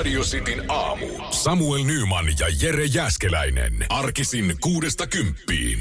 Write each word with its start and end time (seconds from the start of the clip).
Radio 0.00 0.22
Cityn 0.22 0.70
aamu. 0.70 1.06
Samuel 1.30 1.84
Nyman 1.84 2.26
ja 2.26 2.46
Jere 2.62 2.84
Jäskeläinen. 2.84 3.86
Arkisin 3.88 4.56
kuudesta 4.60 5.06
kymppiin. 5.06 5.78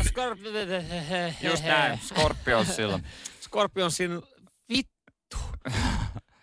Just 1.42 1.64
näin, 1.64 2.00
Scorpionsilla. 2.00 3.00
Scorpionsin 3.46 4.22
vittu. 4.70 5.38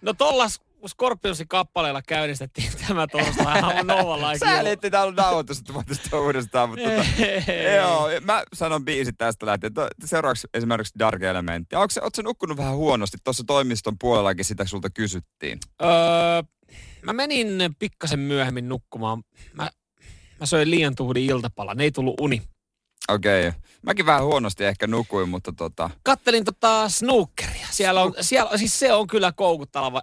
No 0.03 0.13
tollas 0.13 0.61
Scorpionsin 0.89 1.49
kappaleella 1.49 2.03
käynnistettiin 2.03 2.73
tämä 2.89 3.07
torstai 3.07 3.61
aamu 3.61 3.83
Novalla. 3.83 4.39
Sä 4.39 4.65
liitti 4.65 4.91
täällä 4.91 5.13
nauhoitus, 5.13 5.59
että 5.59 5.75
voitaisiin 5.75 6.15
uudestaan, 6.15 6.69
mutta 6.69 6.85
tota, 6.85 7.53
joo, 7.77 8.09
mä 8.25 8.43
sanon 8.53 8.85
biisi 8.85 9.13
tästä 9.13 9.47
lähtien. 9.47 9.73
Seuraavaksi 10.05 10.49
esimerkiksi 10.55 10.99
Dark 10.99 11.23
Elementti. 11.23 11.77
Onko 11.77 11.93
ootko 12.03 12.17
sä 12.17 12.23
nukkunut 12.23 12.57
vähän 12.57 12.77
huonosti? 12.77 13.19
Tuossa 13.25 13.45
toimiston 13.47 13.97
puolellakin 14.01 14.45
sitä 14.45 14.65
sulta 14.65 14.91
kysyttiin. 14.91 15.59
Öö, 15.83 15.89
mä 17.07 17.13
menin 17.13 17.59
pikkasen 17.79 18.19
myöhemmin 18.19 18.69
nukkumaan. 18.69 19.23
Mä, 19.53 19.71
mä 20.41 20.47
söin 20.47 20.71
liian 20.71 20.95
tuhdi 20.95 21.27
iltapalan, 21.27 21.81
ei 21.81 21.91
tullut 21.91 22.21
uni. 22.21 22.43
Okei. 23.09 23.49
Okay. 23.49 23.61
Mäkin 23.83 24.07
vähän 24.07 24.25
huonosti 24.25 24.65
ehkä 24.65 24.87
nukuin, 24.87 25.29
mutta 25.29 25.53
tota... 25.53 25.91
Kattelin 26.03 26.45
tota 26.45 26.89
snookeria. 26.89 27.67
Siellä 27.71 28.03
on, 28.03 28.15
siellä, 28.21 28.59
siis 28.59 28.79
se 28.79 28.93
on 28.93 29.07
kyllä 29.07 29.33
koukuttava. 29.33 30.03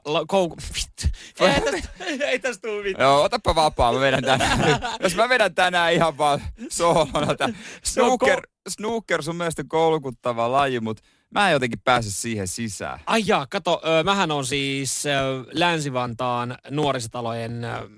vittu. 0.76 1.18
Ei 1.40 1.62
tästä, 1.62 1.90
ei 2.26 2.40
tästä 2.40 2.68
tuu 2.68 2.84
mitään. 2.84 3.06
Joo, 3.06 3.24
otapa 3.24 3.56
vapaa, 3.56 3.94
mä 3.94 4.00
vedän 4.00 4.24
tänään. 4.24 4.60
Jos 5.04 5.16
mä 5.16 5.30
vedän 5.30 5.56
tänään 5.56 5.94
ihan 5.94 6.18
vaan 6.18 6.42
soolona. 6.70 7.54
Snooker, 7.84 8.42
snooker 8.70 9.24
sun 9.24 9.36
mielestä 9.36 9.64
kolkuttava 9.68 10.52
laji, 10.52 10.80
mutta 10.80 11.04
mä 11.34 11.48
en 11.50 11.54
jotenkin 11.54 11.80
pääse 11.80 12.12
siihen 12.12 12.48
sisään. 12.48 13.00
Ai 13.06 13.24
jaa, 13.26 13.48
kato, 13.48 13.82
ö, 13.86 14.04
mähän 14.04 14.32
on 14.32 14.46
siis 14.46 15.06
ö, 15.06 15.10
Länsi-Vantaan 15.52 16.58
nuorisotalojen 16.70 17.64
ö, 17.64 17.90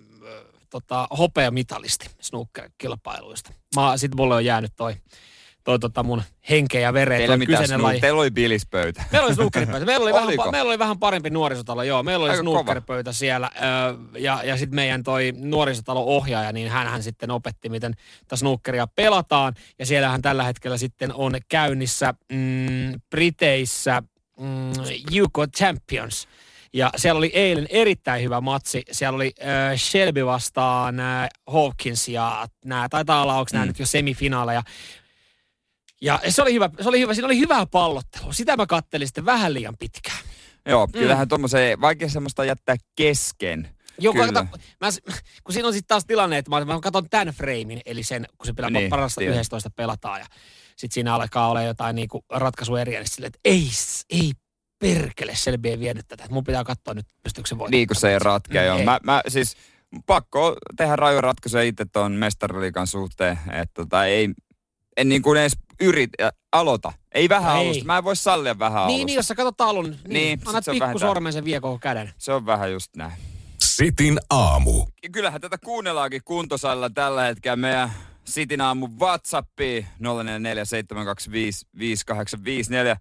tota, 0.70 1.08
hopeamitalisti 1.18 2.10
snooker-kilpailuista. 2.22 3.54
Mä, 3.76 3.94
mulle 4.16 4.36
on 4.36 4.46
jäänyt 4.46 4.74
toi, 4.76 4.96
toi 5.66 5.80
tota 5.80 6.04
mun 6.04 6.22
henkeä 6.50 6.82
ja 6.82 6.94
vereen 6.94 7.20
Teillä, 7.30 7.46
kyseinen 7.46 7.80
snoo- 7.80 7.84
laji. 7.84 8.00
Teillä 8.02 8.22
oli 8.22 8.32
bilispöytä. 8.32 9.04
Meillä 9.12 9.26
oli 9.26 9.36
snookeripöytä. 9.36 9.86
Meillä 9.86 10.04
oli, 10.04 10.14
vähän, 10.14 10.30
pa- 10.30 10.52
meillä 10.52 10.70
oli 10.70 10.80
vähän 10.80 11.00
parempi 11.00 11.30
nuorisotalo, 11.30 11.84
joo. 11.84 12.04
Meillä 12.04 12.26
oli 12.26 12.38
snookeripöytä 12.38 13.14
siellä. 13.14 13.52
Ö, 13.56 13.60
ja 14.20 14.42
ja 14.44 14.58
sitten 14.58 14.76
meidän 14.76 15.04
toi 15.04 15.34
nuorisotalo-ohjaaja, 15.38 16.52
niin 16.52 16.70
hän 16.72 17.04
sitten 17.04 17.32
opetti, 17.32 17.70
miten 17.70 17.94
tätä 18.20 18.36
snookeria 18.36 18.88
pelataan. 18.88 19.54
Ja 19.80 19.86
siellähän 19.86 20.22
tällä 20.22 20.44
hetkellä 20.44 20.78
sitten 20.78 21.14
on 21.14 21.34
käynnissä 21.50 22.14
mm, 22.32 23.00
Briteissä 23.10 24.04
mm, 24.40 24.70
UK 25.24 25.38
Champions. 25.58 26.28
Ja 26.74 26.90
siellä 26.96 27.18
oli 27.18 27.32
eilen 27.34 27.68
erittäin 27.70 28.24
hyvä 28.24 28.42
matsi. 28.42 28.84
Siellä 28.92 29.16
oli 29.16 29.34
äh, 29.42 29.78
Shelby 29.80 30.26
vastaan 30.26 31.00
äh, 31.00 31.30
Hawkins 31.48 32.08
ja 32.08 32.48
nämä 32.66 32.90
taitaa 32.90 33.22
olla, 33.22 33.34
onko 33.38 33.50
nämä 33.54 33.66
Mm. 33.66 33.68
nyt 33.68 33.80
jo 33.80 33.86
semifinaaleja. 33.86 34.64
Ja 36.02 36.20
se 36.30 36.42
oli 36.42 36.54
hyvä, 36.54 36.70
se 36.82 36.90
oli 36.90 37.00
hyvä, 37.00 37.14
siinä 37.14 37.26
oli 37.26 37.40
hyvää 37.40 37.66
pallottelua. 37.66 38.34
Sitä 38.34 38.58
mä 38.58 38.66
kattelin 38.66 39.08
sitten 39.08 39.26
vähän 39.26 39.54
liian 39.54 39.76
pitkään. 39.80 40.18
Joo, 40.66 40.88
kyllähän 40.88 41.28
tommoseen, 41.28 41.82
vaikea 41.82 42.10
semmoista 42.10 42.46
jättää 42.46 42.76
kesken. 42.96 43.70
Joo, 44.00 44.14
kun, 44.14 44.26
kato, 44.26 44.44
mä, 44.82 44.90
kun 45.44 45.54
siinä 45.54 45.68
on 45.68 45.74
sitten 45.74 45.88
taas 45.88 46.06
tilanne, 46.06 46.38
että 46.38 46.52
mä, 46.52 46.66
mä 46.66 46.80
katson 46.80 47.10
tämän 47.10 47.34
framein, 47.34 47.82
eli 47.86 48.04
sen, 48.04 48.26
kun 48.38 48.46
se 48.46 48.54
pitää 48.54 48.70
Niin, 48.70 48.90
parasta 48.90 49.20
tiedän. 49.20 49.40
11 49.40 49.70
pelataan 49.70 50.20
ja 50.20 50.26
sitten 50.76 50.94
siinä 50.94 51.16
alkaa 51.16 51.50
olla 51.50 51.62
jotain 51.62 51.96
niinku 51.96 52.26
ratkaisueriä, 52.32 53.00
niin 53.00 53.10
silleen, 53.10 53.28
että 53.28 53.40
ei, 53.46 53.70
ei 54.10 54.32
perkele, 54.80 55.34
ei 55.64 55.80
vienyt 55.80 56.08
tätä. 56.08 56.24
Mun 56.30 56.44
pitää 56.44 56.64
katsoa 56.64 56.94
nyt, 56.94 57.06
pystyykö 57.24 57.48
se 57.48 57.58
voittamaan. 57.58 57.72
Niin 57.72 57.88
kuin 57.88 57.98
se 57.98 58.12
ei 58.12 58.20
ratkea. 58.20 58.62
Mm, 58.62 58.68
joo. 58.68 58.78
ei. 58.78 58.86
Mä, 58.86 59.00
mä, 59.04 59.22
siis 59.28 59.58
pakko 60.06 60.56
tehdä 60.78 60.96
rajoja 60.96 61.22
ratkaisuja 61.22 61.64
itse 61.64 61.86
tuon 61.94 62.12
mestariliikan 62.12 62.88
suhteen. 62.88 63.40
Että 63.52 63.74
tota, 63.74 64.06
ei, 64.06 64.30
en 64.98 65.10
niin 65.10 65.22
kuin 65.22 65.40
edes 65.40 65.58
yrit, 65.82 66.10
äh, 66.22 66.32
aloita. 66.52 66.94
Ei 67.12 67.30
vähän 67.30 67.58
Ei. 67.58 67.66
alusta. 67.66 67.86
Mä 67.86 67.98
en 67.98 68.04
voi 68.04 68.16
sallia 68.16 68.60
vähän 68.60 68.84
alusta. 68.84 68.98
Niin, 68.98 69.06
niin, 69.06 69.16
jos 69.16 69.28
sä 69.28 69.36
katsot 69.36 69.62
alun, 69.62 69.86
niin, 69.86 70.00
Niin, 70.04 70.14
niin 70.14 70.40
annat 70.46 70.66
se 70.66 70.72
on 70.72 70.80
vähän 70.80 70.94
pikku 70.94 71.00
tää- 71.00 71.10
sormen, 71.10 71.34
sen 71.34 71.46
vie 71.46 71.60
koko 71.60 71.80
käden. 71.80 72.14
Se 72.18 72.34
on 72.34 72.46
vähän 72.46 72.72
just 72.72 72.96
näin. 72.96 73.12
Sitin 73.60 74.20
aamu. 74.30 74.86
Ja 75.04 75.10
kyllähän 75.12 75.42
tätä 75.42 75.58
kuunnellaankin 75.58 76.22
kuntosalilla 76.26 76.90
tällä 76.90 77.24
hetkellä 77.24 77.56
meidän 77.56 77.92
Sitin 78.26 78.62
aamun 78.62 79.00
Whatsappiin 79.00 79.88
0447255854. 80.00 82.98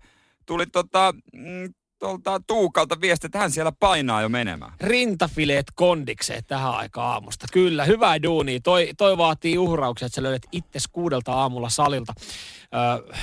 Tuli 0.46 0.66
tota, 0.66 1.14
mm, 1.32 1.74
tuolta 2.04 2.41
Tuukalta 2.47 3.00
viesti, 3.00 3.26
että 3.26 3.38
hän 3.38 3.50
siellä 3.50 3.72
painaa 3.81 4.22
jo 4.22 4.28
menemään. 4.28 4.72
Rintafileet 4.81 5.66
kondikseen 5.75 6.44
tähän 6.47 6.75
aikaan 6.75 7.12
aamusta. 7.12 7.47
Kyllä, 7.53 7.84
hyvää 7.84 8.22
duunia. 8.22 8.60
Toi, 8.62 8.91
toi 8.98 9.19
vaatii 9.19 9.59
uhrauksia, 9.59 10.06
että 10.06 10.14
sä 10.14 10.22
löydät 10.22 10.43
itse 10.53 10.78
kuudelta 10.93 11.32
aamulla 11.32 11.69
salilta. 11.69 12.12
Öö, 12.75 13.14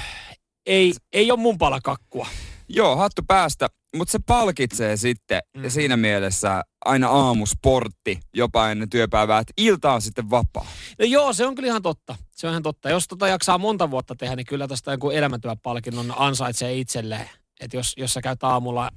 ei, 0.65 0.93
ei 1.13 1.31
ole 1.31 1.39
mun 1.39 1.57
pala 1.57 1.79
kakkua. 1.83 2.27
Joo, 2.69 2.95
hattu 2.95 3.21
päästä, 3.27 3.67
mutta 3.95 4.11
se 4.11 4.19
palkitsee 4.25 4.97
sitten 4.97 5.41
mm. 5.57 5.69
siinä 5.69 5.97
mielessä 5.97 6.63
aina 6.85 7.07
aamusportti 7.09 8.19
jopa 8.33 8.69
ennen 8.69 8.89
työpäivää, 8.89 9.39
että 9.39 9.53
ilta 9.57 9.93
on 9.93 10.01
sitten 10.01 10.29
vapaa. 10.29 10.67
No 10.99 11.05
joo, 11.05 11.33
se 11.33 11.45
on 11.45 11.55
kyllä 11.55 11.67
ihan 11.67 11.81
totta. 11.81 12.15
Se 12.35 12.47
on 12.47 12.53
ihan 12.53 12.63
totta. 12.63 12.89
Jos 12.89 13.07
tota 13.07 13.27
jaksaa 13.27 13.57
monta 13.57 13.91
vuotta 13.91 14.15
tehdä, 14.15 14.35
niin 14.35 14.45
kyllä 14.45 14.67
tästä 14.67 14.91
joku 14.91 15.09
elämäntyöpalkinnon 15.09 16.13
ansaitsee 16.17 16.77
itselleen. 16.77 17.29
Että 17.61 17.77
jos, 17.77 17.93
jos 17.97 18.13
sä 18.13 18.21
käyt 18.21 18.43
aamulla 18.43 18.91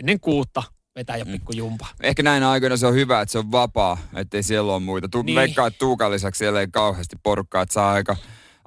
ennen 0.00 0.20
kuutta, 0.20 0.62
vetää 0.96 1.16
jo 1.16 1.24
Mm. 1.24 1.32
pikku 1.32 1.52
jumpa. 1.52 1.86
Ehkä 2.02 2.22
näinä 2.22 2.50
aikoina 2.50 2.76
se 2.76 2.86
on 2.86 2.94
hyvä, 2.94 3.20
että 3.20 3.32
se 3.32 3.38
on 3.38 3.52
vapaa, 3.52 3.98
ettei 4.16 4.42
siellä 4.42 4.72
ole 4.72 4.80
muita. 4.82 5.08
Tu- 5.08 5.22
niin. 5.22 5.36
Veikkaa, 5.36 5.66
että 5.66 5.78
Tuukan 5.78 6.10
lisäksi 6.10 6.38
siellä 6.38 6.60
ei 6.60 6.68
kauheasti 6.72 7.16
porukkaa, 7.22 7.62
että 7.62 7.72
saa 7.72 7.92
aika, 7.92 8.16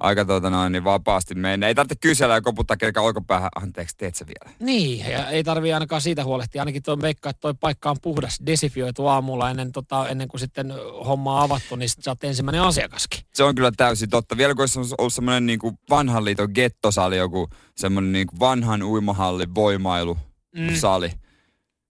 aika 0.00 0.24
tuota 0.24 0.50
noin, 0.50 0.72
niin 0.72 0.84
vapaasti 0.84 1.34
mennä. 1.34 1.66
Ei 1.68 1.74
tarvitse 1.74 1.94
kysellä 2.00 2.34
ja 2.34 2.40
koputtaa 2.40 2.76
kelkä 2.76 3.00
oikopäähän, 3.00 3.48
anteeksi, 3.62 3.96
teet 3.96 4.14
sä 4.14 4.24
vielä? 4.26 4.56
Niin, 4.60 5.10
ja 5.10 5.28
ei 5.30 5.44
tarvii 5.44 5.72
ainakaan 5.72 6.00
siitä 6.00 6.24
huolehtia. 6.24 6.62
Ainakin 6.62 6.82
tuo 6.82 7.00
veikkaa, 7.00 7.30
että 7.30 7.40
toi 7.40 7.54
paikka 7.60 7.90
on 7.90 7.96
puhdas, 8.02 8.38
desifioitu 8.46 9.06
aamulla 9.06 9.50
ennen, 9.50 9.72
tota, 9.72 10.08
ennen 10.08 10.28
kuin 10.28 10.40
sitten 10.40 10.72
homma 11.06 11.36
on 11.36 11.42
avattu, 11.42 11.76
niin 11.76 11.88
sit 11.88 12.04
sä 12.04 12.10
oot 12.10 12.24
ensimmäinen 12.24 12.62
asiakaskin. 12.62 13.20
Se 13.34 13.44
on 13.44 13.54
kyllä 13.54 13.72
täysin 13.76 14.10
totta. 14.10 14.36
Vielä 14.36 14.54
kun 14.54 14.62
olisi 14.62 14.94
ollut 14.98 15.12
semmoinen 15.14 15.46
niin 15.46 15.58
kuin 15.58 15.78
vanhan 15.90 16.24
liiton 16.24 16.50
gettosali, 16.54 17.16
joku 17.16 17.48
semmoinen 17.76 18.12
niin 18.12 18.26
kuin 18.26 18.40
vanhan 18.40 18.82
uimahallin 18.82 19.54
voimailusali. 19.54 21.08
Mm. 21.08 21.18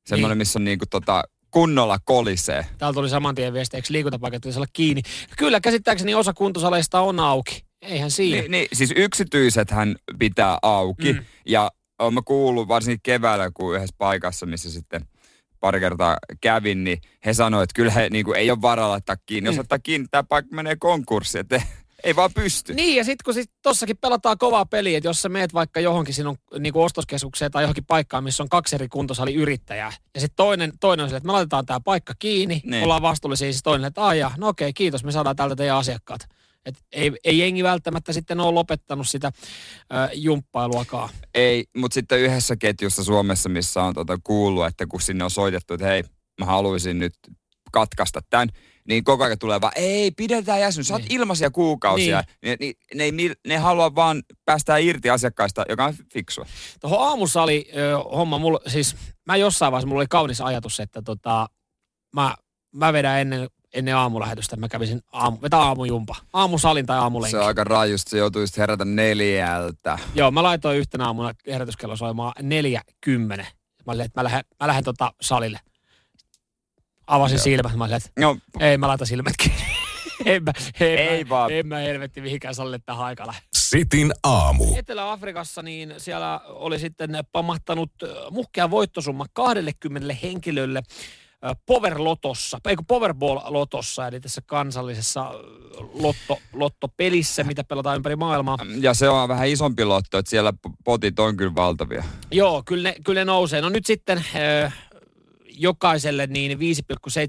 Semmoinen, 0.07 0.35
Niin. 0.35 0.39
missä 0.39 0.59
on 0.59 0.65
niin 0.65 0.79
kuin 0.79 0.89
tota, 0.89 1.25
kunnolla 1.51 1.99
kolisee. 2.05 2.67
Täällä 2.79 2.95
tuli 2.95 3.09
saman 3.09 3.35
tien 3.35 3.53
viesti, 3.53 3.77
eikö 3.77 3.89
liikuntapaikat 3.91 4.43
tulisi 4.43 4.59
olla 4.59 4.67
kiinni. 4.73 5.03
Kyllä, 5.37 5.61
käsittääkseni 5.61 6.15
osa 6.15 6.33
kuntosaleista 6.33 7.01
on 7.01 7.21
auki. 7.21 7.65
Eihän 7.83 8.11
siinä. 8.11 8.41
Niin, 8.41 8.51
niin, 8.51 8.69
siis 8.73 8.93
yksityiset 8.97 9.71
hän 9.71 9.97
pitää 10.19 10.59
auki. 10.63 11.13
Mm. 11.13 11.25
Ja 11.47 11.71
olen 11.99 12.15
mä 12.15 12.21
kuullut 12.25 12.69
varsinkin 12.69 13.01
keväällä, 13.03 13.51
kun 13.55 13.77
yhdessä 13.77 13.95
paikassa, 13.99 14.47
missä 14.47 14.71
sitten 14.71 15.05
pari 15.61 15.81
kertaa 15.81 16.17
kävin, 16.41 16.85
niin 16.85 17.01
he 17.27 17.35
sanoivat, 17.35 17.63
että 17.63 17.75
kyllä 17.77 17.93
he 17.93 18.09
niin 18.11 18.25
kuin, 18.25 18.39
ei 18.39 18.51
ole 18.51 18.63
varaa 18.63 18.89
laittaa 18.89 19.17
kiinni. 19.27 19.49
Jos 19.49 19.57
Mm. 19.57 19.61
ottaa 19.61 19.79
kiinni, 19.79 20.07
tämä 20.11 20.23
paikka 20.23 20.57
menee 20.57 20.77
konkurssiin. 20.77 21.41
Että 21.41 21.63
ei 22.05 22.17
vaan 22.17 22.31
pysty. 22.35 22.75
Niin, 22.75 22.97
ja 22.97 23.05
sitten 23.05 23.25
kun 23.25 23.35
sit 23.35 23.51
tossakin 23.63 23.97
pelataan 23.97 24.39
kovaa 24.39 24.67
peliä, 24.67 24.99
että 24.99 25.09
jos 25.09 25.23
sä 25.23 25.29
meet 25.29 25.55
vaikka 25.55 25.81
johonkin 25.81 26.15
sinun 26.15 26.37
niin 26.59 26.77
ostoskeskukseen 26.77 27.51
tai 27.51 27.63
johonkin 27.63 27.85
paikkaan, 27.85 28.25
missä 28.25 28.43
on 28.43 28.49
kaksi 28.49 28.75
eri 28.77 28.89
kuntosaliyrittäjää, 28.89 29.93
ja 30.15 30.21
sitten 30.21 30.37
toinen, 30.37 30.73
toinen 30.81 31.05
on 31.05 31.09
sille, 31.11 31.17
että 31.17 31.27
me 31.27 31.33
laitetaan 31.33 31.67
tämä 31.67 31.81
paikka 31.81 32.13
kiinni, 32.19 32.61
Niin. 32.65 32.83
ollaan 32.85 33.03
vastuullisia, 33.03 33.53
siis 33.53 33.63
toinen, 33.63 33.89
että 33.89 34.05
aijaa, 34.07 34.35
no 34.39 34.49
okei, 34.49 34.73
kiitos, 34.73 35.05
me 35.05 35.13
saadaan 35.13 35.37
täältä 35.37 35.57
teidän 35.57 35.77
asiakkaat. 35.77 36.21
Et 36.67 36.75
ei, 36.93 37.13
ei 37.25 37.39
jengi 37.39 37.63
välttämättä 37.63 38.13
sitten 38.13 38.41
ole 38.41 38.53
lopettanut 38.55 39.09
sitä 39.09 39.33
ö, 39.93 40.09
jumppailuakaan. 40.15 41.09
Ei, 41.35 41.65
mutta 41.77 41.95
sitten 41.95 42.19
yhdessä 42.21 42.57
ketjussa 42.57 43.05
Suomessa, 43.05 43.49
missä 43.49 43.83
on 43.83 43.95
tota 43.95 44.19
kuullut, 44.25 44.67
että 44.67 44.87
kun 44.87 45.01
sinne 45.01 45.25
on 45.25 45.31
soitettu, 45.31 45.75
että 45.75 45.87
hei, 45.87 46.05
mä 46.41 46.47
haluaisin 46.47 46.99
nyt 46.99 47.13
katkaista 47.73 48.21
tämän, 48.31 48.49
niin 48.89 49.05
koko 49.05 49.25
ajan 49.25 49.39
tulee 49.39 49.61
vaan, 49.61 49.73
ei, 49.77 50.11
pidetään 50.11 50.61
jäsen, 50.61 50.85
sä 50.85 50.95
oot 50.95 51.03
Niin. 51.03 51.13
ilmaisia 51.13 51.51
kuukausia. 51.51 52.25
Niin. 52.43 52.57
Niin, 52.61 52.75
ne, 52.95 53.05
ei 53.05 53.11
mil- 53.11 53.41
ne 53.47 53.57
haluaa 53.59 53.95
vaan 53.95 54.23
päästää 54.45 54.79
irti 54.79 55.11
asiakkaista, 55.11 55.65
joka 55.69 55.85
on 55.85 55.95
fiksua. 56.13 56.47
Tuohon 56.81 57.09
aamusali 57.09 57.71
ö, 57.77 57.99
homma, 57.99 58.39
mulla, 58.39 58.61
siis 58.67 58.97
mä 59.27 59.37
jossain 59.37 59.73
vaiheessa, 59.73 59.89
mulla 59.89 60.01
oli 60.01 60.07
kaunis 60.11 60.41
ajatus, 60.41 60.81
että 60.81 61.03
tota, 61.03 61.47
mä, 62.15 62.35
mä 62.75 62.93
vedän 62.93 63.21
ennen, 63.21 63.49
ennen 63.75 63.97
aamulähetystä, 63.97 64.57
mä 64.57 64.69
kävisin 64.69 65.01
aamu, 65.13 65.39
vetää 65.43 65.61
aamujumpa. 65.61 66.17
Aamusalin 66.33 66.87
tai 66.87 66.99
aamulenki. 66.99 67.31
Se 67.31 67.39
on 67.39 67.47
aika 67.47 67.65
rajusti, 67.65 68.11
se 68.11 68.19
joutuu 68.19 68.41
just 68.43 68.57
herätä 68.57 68.85
neljältä. 68.85 69.99
Joo, 70.15 70.31
mä 70.31 70.43
laitoin 70.43 70.79
yhtenä 70.79 71.07
aamuna 71.07 71.35
herätyskello 71.47 71.97
soimaan 71.97 72.33
4.10. 72.39 73.45
Mä 73.87 73.93
olin, 73.93 74.01
että 74.01 74.21
mä 74.21 74.25
lähden, 74.25 74.45
mä 74.61 74.67
lähden 74.67 74.85
tota 74.85 75.13
salille. 75.21 75.61
Avasin 77.07 77.37
Joo. 77.37 77.43
silmät, 77.43 77.77
mä 77.77 77.85
olin, 77.85 77.97
että 77.97 78.11
No, 78.19 78.37
ei 78.61 78.79
mä 78.79 78.89
laitan 78.89 79.07
silmät 79.07 79.35
kiinni. 79.43 79.65
en 80.27 80.45
mä, 80.45 80.53
en 80.81 80.99
Ei 80.99 81.25
mä, 81.25 81.29
vaan. 81.29 81.53
En 81.53 81.67
mä 81.67 81.77
helvetti 81.77 82.21
mihinkään 82.21 82.55
salille 82.55 82.79
tähän 82.87 83.05
aikana. 83.05 83.35
Sitin 83.55 84.13
aamu. 84.23 84.75
Etelä-Afrikassa 84.77 85.63
niin 85.63 85.95
siellä 85.99 86.41
oli 86.45 86.79
sitten 86.79 87.11
pamahtanut 87.33 87.91
ö, 88.03 88.31
muhkea 88.31 88.71
voittosumma 88.71 89.27
20 89.33 90.17
henkilölle 90.23 90.83
Power-lotossa, 91.67 92.59
eikö 92.69 92.83
Powerball-lotossa, 92.89 94.09
eli 94.09 94.21
tässä 94.21 94.41
kansallisessa 94.47 95.35
lotto, 95.95 96.39
lottopelissä, 96.53 97.45
mitä 97.45 97.65
pelataan 97.65 97.97
ympäri 97.97 98.17
maailmaa. 98.17 98.59
Ja 98.81 98.95
se 98.95 99.09
on 99.09 99.29
vähän 99.29 99.49
isompi 99.49 99.85
lotto, 99.85 100.19
että 100.19 100.31
siellä 100.31 100.53
potit 100.85 101.19
on 101.19 101.37
kyllä 101.37 101.55
valtavia. 101.55 102.05
Joo, 102.31 102.63
kyllä 102.67 102.89
ne, 102.89 102.95
kyllä 103.05 103.21
ne 103.21 103.25
nousee. 103.25 103.61
No 103.61 103.69
nyt 103.69 103.87
sitten 103.87 104.25
äh, 104.65 104.75
jokaiselle 105.61 106.27
niin 106.27 106.59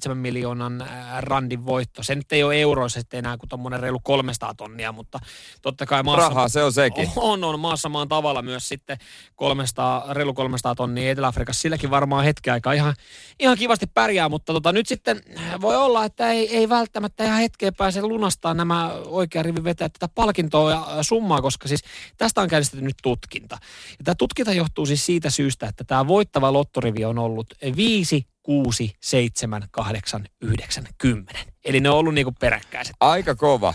5,7 0.09 0.15
miljoonan 0.15 0.87
randin 1.19 1.65
voitto. 1.65 2.03
Se 2.03 2.15
nyt 2.15 2.31
ei 2.31 2.43
ole 2.43 2.61
euroissa 2.61 2.99
sitten 2.99 3.17
enää 3.17 3.37
kuin 3.37 3.49
tuommoinen 3.49 3.79
reilu 3.79 3.99
300 4.03 4.53
tonnia, 4.53 4.91
mutta 4.91 5.19
totta 5.61 5.85
kai 5.85 6.03
maassa... 6.03 6.29
Rahaa 6.29 6.49
se 6.49 6.63
on 6.63 6.73
sekin. 6.73 7.09
On, 7.15 7.43
on 7.43 7.59
maassa 7.59 7.89
maan 7.89 8.07
tavalla 8.07 8.41
myös 8.41 8.67
sitten 8.67 8.97
300, 9.35 10.13
reilu 10.13 10.33
300 10.33 10.75
tonnia 10.75 11.11
Etelä-Afrikassa. 11.11 11.61
Silläkin 11.61 11.89
varmaan 11.89 12.25
hetki 12.25 12.49
aikaa 12.49 12.73
ihan, 12.73 12.93
ihan 13.39 13.57
kivasti 13.57 13.87
pärjää, 13.93 14.29
mutta 14.29 14.53
tota, 14.53 14.71
nyt 14.71 14.87
sitten 14.87 15.21
voi 15.61 15.75
olla, 15.75 16.05
että 16.05 16.31
ei, 16.31 16.57
ei 16.57 16.69
välttämättä 16.69 17.23
ihan 17.23 17.39
hetkeen 17.39 17.75
pääse 17.75 18.01
lunastaa 18.01 18.53
nämä 18.53 18.91
oikea 19.05 19.43
rivi 19.43 19.63
vetää 19.63 19.89
tätä 19.89 20.07
palkintoa 20.15 20.71
ja 20.71 21.03
summaa, 21.03 21.41
koska 21.41 21.67
siis 21.67 21.83
tästä 22.17 22.41
on 22.41 22.49
käynnistetty 22.49 22.85
nyt 22.85 22.97
tutkinta. 23.03 23.57
Ja 23.99 24.03
tämä 24.03 24.15
tutkinta 24.15 24.53
johtuu 24.53 24.85
siis 24.85 25.05
siitä 25.05 25.29
syystä, 25.29 25.67
että 25.67 25.83
tämä 25.83 26.07
voittava 26.07 26.53
lottorivi 26.53 27.05
on 27.05 27.19
ollut 27.19 27.53
5, 27.75 28.20
6, 28.43 28.93
7, 29.01 29.67
8, 29.71 30.25
9, 30.41 30.83
10. 30.97 31.45
Eli 31.65 31.79
ne 31.79 31.89
on 31.89 31.97
ollut 31.97 32.13
niinku 32.13 32.31
peräkkäiset. 32.39 32.95
Aika 32.99 33.35
kova. 33.35 33.73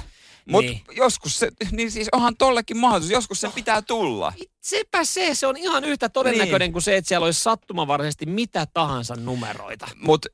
Mutta 0.49 0.71
niin. 0.71 0.83
joskus 0.97 1.39
se, 1.39 1.51
niin 1.71 1.91
siis 1.91 2.09
onhan 2.13 2.37
tollekin 2.37 2.77
mahdollisuus, 2.77 3.13
joskus 3.13 3.41
se 3.41 3.51
pitää 3.55 3.83
tulla. 3.83 4.33
Sepä 4.61 5.05
se, 5.05 5.35
se 5.35 5.47
on 5.47 5.57
ihan 5.57 5.85
yhtä 5.85 6.09
todennäköinen 6.09 6.67
niin. 6.67 6.73
kuin 6.73 6.83
se, 6.83 6.97
että 6.97 7.09
siellä 7.09 7.25
olisi 7.25 7.41
sattumanvaraisesti 7.41 8.27
mitä 8.27 8.67
tahansa 8.75 9.17
numeroita. 9.17 9.89
Mutta 9.95 10.29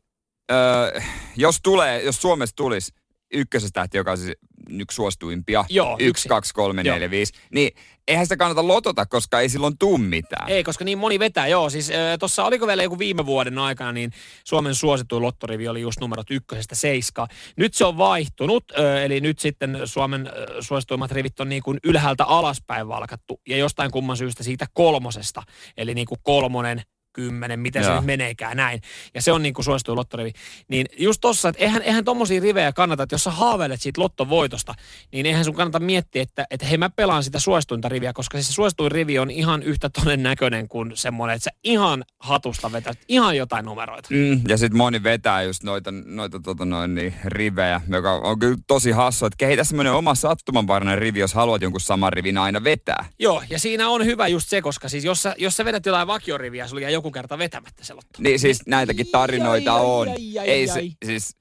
äh, 0.52 1.32
jos 1.36 1.60
tulee, 1.62 2.02
jos 2.02 2.22
Suomessa 2.22 2.56
tulisi 2.56 2.92
ykkösestä, 3.32 3.88
joka 3.94 4.10
on 4.10 4.18
siis 4.18 4.36
yksi 4.70 4.94
suosituimpia. 4.94 5.64
Joo, 5.68 5.96
yksi. 6.00 6.28
kaksi, 6.28 6.54
kolme, 6.54 6.82
neljä, 6.82 7.10
viisi. 7.10 7.32
Niin 7.50 7.70
eihän 8.08 8.26
sitä 8.26 8.36
kannata 8.36 8.68
lotota, 8.68 9.06
koska 9.06 9.40
ei 9.40 9.48
silloin 9.48 9.78
tuu 9.78 9.98
mitään. 9.98 10.48
Ei, 10.48 10.64
koska 10.64 10.84
niin 10.84 10.98
moni 10.98 11.18
vetää. 11.18 11.46
Joo, 11.46 11.70
siis 11.70 11.90
äh, 11.90 12.18
tuossa 12.18 12.44
oliko 12.44 12.66
vielä 12.66 12.82
joku 12.82 12.98
viime 12.98 13.26
vuoden 13.26 13.58
aikana, 13.58 13.92
niin 13.92 14.10
Suomen 14.44 14.74
suosituin 14.74 15.22
lottorivi 15.22 15.68
oli 15.68 15.80
just 15.80 16.00
numerot 16.00 16.30
ykkösestä 16.30 16.74
seiskaa. 16.74 17.28
Nyt 17.56 17.74
se 17.74 17.84
on 17.84 17.98
vaihtunut, 17.98 18.64
äh, 18.78 19.04
eli 19.04 19.20
nyt 19.20 19.38
sitten 19.38 19.78
Suomen 19.84 20.26
äh, 20.26 20.32
suosituimmat 20.60 21.12
rivit 21.12 21.40
on 21.40 21.48
niin 21.48 21.62
kuin 21.62 21.78
ylhäältä 21.84 22.24
alaspäin 22.24 22.88
valkattu. 22.88 23.40
Ja 23.48 23.56
jostain 23.56 23.90
kumman 23.90 24.16
syystä 24.16 24.42
siitä 24.42 24.66
kolmosesta, 24.72 25.42
eli 25.76 25.94
niin 25.94 26.06
kuin 26.06 26.20
kolmonen, 26.22 26.82
kymmenen, 27.12 27.60
miten 27.60 27.82
Joo. 27.82 27.90
se 27.90 27.96
nyt 27.96 28.04
meneekään 28.04 28.56
näin. 28.56 28.80
Ja 29.14 29.22
se 29.22 29.32
on 29.32 29.42
niin 29.42 29.54
kuin 29.54 29.64
suosituin 29.64 29.98
lottorivi. 29.98 30.32
Niin 30.68 30.86
just 30.98 31.20
tossa, 31.20 31.48
että 31.48 31.64
eihän, 31.64 31.82
eihän 31.82 32.04
tommosia 32.04 32.40
rivejä 32.40 32.72
kannata, 32.72 33.02
että 33.02 33.14
jos 33.14 33.24
sä 33.24 33.30
haaveilet 33.30 33.80
siitä 33.80 34.00
lottovoitosta, 34.00 34.74
niin 35.12 35.26
eihän 35.26 35.44
sun 35.44 35.54
kannata 35.54 35.80
miettiä, 35.80 36.22
että, 36.22 36.46
että 36.50 36.66
hei 36.66 36.78
mä 36.78 36.90
pelaan 36.90 37.24
sitä 37.24 37.38
suosituinta 37.38 37.88
riviä, 37.88 38.12
koska 38.12 38.38
siis 38.38 38.46
se 38.46 38.52
suosituin 38.52 38.92
rivi 38.92 39.18
on 39.18 39.30
ihan 39.30 39.62
yhtä 39.62 39.90
todennäköinen 39.90 40.68
kuin 40.68 40.92
semmoinen, 40.94 41.34
että 41.36 41.44
sä 41.44 41.50
ihan 41.64 42.04
hatusta 42.18 42.72
vetät 42.72 42.98
ihan 43.08 43.36
jotain 43.36 43.64
numeroita. 43.64 44.08
Mm, 44.12 44.40
ja 44.48 44.56
sitten 44.56 44.78
moni 44.78 45.02
vetää 45.02 45.42
just 45.42 45.62
noita, 45.62 45.90
noita 46.04 46.40
tota 46.40 46.64
noin, 46.64 46.94
niin, 46.94 47.14
rivejä, 47.24 47.80
joka 47.88 48.12
on 48.12 48.38
kyllä 48.38 48.56
tosi 48.66 48.90
hassu, 48.90 49.26
että 49.26 49.36
kehitä 49.36 49.64
semmoinen 49.64 49.92
oma 49.92 50.14
sattumanvarainen 50.14 50.98
rivi, 50.98 51.20
jos 51.20 51.34
haluat 51.34 51.62
jonkun 51.62 51.80
saman 51.80 52.12
rivin 52.12 52.38
aina 52.38 52.64
vetää. 52.64 53.04
Joo, 53.18 53.42
ja 53.50 53.58
siinä 53.58 53.88
on 53.88 54.04
hyvä 54.04 54.28
just 54.28 54.48
se, 54.48 54.62
koska 54.62 54.88
siis 54.88 55.04
jos 55.04 55.22
sä, 55.22 55.34
jos 55.38 55.56
sä 55.56 55.64
vedät 55.64 55.86
jotain 55.86 56.06
vakioriviä, 56.06 56.68
sulla 56.68 56.82
jää 56.82 56.90
joku 56.90 57.01
kerta 57.10 57.38
vetämättä 57.38 57.84
se 57.84 57.94
lotto. 57.94 58.18
Niin 58.18 58.38
siis 58.38 58.66
näitäkin 58.66 59.06
tarinoita 59.12 59.74
ai, 59.74 59.84
on. 59.84 60.08
Ai, 60.08 60.38
ai, 60.38 60.48
Ei 60.48 60.68
se, 60.68 60.82
siis, 61.04 61.36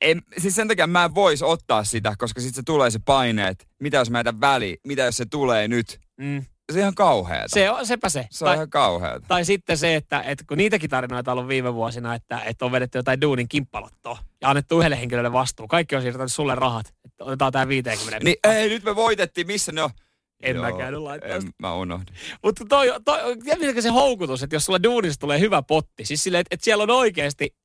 en, 0.00 0.22
siis 0.38 0.54
sen 0.54 0.68
takia 0.68 0.86
mä 0.86 1.04
en 1.04 1.14
vois 1.14 1.42
ottaa 1.42 1.84
sitä, 1.84 2.14
koska 2.18 2.40
sitten 2.40 2.54
se 2.54 2.62
tulee 2.62 2.90
se 2.90 2.98
paine, 3.04 3.48
että 3.48 3.64
mitä 3.78 3.96
jos 3.96 4.10
mä 4.10 4.18
jätän 4.18 4.40
väliin, 4.40 4.76
mitä 4.86 5.02
jos 5.02 5.16
se 5.16 5.26
tulee 5.30 5.68
nyt. 5.68 6.00
Mm. 6.16 6.44
Se 6.72 6.78
on 6.78 6.80
ihan 6.80 6.94
kauheata. 6.94 7.48
Se 7.48 7.70
on, 7.70 7.86
sepä 7.86 8.08
se. 8.08 8.26
Se 8.30 8.44
on 8.44 8.48
tai, 8.48 8.56
ihan 8.56 8.70
kauheata. 8.70 9.26
Tai 9.28 9.44
sitten 9.44 9.78
se, 9.78 9.94
että, 9.94 10.22
että 10.22 10.44
kun 10.48 10.58
niitäkin 10.58 10.90
tarinoita 10.90 11.32
on 11.32 11.38
ollut 11.38 11.48
viime 11.48 11.74
vuosina, 11.74 12.14
että, 12.14 12.42
että 12.44 12.64
on 12.64 12.72
vedetty 12.72 12.98
jotain 12.98 13.20
duunin 13.20 13.48
kimppalottoa 13.48 14.18
ja 14.40 14.48
annettu 14.50 14.78
yhdelle 14.78 15.00
henkilölle 15.00 15.32
vastuu. 15.32 15.68
Kaikki 15.68 15.96
on 15.96 16.02
siirtänyt 16.02 16.32
sulle 16.32 16.54
rahat. 16.54 16.94
Että 17.04 17.24
otetaan 17.24 17.52
tämä 17.52 17.68
50 17.68 18.24
Niin 18.24 18.36
ei, 18.44 18.68
nyt 18.68 18.84
me 18.84 18.96
voitettiin. 18.96 19.46
Missä 19.46 19.72
ne 19.72 19.82
on? 19.82 19.90
En 20.40 20.56
Joo, 20.56 20.64
mä 20.64 20.78
käynyt 20.78 21.00
laittaa 21.00 21.30
en, 21.30 21.42
mä 21.58 21.74
unohdin. 21.74 22.14
Mutta 22.42 22.64
toi, 22.68 22.92
toi, 23.04 23.20
toi 23.36 23.82
se 23.82 23.88
houkutus, 23.88 24.42
että 24.42 24.56
jos 24.56 24.64
sulla 24.64 24.82
duunissa 24.82 25.20
tulee 25.20 25.40
hyvä 25.40 25.62
potti, 25.62 26.04
siis 26.04 26.22
silleen, 26.22 26.40
että, 26.40 26.54
että 26.54 26.64
siellä 26.64 26.82
on 26.82 26.90
oikeasti, 26.90 27.56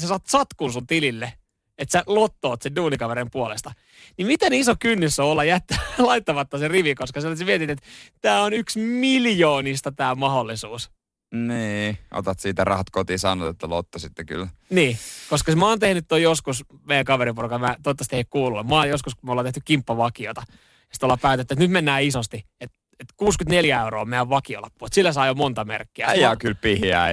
sä 0.00 0.08
saat 0.08 0.26
satkun 0.26 0.72
sun 0.72 0.86
tilille, 0.86 1.32
että 1.78 1.92
sä 1.92 2.02
lottoot 2.06 2.62
sen 2.62 2.76
duunikaverin 2.76 3.30
puolesta. 3.30 3.72
Niin 4.18 4.26
miten 4.26 4.52
iso 4.52 4.74
kynnys 4.78 5.20
on 5.20 5.26
olla 5.26 5.44
jättää 5.44 5.78
laittamatta 5.98 6.58
se 6.58 6.68
rivi, 6.68 6.94
koska 6.94 7.20
sä 7.20 7.28
mietit, 7.44 7.70
että 7.70 7.86
tämä 8.20 8.42
on 8.42 8.52
yksi 8.52 8.80
miljoonista 8.80 9.92
tämä 9.92 10.14
mahdollisuus. 10.14 10.90
Niin, 11.34 11.98
otat 12.10 12.40
siitä 12.40 12.64
rahat 12.64 12.90
kotiin, 12.90 13.18
sanot, 13.18 13.48
että 13.48 13.68
lotto 13.68 13.98
sitten 13.98 14.26
kyllä. 14.26 14.48
Niin, 14.70 14.98
koska 15.30 15.56
mä 15.56 15.68
oon 15.68 15.78
tehnyt 15.78 16.04
toi 16.08 16.22
joskus 16.22 16.64
meidän 16.84 17.04
kaveriporukan, 17.04 17.60
mä 17.60 17.76
toivottavasti 17.82 18.16
ei 18.16 18.24
kuulu. 18.24 18.64
Mä 18.64 18.74
oon 18.74 18.88
joskus, 18.88 19.14
kun 19.14 19.28
me 19.28 19.30
ollaan 19.32 19.44
tehty 19.44 19.60
kimppavakiota, 19.64 20.42
sitten 20.94 21.06
ollaan 21.06 21.18
päätetty, 21.18 21.54
että 21.54 21.64
nyt 21.64 21.70
mennään 21.70 22.02
isosti. 22.02 22.44
Että 22.60 22.84
et 23.00 23.08
64 23.16 23.80
euroa 23.80 24.00
on 24.00 24.08
meidän 24.08 24.30
vakiolappu. 24.30 24.86
Sillä 24.92 25.12
saa 25.12 25.26
jo 25.26 25.34
monta 25.34 25.64
merkkiä. 25.64 26.06
Äijä 26.06 26.30
on 26.30 26.38
kyllä 26.38 26.54
pihjää. 26.60 27.08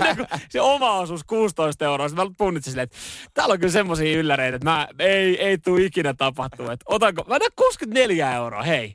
se 0.50 0.60
oma 0.60 0.92
osuus 0.92 1.24
16 1.24 1.84
euroa. 1.84 2.08
Sitten 2.08 2.26
mä 2.26 2.34
punnitsin 2.38 2.70
silleen, 2.70 2.84
että 2.84 2.96
täällä 3.34 3.52
on 3.52 3.58
kyllä 3.58 3.72
semmoisia 3.72 4.18
ylläreitä, 4.18 4.56
että 4.56 4.70
mä, 4.70 4.88
ei, 4.98 5.42
ei 5.42 5.58
tule 5.58 5.82
ikinä 5.82 6.14
tapahtua. 6.14 6.72
Että 6.72 6.84
otanko, 6.88 7.24
mä 7.28 7.38
64 7.56 8.34
euroa, 8.34 8.62
hei. 8.62 8.94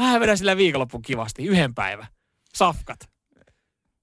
Mä 0.00 0.20
vedän 0.20 0.38
sillä 0.38 0.56
viikonloppun 0.56 1.02
kivasti, 1.02 1.46
yhden 1.46 1.74
päivän. 1.74 2.06
Safkat. 2.54 2.98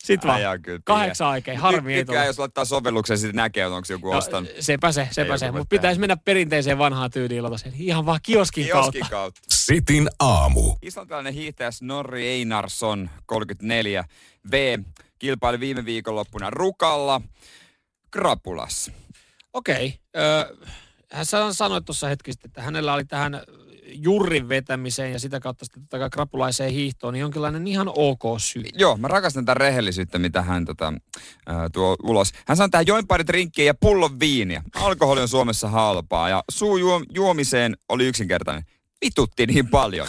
Sitten 0.04 0.28
vaan. 0.28 0.38
Ajaa, 0.38 0.60
kyllä 0.60 0.80
Kahdeksan 0.84 1.28
aikein, 1.28 1.58
harmi 1.58 1.94
ei 1.94 2.06
tule. 2.06 2.26
jos 2.26 2.40
laittaa 2.40 2.66
sovelluksen, 2.66 3.18
sitten 3.18 3.36
näkee, 3.36 3.68
onko 3.68 3.86
joku 3.90 4.12
no, 4.12 4.18
ostanut. 4.18 4.50
Sepä 4.60 4.92
se, 4.92 5.08
sepä 5.12 5.38
se. 5.38 5.52
Mutta 5.52 5.66
pitäisi 5.70 6.00
mennä 6.00 6.18
perinteiseen 6.18 6.78
vanhaan 6.78 7.12
tyyliin 7.12 7.44
Ihan 7.74 8.06
vaan 8.06 8.20
kioskin, 8.24 8.66
kioskin 8.66 9.02
kautta. 9.02 9.16
kautta. 9.16 9.42
Sitin 9.50 10.10
aamu. 10.20 10.76
Islantilainen 10.82 11.34
hiihtäjä 11.34 11.72
Snorri 11.72 12.28
Einarsson, 12.28 13.10
34 13.26 14.06
V, 14.52 14.80
kilpaili 15.20 15.60
viime 15.60 15.86
viikonloppuna 15.86 16.50
Rukalla 16.50 17.22
Krapulassa. 18.12 18.92
Okei. 19.54 20.00
Okay. 20.16 20.68
hän 21.12 21.26
sanoi 21.54 21.82
tuossa 21.82 22.08
hetkistä, 22.08 22.48
että 22.48 22.62
hänellä 22.62 22.94
oli 22.94 23.06
tähän 23.06 23.42
jurrin 23.94 24.50
vetämiseen 24.50 25.12
ja 25.12 25.20
sitä 25.20 25.40
kautta 25.40 25.66
sitten 25.66 25.88
totta 25.88 26.10
krapulaiseen 26.10 26.72
hiihtoon, 26.72 27.14
niin 27.14 27.22
jonkinlainen 27.22 27.68
ihan 27.68 27.92
ok 27.96 28.22
syy. 28.38 28.64
Joo, 28.74 28.98
mä 28.98 29.08
rakastan 29.08 29.46
tätä 29.46 29.60
rehellisyyttä, 29.60 30.20
mitä 30.20 30.42
hän 30.42 30.66
tota, 30.66 30.94
äh, 31.50 31.56
tuo 31.74 31.96
ulos. 32.04 32.32
Hän 32.48 32.58
sanoi 32.58 32.70
tähän 32.70 32.88
join 32.88 33.08
parit 33.08 33.30
rinkkiä 33.30 33.66
ja 33.66 33.74
pullon 33.74 34.20
viiniä. 34.20 34.64
Alkoholi 34.76 35.22
on 35.22 35.28
Suomessa 35.28 35.70
halpaa 35.70 36.30
ja 36.30 36.44
suu 36.52 36.78
juomiseen 37.14 37.78
oli 37.90 38.08
yksinkertainen. 38.08 38.64
Vitutti 39.06 39.46
niin 39.46 39.68
paljon. 39.68 40.08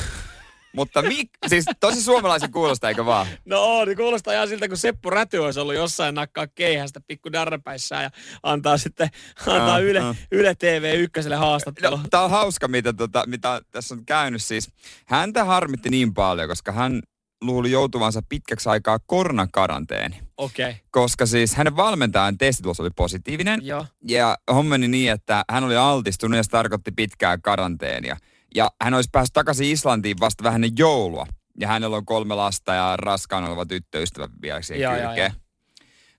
Mutta 0.73 1.03
mik, 1.03 1.31
siis 1.47 1.65
tosi 1.81 2.03
suomalaisen 2.03 2.53
kuulostaa, 2.53 2.91
eikö 2.91 3.07
vaan? 3.07 3.27
No 3.45 3.85
niin 3.85 3.97
kuulostaa 3.97 4.35
ihan 4.35 4.49
siltä, 4.49 4.69
kun 4.69 4.77
Seppo 4.77 5.11
Räty 5.11 5.39
olisi 5.39 5.61
ollut 5.61 5.75
jossain 5.75 6.15
nakkaa 6.15 6.47
keihästä 6.47 7.01
pikku 7.07 7.33
darrapäissään 7.33 8.03
ja 8.03 8.11
antaa 8.43 8.79
sitten 8.79 9.09
antaa 9.47 9.77
uh, 9.77 9.85
Yle, 9.85 10.01
uh. 10.01 10.17
Yle 10.33 10.55
TV 10.55 10.95
ykköselle 10.97 11.37
haastattelu. 11.37 11.97
No, 11.97 12.03
Tämä 12.11 12.23
on 12.23 12.31
hauska, 12.31 12.69
mitä, 12.69 12.93
tota, 12.93 13.25
mitä 13.27 13.61
tässä 13.71 13.95
on 13.95 14.05
käynyt 14.07 14.43
siis. 14.43 14.71
Häntä 15.07 15.45
harmitti 15.45 15.91
niin 15.91 16.15
paljon, 16.15 16.49
koska 16.49 16.73
hän 16.73 17.03
luuli 17.41 17.71
joutuvansa 17.71 18.23
pitkäksi 18.29 18.69
aikaa 18.69 18.99
koronakaranteeni. 19.07 20.21
Okei. 20.37 20.71
Okay. 20.71 20.81
Koska 20.91 21.27
siis 21.27 21.55
hänen 21.55 21.77
valmentajan 21.77 22.39
testitulos 22.39 22.81
oli 22.81 22.91
positiivinen. 22.97 23.61
Joo. 23.63 23.87
Ja 24.09 24.39
homma 24.53 24.69
meni 24.71 24.89
niin, 24.89 25.13
että 25.13 25.45
hän 25.51 25.65
oli 25.65 25.77
altistunut 25.77 26.37
ja 26.37 26.43
se 26.43 26.51
tarkoitti 26.51 26.93
pitkää 26.93 27.39
karanteenia. 27.39 28.17
Ja 28.55 28.71
hän 28.83 28.95
olisi 28.95 29.09
päässyt 29.13 29.33
takaisin 29.33 29.67
Islantiin 29.67 30.21
vasta 30.21 30.45
vähän 30.45 30.65
ennen 30.65 30.79
joulua. 30.79 31.27
Ja 31.61 31.69
hänellä 31.69 31.97
on 31.97 32.07
kolme 32.07 32.35
lasta 32.35 32.75
ja 32.75 32.97
raskaan 32.97 33.45
oleva 33.45 33.67
tyttöystävä 33.67 34.29
vielä 34.43 34.63
siihen 34.63 35.01
kylkeen. 35.01 35.33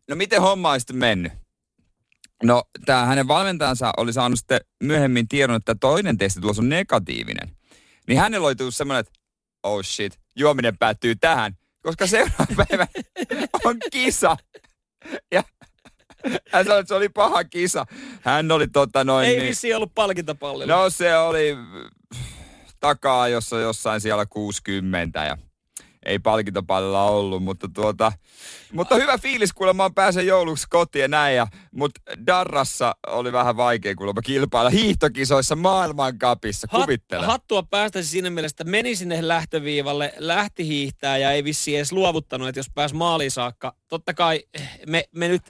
No 0.09 0.15
miten 0.15 0.41
homma 0.41 0.71
olisi 0.71 0.81
sitten 0.81 0.97
mennyt? 0.97 1.33
No, 2.43 2.63
tämä 2.85 3.05
hänen 3.05 3.27
valmentajansa 3.27 3.93
oli 3.97 4.13
saanut 4.13 4.39
sitten 4.39 4.59
myöhemmin 4.83 5.27
tiedon, 5.27 5.55
että 5.55 5.75
toinen 5.75 6.17
testitulos 6.17 6.59
on 6.59 6.69
negatiivinen. 6.69 7.50
Niin 8.07 8.19
hänellä 8.19 8.47
oli 8.47 8.55
tullut 8.55 8.75
semmoinen, 8.75 9.00
että 9.00 9.11
oh 9.63 9.83
shit, 9.83 10.19
juominen 10.35 10.77
päättyy 10.77 11.15
tähän, 11.15 11.57
koska 11.81 12.07
seuraava 12.07 12.65
päivä 12.67 12.88
on 13.65 13.77
kisa. 13.91 14.38
Ja 15.31 15.43
hän 16.51 16.65
sanoi, 16.65 16.79
että 16.79 16.88
se 16.88 16.95
oli 16.95 17.09
paha 17.09 17.43
kisa. 17.43 17.85
Hän 18.21 18.51
oli 18.51 18.67
tota 18.67 19.03
noin... 19.03 19.27
Ei 19.27 19.35
niin, 19.35 19.47
vissi 19.47 19.73
ollut 19.73 19.91
palkintapallilla. 19.95 20.75
No 20.75 20.89
se 20.89 21.17
oli 21.17 21.57
takaa 22.81 23.27
jossa 23.27 23.59
jossain 23.59 24.01
siellä 24.01 24.25
60 24.25 25.25
ja 25.25 25.38
ei 26.05 26.19
palkintopallilla 26.19 27.03
ollut, 27.03 27.43
mutta 27.43 27.69
tuota, 27.73 28.11
mutta 28.73 28.95
hyvä 28.95 29.17
fiilis 29.17 29.53
kuulemma 29.53 29.89
pääsen 29.89 30.27
jouluksi 30.27 30.67
kotiin 30.69 31.01
ja 31.01 31.07
näin. 31.07 31.35
Ja, 31.35 31.47
mutta 31.71 32.01
Darrassa 32.27 32.95
oli 33.07 33.31
vähän 33.31 33.57
vaikea 33.57 33.95
kuulemma 33.95 34.21
kilpailla 34.21 34.69
hiihtokisoissa 34.69 35.55
maailmankapissa, 35.55 36.67
kuvittele. 36.67 37.25
Hattua 37.25 37.63
päästäisi 37.63 38.09
siinä 38.09 38.29
mielessä, 38.29 38.53
että 38.53 38.71
meni 38.71 38.95
sinne 38.95 39.27
lähtöviivalle, 39.27 40.13
lähti 40.17 40.67
hiihtää 40.67 41.17
ja 41.17 41.31
ei 41.31 41.43
vissi 41.43 41.75
edes 41.75 41.91
luovuttanut, 41.91 42.47
että 42.47 42.59
jos 42.59 42.71
pääsi 42.75 42.95
maaliin 42.95 43.31
saakka. 43.31 43.75
Totta 43.88 44.13
kai 44.13 44.43
me, 44.88 45.03
me 45.15 45.27
nyt 45.27 45.43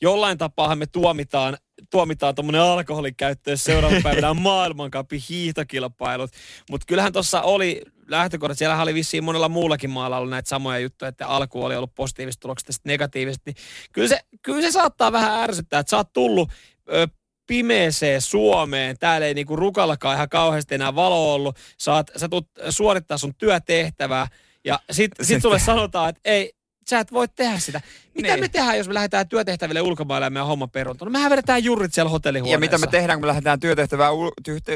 jollain 0.00 0.38
tapaa 0.38 0.76
me 0.76 0.86
tuomitaan 0.86 1.56
tuomitaan 1.94 2.34
tuommoinen 2.34 2.60
alkoholin 2.60 3.16
käyttö, 3.16 3.50
jos 3.50 3.64
seuraavan 3.64 4.02
päivänä 4.02 4.30
on 4.30 4.40
maailmankapin 4.40 5.22
hiihtokilpailut. 5.28 6.30
Mutta 6.70 6.84
kyllähän 6.86 7.12
tuossa 7.12 7.42
oli 7.42 7.82
lähtökohdat, 8.06 8.58
siellä 8.58 8.82
oli 8.82 8.94
vissiin 8.94 9.24
monella 9.24 9.48
muullakin 9.48 9.90
maalla 9.90 10.16
ollut 10.16 10.30
näitä 10.30 10.48
samoja 10.48 10.78
juttuja, 10.78 11.08
että 11.08 11.26
alku 11.26 11.64
oli 11.64 11.76
ollut 11.76 11.94
positiiviset 11.94 12.40
tulokset 12.40 12.68
ja 12.68 12.72
sitten 12.72 12.90
negatiiviset. 12.90 13.42
Niin 13.46 13.56
kyllä, 13.92 14.08
se, 14.08 14.20
kyllä 14.42 14.62
se 14.62 14.70
saattaa 14.70 15.12
vähän 15.12 15.42
ärsyttää, 15.42 15.80
että 15.80 15.90
sä 15.90 15.96
oot 15.96 16.12
tullut 16.12 16.50
ö, 16.92 17.08
pimeeseen 17.46 18.20
Suomeen. 18.20 18.98
Täällä 18.98 19.26
ei 19.26 19.34
niinku 19.34 19.56
rukallakaan 19.56 20.16
ihan 20.16 20.28
kauheasti 20.28 20.74
enää 20.74 20.94
valo 20.94 21.34
ollut. 21.34 21.56
Sä, 21.78 21.94
oot, 21.94 22.06
sä 22.16 22.28
tulet 22.28 22.46
suorittaa 22.70 23.18
sun 23.18 23.34
työtehtävää. 23.34 24.26
Ja 24.64 24.80
sitten 24.90 25.26
sit 25.26 25.42
sulle 25.42 25.58
sanotaan, 25.58 26.08
että 26.08 26.20
ei, 26.24 26.52
sä 26.90 26.98
et 26.98 27.12
voi 27.12 27.28
tehdä 27.28 27.58
sitä. 27.58 27.80
Mitä 28.14 28.28
niin. 28.28 28.40
me 28.40 28.48
tehdään, 28.48 28.78
jos 28.78 28.88
me 28.88 28.94
lähdetään 28.94 29.28
työtehtäville 29.28 29.80
ulkomaille 29.80 30.26
ja 30.26 30.30
meidän 30.30 30.46
homma 30.46 30.66
peruntuu? 30.68 31.04
No 31.04 31.10
mehän 31.10 31.30
vedetään 31.30 31.64
jurit 31.64 31.94
siellä 31.94 32.10
hotellihuoneessa. 32.10 32.54
Ja 32.54 32.58
mitä 32.58 32.78
me 32.78 32.86
tehdään, 32.86 33.18
kun 33.18 33.24
me 33.24 33.28
lähdetään 33.28 33.60
työtehtävää, 33.60 34.10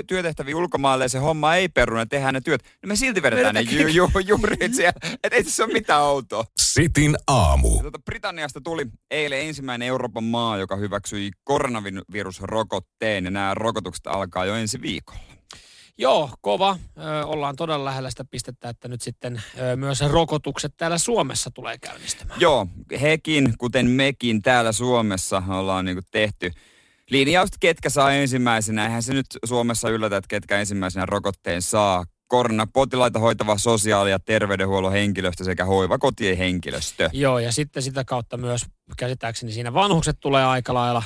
työtehtäviin 0.06 0.56
ulkomaille 0.56 1.04
ja 1.04 1.08
se 1.08 1.18
homma 1.18 1.54
ei 1.54 1.68
peruna, 1.68 2.06
tehdään 2.06 2.34
ne 2.34 2.40
työt. 2.40 2.62
No 2.82 2.86
me 2.86 2.96
silti 2.96 3.22
vedetään 3.22 3.54
me 3.54 3.62
ne 3.62 3.70
ju, 3.70 3.88
ju, 3.88 4.08
jurit 4.26 4.74
siellä. 4.74 5.00
Et 5.24 5.32
ei 5.32 5.44
tässä 5.44 5.64
ole 5.64 5.72
mitään 5.72 6.02
outoa. 6.02 6.44
Sitin 6.56 7.16
aamu. 7.26 7.80
Tuota, 7.80 7.98
Britanniasta 8.04 8.60
tuli 8.60 8.86
eilen 9.10 9.40
ensimmäinen 9.40 9.88
Euroopan 9.88 10.24
maa, 10.24 10.56
joka 10.56 10.76
hyväksyi 10.76 11.30
koronavirusrokotteen 11.44 13.24
ja 13.24 13.30
nämä 13.30 13.54
rokotukset 13.54 14.06
alkaa 14.06 14.44
jo 14.44 14.54
ensi 14.54 14.82
viikolla. 14.82 15.37
Joo, 15.98 16.30
kova. 16.40 16.78
Ö, 16.98 17.26
ollaan 17.26 17.56
todella 17.56 17.84
lähellä 17.84 18.10
sitä 18.10 18.24
pistettä, 18.24 18.68
että 18.68 18.88
nyt 18.88 19.00
sitten 19.00 19.42
ö, 19.58 19.76
myös 19.76 20.00
rokotukset 20.00 20.74
täällä 20.76 20.98
Suomessa 20.98 21.50
tulee 21.54 21.78
käynnistymään. 21.78 22.40
Joo, 22.40 22.66
hekin, 23.00 23.54
kuten 23.58 23.86
mekin 23.86 24.42
täällä 24.42 24.72
Suomessa 24.72 25.42
ollaan 25.48 25.84
niin 25.84 25.98
tehty 26.10 26.50
linjaus, 27.10 27.48
ketkä 27.60 27.90
saa 27.90 28.12
ensimmäisenä. 28.12 28.84
Eihän 28.84 29.02
se 29.02 29.12
nyt 29.12 29.26
Suomessa 29.44 29.90
yllätä, 29.90 30.16
että 30.16 30.28
ketkä 30.28 30.58
ensimmäisenä 30.58 31.06
rokotteen 31.06 31.62
saa. 31.62 32.04
Koronapotilaita 32.28 33.18
hoitava 33.18 33.58
sosiaali- 33.58 34.10
ja 34.10 34.18
terveydenhuollon 34.18 34.92
henkilöstö 34.92 35.44
sekä 35.44 35.64
hoivakotien 35.64 36.36
henkilöstö. 36.36 37.10
Joo, 37.12 37.38
ja 37.38 37.52
sitten 37.52 37.82
sitä 37.82 38.04
kautta 38.04 38.36
myös 38.36 38.66
käsittääkseni 38.96 39.52
siinä 39.52 39.74
vanhukset 39.74 40.16
tulee 40.20 40.44
aika 40.44 40.74
lailla 40.74 41.02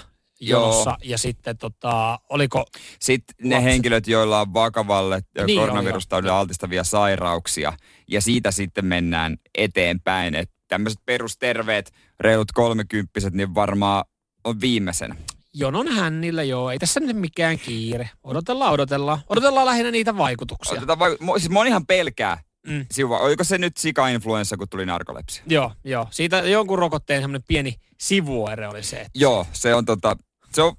jonossa. 0.50 0.90
Joo. 0.90 0.96
Ja 1.02 1.18
sitten 1.18 1.58
tota, 1.58 2.18
oliko... 2.28 2.64
Sitten 3.00 3.37
ne 3.42 3.54
lapset? 3.54 3.72
henkilöt, 3.72 4.06
joilla 4.06 4.40
on 4.40 4.54
vakavalle 4.54 5.20
niin, 5.46 5.61
koronavirustaudille 5.61 6.32
altistavia 6.32 6.84
sairauksia. 6.84 7.72
Ja 8.08 8.20
siitä 8.20 8.50
sitten 8.50 8.84
mennään 8.84 9.37
eteenpäin. 9.54 10.34
Että 10.34 10.54
tämmöiset 10.68 11.00
perusterveet, 11.06 11.92
reilut 12.20 12.52
kolmekymppiset, 12.52 13.34
niin 13.34 13.54
varmaan 13.54 14.04
on 14.44 14.61
viimeisenä. 14.61 15.16
Jonon 15.54 15.88
hännillä 15.88 16.42
joo, 16.42 16.70
ei 16.70 16.78
tässä 16.78 17.00
nyt 17.00 17.16
mikään 17.16 17.58
kiire. 17.58 18.11
Odotellaan, 18.25 18.72
odotellaan. 18.72 19.18
Odotellaan 19.28 19.66
lähinnä 19.66 19.90
niitä 19.90 20.16
vaikutuksia. 20.16 20.72
Odotetaan 20.72 20.99
vaik- 20.99 21.38
siis 21.38 21.50
monihan 21.50 21.87
pelkää 21.87 22.38
Mm. 22.66 22.87
Siuva, 22.90 23.18
oliko 23.18 23.44
se 23.44 23.58
nyt 23.58 23.76
sika-influenssa, 23.76 24.56
kun 24.56 24.68
tuli 24.68 24.87
narkolepsia? 24.87 25.42
Joo, 25.46 25.72
joo. 25.84 26.06
Siitä 26.11 26.38
jonkun 26.38 26.78
rokotteen 26.78 27.22
semmoinen 27.22 27.44
pieni 27.49 27.75
sivuere 28.00 28.68
oli 28.68 28.82
se. 28.82 28.96
Että... 28.96 29.11
Joo, 29.14 29.46
se 29.52 29.75
on 29.75 29.84
tota, 29.84 30.16
se 30.54 30.62
on 30.62 30.73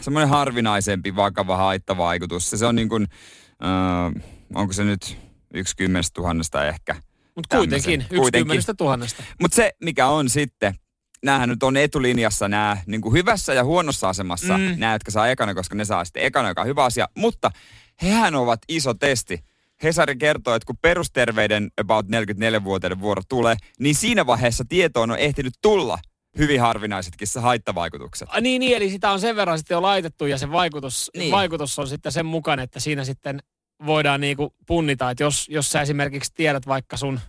semmoinen 0.00 0.28
harvinaisempi 0.28 1.16
vakava 1.16 1.56
haittavaikutus. 1.56 2.50
Se 2.50 2.66
on 2.66 2.74
niin 2.74 2.88
kuin, 2.88 3.06
äh, 3.64 4.24
onko 4.54 4.72
se 4.72 4.84
nyt 4.84 5.18
yksi 5.54 5.76
kymmenestä 5.76 6.14
tuhannesta 6.14 6.66
ehkä. 6.66 6.96
Mutta 7.36 7.56
kuitenkin, 7.56 8.06
yksi 8.10 8.32
kymmenestä 8.32 8.74
tuhannesta. 8.74 9.22
Mutta 9.40 9.54
se, 9.54 9.72
mikä 9.80 10.06
on 10.06 10.28
sitten, 10.28 10.74
näähän 11.22 11.48
nyt 11.48 11.62
on 11.62 11.76
etulinjassa 11.76 12.48
nämä 12.48 12.76
niin 12.86 13.00
kuin 13.00 13.12
hyvässä 13.12 13.54
ja 13.54 13.64
huonossa 13.64 14.08
asemassa, 14.08 14.58
mm. 14.58 14.74
nämä, 14.76 14.92
jotka 14.92 15.10
saa 15.10 15.28
ekana, 15.28 15.54
koska 15.54 15.74
ne 15.74 15.84
saa 15.84 16.04
sitten 16.04 16.22
ekana, 16.22 16.48
joka 16.48 16.60
on 16.60 16.66
hyvä 16.66 16.84
asia. 16.84 17.08
Mutta 17.16 17.50
hehän 18.02 18.34
ovat 18.34 18.60
iso 18.68 18.94
testi. 18.94 19.44
Hesari 19.82 20.16
kertoo, 20.16 20.54
että 20.54 20.66
kun 20.66 20.76
perusterveiden 20.82 21.70
about 21.80 22.06
44-vuotiaiden 22.06 23.00
vuoro 23.00 23.22
tulee, 23.28 23.56
niin 23.78 23.94
siinä 23.94 24.26
vaiheessa 24.26 24.64
tietoon 24.68 25.10
on 25.10 25.18
ehtinyt 25.18 25.54
tulla 25.62 25.98
hyvin 26.38 26.60
harvinaisetkin 26.60 27.28
se 27.28 27.40
haittavaikutukset. 27.40 28.28
A, 28.32 28.40
niin, 28.40 28.60
niin, 28.60 28.76
eli 28.76 28.90
sitä 28.90 29.10
on 29.10 29.20
sen 29.20 29.36
verran 29.36 29.58
sitten 29.58 29.74
jo 29.74 29.82
laitettu 29.82 30.26
ja 30.26 30.38
se 30.38 30.52
vaikutus, 30.52 31.10
niin. 31.16 31.32
vaikutus 31.32 31.78
on 31.78 31.88
sitten 31.88 32.12
sen 32.12 32.26
mukaan, 32.26 32.58
että 32.58 32.80
siinä 32.80 33.04
sitten 33.04 33.40
voidaan 33.86 34.20
niinku 34.20 34.54
punnita, 34.66 35.10
että 35.10 35.22
jos, 35.22 35.48
jos 35.48 35.70
sä 35.70 35.80
esimerkiksi 35.80 36.32
tiedät 36.34 36.66
vaikka 36.66 36.96
sun 36.96 37.20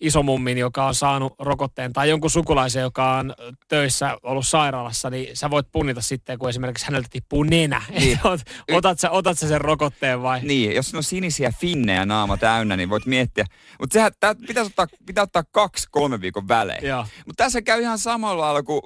isomummin, 0.00 0.58
joka 0.58 0.86
on 0.86 0.94
saanut 0.94 1.34
rokotteen, 1.38 1.92
tai 1.92 2.08
jonkun 2.08 2.30
sukulaisen, 2.30 2.82
joka 2.82 3.16
on 3.16 3.34
töissä 3.68 4.18
ollut 4.22 4.46
sairaalassa, 4.46 5.10
niin 5.10 5.36
sä 5.36 5.50
voit 5.50 5.66
punnita 5.72 6.00
sitten, 6.00 6.38
kun 6.38 6.48
esimerkiksi 6.48 6.86
häneltä 6.86 7.08
tippuu 7.10 7.42
nenä. 7.42 7.82
Niin. 7.98 8.18
Ot, 8.24 8.40
otat, 8.72 9.00
sä, 9.00 9.10
otat 9.10 9.38
sä 9.38 9.48
sen 9.48 9.60
rokotteen 9.60 10.22
vai? 10.22 10.40
Niin, 10.42 10.74
jos 10.74 10.94
on 10.94 11.02
sinisiä 11.02 11.52
finnejä 11.60 12.06
naama 12.06 12.36
täynnä, 12.36 12.76
niin 12.76 12.90
voit 12.90 13.06
miettiä. 13.06 13.44
Mutta 13.80 13.92
sehän 13.92 14.12
tää 14.20 14.34
pitäisi 14.34 14.70
ottaa, 14.70 14.86
pitää 15.06 15.22
ottaa 15.22 15.42
kaksi, 15.50 15.86
kolme 15.90 16.20
viikon 16.20 16.48
välein. 16.48 16.82
Mutta 17.26 17.44
tässä 17.44 17.62
käy 17.62 17.80
ihan 17.80 17.98
samalla 17.98 18.42
lailla, 18.42 18.62
kun 18.62 18.82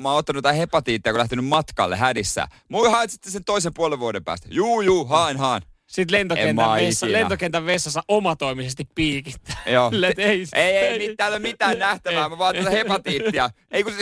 mä 0.00 0.08
oon 0.08 0.18
ottanut 0.18 0.38
jotain 0.38 0.56
hepatiittia, 0.56 1.12
kun 1.12 1.18
lähtenyt 1.18 1.44
matkalle 1.44 1.96
hädissä. 1.96 2.46
Mua 2.68 2.90
haet 2.90 3.10
sitten 3.10 3.32
sen 3.32 3.44
toisen 3.44 3.74
puolen 3.74 4.00
vuoden 4.00 4.24
päästä. 4.24 4.48
Juu, 4.50 4.80
juu, 4.80 5.04
haen, 5.04 5.36
haen. 5.36 5.62
Sitten 5.86 6.18
lentokentän, 6.18 6.74
vessa, 6.74 7.12
lentokentän 7.12 7.66
vessassa 7.66 8.02
omatoimisesti 8.08 8.88
piikittää. 8.94 9.62
Joo. 9.66 9.90
Let, 10.00 10.18
ei, 10.18 10.44
ei, 10.54 10.76
ei, 10.76 10.86
ei, 10.86 11.16
täällä 11.16 11.34
ole 11.34 11.42
mitään 11.42 11.78
nähtävää. 11.78 12.28
Mä 12.28 12.38
vaan 12.38 12.54
tätä 12.54 12.70
hepatiittia. 12.80 13.50
Ei 13.70 13.84
kun 13.84 13.92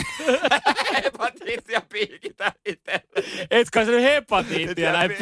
hepatiittia 1.04 1.82
piikitä 1.88 2.52
itselle. 2.66 3.08
Etkä 3.50 3.84
se 3.84 4.02
hepatiittia 4.02 4.92
näin. 4.92 5.16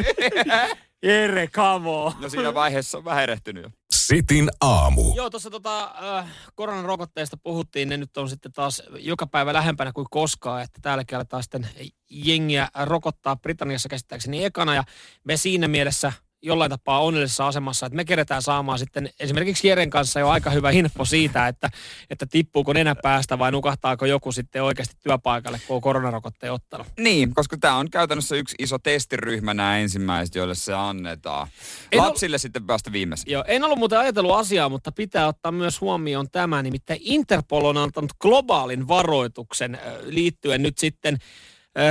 Jere, 1.03 1.49
on. 1.85 2.13
No 2.19 2.29
siinä 2.29 2.53
vaiheessa 2.53 2.97
on 2.97 3.05
vähän 3.05 3.23
erehtynyt 3.23 3.63
jo. 3.63 3.69
Sitin 3.95 4.49
aamu. 4.61 5.13
Joo, 5.15 5.29
tuossa 5.29 5.49
tota, 5.49 5.95
äh, 6.19 6.25
koronarokotteista 6.55 7.37
puhuttiin. 7.37 7.89
Ne 7.89 7.97
nyt 7.97 8.17
on 8.17 8.29
sitten 8.29 8.51
taas 8.51 8.83
joka 8.99 9.27
päivä 9.27 9.53
lähempänä 9.53 9.91
kuin 9.91 10.07
koskaan. 10.09 10.61
Että 10.61 10.79
täälläkin 10.81 11.15
aletaan 11.15 11.43
sitten 11.43 11.67
jengiä 12.09 12.67
rokottaa 12.83 13.35
Britanniassa 13.35 13.89
käsittääkseni 13.89 14.45
ekana. 14.45 14.75
Ja 14.75 14.83
me 15.23 15.37
siinä 15.37 15.67
mielessä 15.67 16.13
jollain 16.41 16.71
tapaa 16.71 16.99
onnellisessa 16.99 17.47
asemassa, 17.47 17.85
että 17.85 17.95
me 17.95 18.05
keretään 18.05 18.41
saamaan 18.41 18.79
sitten 18.79 19.09
esimerkiksi 19.19 19.67
Jeren 19.67 19.89
kanssa 19.89 20.19
jo 20.19 20.29
aika 20.29 20.49
hyvä 20.49 20.71
info 20.71 21.05
siitä, 21.05 21.47
että, 21.47 21.69
että 22.09 22.25
tippuuko 22.25 22.73
nenä 22.73 22.95
päästä 22.95 23.39
vai 23.39 23.51
nukahtaako 23.51 24.05
joku 24.05 24.31
sitten 24.31 24.63
oikeasti 24.63 24.95
työpaikalle, 25.03 25.61
kun 25.67 25.75
on 25.75 25.81
koronarokotteen 25.81 26.53
ottanut. 26.53 26.87
Niin, 26.99 27.33
koska 27.33 27.57
tämä 27.57 27.75
on 27.75 27.89
käytännössä 27.89 28.35
yksi 28.35 28.55
iso 28.59 28.79
testiryhmä 28.79 29.53
nämä 29.53 29.77
ensimmäiset, 29.77 30.35
joille 30.35 30.55
se 30.55 30.73
annetaan. 30.73 31.47
En 31.91 31.99
Lapsille 31.99 32.35
ol... 32.35 32.39
sitten 32.39 32.65
päästä 32.65 32.91
viimeisen. 32.91 33.31
Joo, 33.31 33.43
en 33.47 33.63
ollut 33.63 33.79
muuten 33.79 33.99
ajatellut 33.99 34.35
asiaa, 34.35 34.69
mutta 34.69 34.91
pitää 34.91 35.27
ottaa 35.27 35.51
myös 35.51 35.81
huomioon 35.81 36.29
tämä, 36.31 36.63
nimittäin 36.63 36.99
Interpol 37.03 37.65
on 37.65 37.77
antanut 37.77 38.11
globaalin 38.19 38.87
varoituksen 38.87 39.79
liittyen 40.03 40.63
nyt 40.63 40.77
sitten 40.77 41.17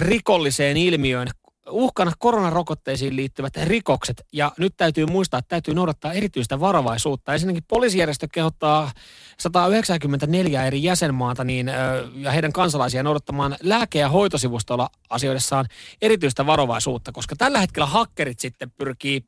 rikolliseen 0.01 0.77
ilmiöön 0.77 1.29
uhkana 1.71 2.13
koronarokotteisiin 2.19 3.17
liittyvät 3.17 3.57
rikokset. 3.57 4.23
Ja 4.33 4.53
nyt 4.59 4.75
täytyy 4.77 5.07
muistaa, 5.07 5.39
että 5.39 5.49
täytyy 5.49 5.75
noudattaa 5.75 6.13
erityistä 6.13 6.61
varovaisuutta. 6.61 7.33
Ensinnäkin 7.33 7.65
poliisijärjestö 7.69 8.29
kehottaa 8.33 8.91
194 9.39 10.67
eri 10.67 10.83
jäsenmaata 10.83 11.45
niin, 11.45 11.71
ja 12.15 12.31
heidän 12.31 12.53
kansalaisia 12.53 13.03
noudattamaan 13.03 13.57
lääke- 13.63 13.99
ja 13.99 14.09
hoitosivustolla 14.09 14.91
asioidessaan 15.11 15.67
erityistä 16.03 16.47
varovaisuutta, 16.47 17.13
koska 17.13 17.37
tällä 17.37 17.61
hetkellä 17.61 17.87
hakkerit 17.87 18.41
sitten 18.41 18.71
pyrkii 18.71 19.25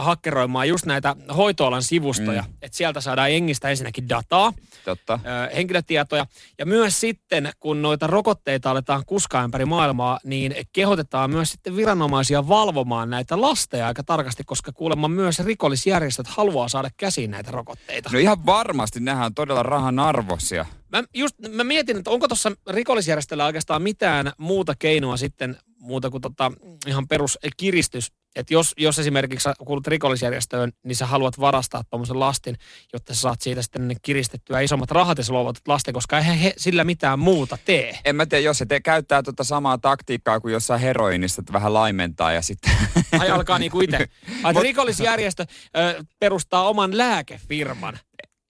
hakkeroimaan 0.00 0.68
just 0.68 0.86
näitä 0.86 1.16
hoitoalan 1.36 1.82
sivustoja, 1.82 2.42
mm. 2.42 2.54
että 2.62 2.76
sieltä 2.76 3.00
saadaan 3.00 3.30
engistä 3.30 3.68
ensinnäkin 3.70 4.08
dataa, 4.08 4.52
Totta. 4.84 5.18
henkilötietoja, 5.56 6.26
ja 6.58 6.66
myös 6.66 7.00
sitten, 7.00 7.50
kun 7.60 7.82
noita 7.82 8.06
rokotteita 8.06 8.70
aletaan 8.70 9.02
kuskaa 9.06 9.44
ympäri 9.44 9.64
maailmaa, 9.64 10.20
niin 10.24 10.54
kehotetaan 10.72 11.30
myös 11.30 11.50
sitten 11.50 11.65
viranomaisia 11.76 12.48
valvomaan 12.48 13.10
näitä 13.10 13.40
lasteja 13.40 13.86
aika 13.86 14.02
tarkasti, 14.02 14.44
koska 14.46 14.72
kuulemma 14.72 15.08
myös 15.08 15.38
rikollisjärjestöt 15.38 16.26
haluaa 16.26 16.68
saada 16.68 16.90
käsiin 16.96 17.30
näitä 17.30 17.50
rokotteita. 17.50 18.10
No 18.12 18.18
ihan 18.18 18.46
varmasti, 18.46 19.00
nehän 19.00 19.26
on 19.26 19.34
todella 19.34 19.62
rahan 19.62 19.98
arvosia. 19.98 20.66
Mä, 20.92 21.04
just, 21.14 21.34
mä 21.50 21.64
mietin, 21.64 21.96
että 21.96 22.10
onko 22.10 22.28
tuossa 22.28 22.52
rikollisjärjestöllä 22.70 23.46
oikeastaan 23.46 23.82
mitään 23.82 24.32
muuta 24.38 24.74
keinoa 24.78 25.16
sitten, 25.16 25.58
muuta 25.78 26.10
kuin 26.10 26.20
tota, 26.20 26.52
ihan 26.86 27.08
peruskiristys, 27.08 28.12
että 28.36 28.54
jos, 28.54 28.72
jos 28.76 28.98
esimerkiksi 28.98 29.44
sä 29.44 29.54
kuulut 29.64 29.86
rikollisjärjestöön, 29.86 30.72
niin 30.82 30.96
sä 30.96 31.06
haluat 31.06 31.40
varastaa 31.40 31.82
tuommoisen 31.90 32.20
lastin, 32.20 32.56
jotta 32.92 33.14
sä 33.14 33.20
saat 33.20 33.42
siitä 33.42 33.62
sitten 33.62 33.96
kiristettyä 34.02 34.60
isommat 34.60 34.90
rahat 34.90 35.18
ja 35.18 35.24
sä 35.24 35.32
luovutat 35.32 35.68
lasten, 35.68 35.94
koska 35.94 36.18
eihän 36.18 36.36
he 36.36 36.52
sillä 36.56 36.84
mitään 36.84 37.18
muuta 37.18 37.58
tee. 37.64 37.98
En 38.04 38.16
mä 38.16 38.26
tiedä, 38.26 38.44
jos 38.44 38.58
se 38.58 38.66
te 38.66 38.80
käyttää 38.80 39.22
tuota 39.22 39.44
samaa 39.44 39.78
taktiikkaa 39.78 40.40
kuin 40.40 40.52
jossain 40.52 40.80
heroinissa, 40.80 41.40
että 41.40 41.52
vähän 41.52 41.74
laimentaa 41.74 42.32
ja 42.32 42.42
sitten... 42.42 42.72
Ai 43.20 43.30
alkaa 43.30 43.58
niinku 43.58 43.80
itse. 43.80 43.98
Ai, 44.42 44.54
rikollisjärjestö 44.62 45.46
ö, 45.76 46.04
perustaa 46.20 46.68
oman 46.68 46.98
lääkefirman. 46.98 47.98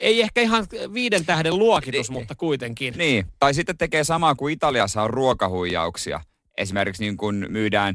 Ei 0.01 0.23
ehkä 0.23 0.41
ihan 0.41 0.67
viiden 0.93 1.27
tähden 1.27 1.59
luokitus, 1.59 2.11
niin, 2.11 2.19
mutta 2.19 2.35
kuitenkin. 2.35 2.95
Niin, 2.97 3.27
tai 3.39 3.55
sitten 3.55 3.79
tekee 3.79 4.05
samaa 4.05 4.35
kuin 4.35 4.53
Italiassa 4.53 5.03
on 5.03 5.11
ruokahuijauksia. 5.11 6.21
Esimerkiksi 6.59 7.05
niin 7.05 7.17
kun 7.17 7.47
myydään 7.49 7.95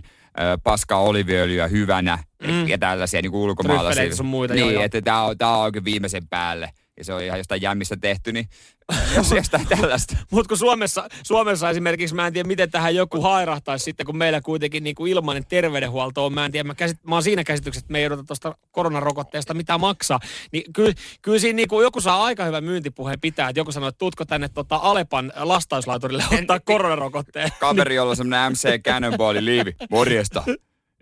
paskaa 0.64 1.00
oliviöljyä 1.00 1.68
hyvänä 1.68 2.20
mm. 2.48 2.68
ja 2.68 2.78
tällaisia 2.78 3.22
niin 3.22 3.34
ulkomaalaisia. 3.34 4.16
sun 4.16 4.26
muita. 4.26 4.54
Niin, 4.54 4.74
joo. 4.74 4.84
että 4.84 5.02
tämä 5.02 5.24
on, 5.24 5.38
tää 5.38 5.58
on 5.58 5.64
oikein 5.64 5.86
viimeisen 5.86 6.28
päälle. 6.28 6.70
Ja 6.98 7.04
se 7.04 7.14
on 7.14 7.24
ihan 7.24 7.40
jostain 7.40 7.62
jämmistä 7.62 7.98
tehty, 8.02 8.32
niin 8.32 8.50
jostain 9.36 9.68
tällaista. 9.68 10.18
Mutta 10.32 10.48
kun 10.48 10.58
Suomessa, 10.58 11.08
Suomessa 11.24 11.70
esimerkiksi, 11.70 12.16
mä 12.16 12.28
en 12.28 12.34
tiedä 12.34 12.48
miten 12.48 12.72
tähän 12.72 12.96
joku 12.96 13.22
hairahtaisi 13.22 13.84
sitten, 13.84 14.06
kun 14.06 14.18
meillä 14.18 14.42
kuitenkin 14.42 14.84
niin 14.84 14.96
kuin 14.96 15.12
ilmainen 15.12 15.46
terveydenhuolto 15.46 16.26
on. 16.26 16.34
Mä 16.34 16.46
en 16.46 16.52
tiedä, 16.52 16.68
mä, 16.68 16.76
käsit, 16.76 17.04
mä 17.04 17.16
oon 17.16 17.24
siinä 17.24 17.44
käsityksessä, 17.44 17.84
että 17.84 17.92
me 17.92 18.00
ei 18.00 18.06
odota 18.06 18.24
tuosta 18.24 18.56
koronarokotteesta 18.72 19.54
mitä 19.54 19.78
maksaa. 19.78 20.20
Niin 20.52 20.74
kyllä, 20.74 20.94
kyllä 21.22 21.40
siinä 21.40 21.56
niin 21.56 21.68
kuin 21.68 21.84
joku 21.84 22.02
saa 22.02 22.24
aika 22.24 22.46
hyvän 22.46 22.64
myyntipuheen 22.64 23.22
pitää, 23.22 23.50
että 23.50 23.60
joku 23.60 23.72
sanoo, 23.72 23.90
että 23.90 24.00
tuutko 24.00 24.26
tänne 24.26 24.50
tota 24.50 24.76
Alepan 24.76 25.34
lastauslaiturille 25.36 26.24
ottaa 26.40 26.60
koronarokotteen. 26.60 27.50
Kaveri, 27.60 27.96
jolla 27.96 28.10
on 28.10 28.18
semmoinen 28.18 28.52
MC 28.52 28.82
Cannonballi 28.84 29.46
liivi. 29.46 29.76
Morjesta. 29.90 30.44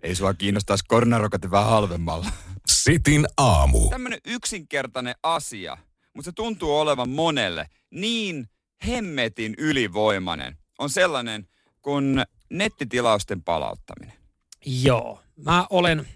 Ei 0.02 0.14
sua 0.14 0.34
kiinnostaisi 0.34 0.84
koronarokote 0.88 1.50
vähän 1.50 1.70
halvemmalla. 1.70 2.26
Sitin 2.70 3.26
aamu. 3.36 3.90
Tämmöinen 3.90 4.20
yksinkertainen 4.24 5.14
asia, 5.22 5.76
mutta 6.14 6.30
se 6.30 6.32
tuntuu 6.32 6.78
olevan 6.78 7.10
monelle 7.10 7.66
niin 7.90 8.48
hemmetin 8.86 9.54
ylivoimainen. 9.58 10.56
On 10.78 10.90
sellainen 10.90 11.48
kuin 11.82 12.24
nettitilausten 12.50 13.42
palauttaminen. 13.42 14.14
Joo, 14.66 15.20
mä 15.36 15.66
olen 15.70 16.08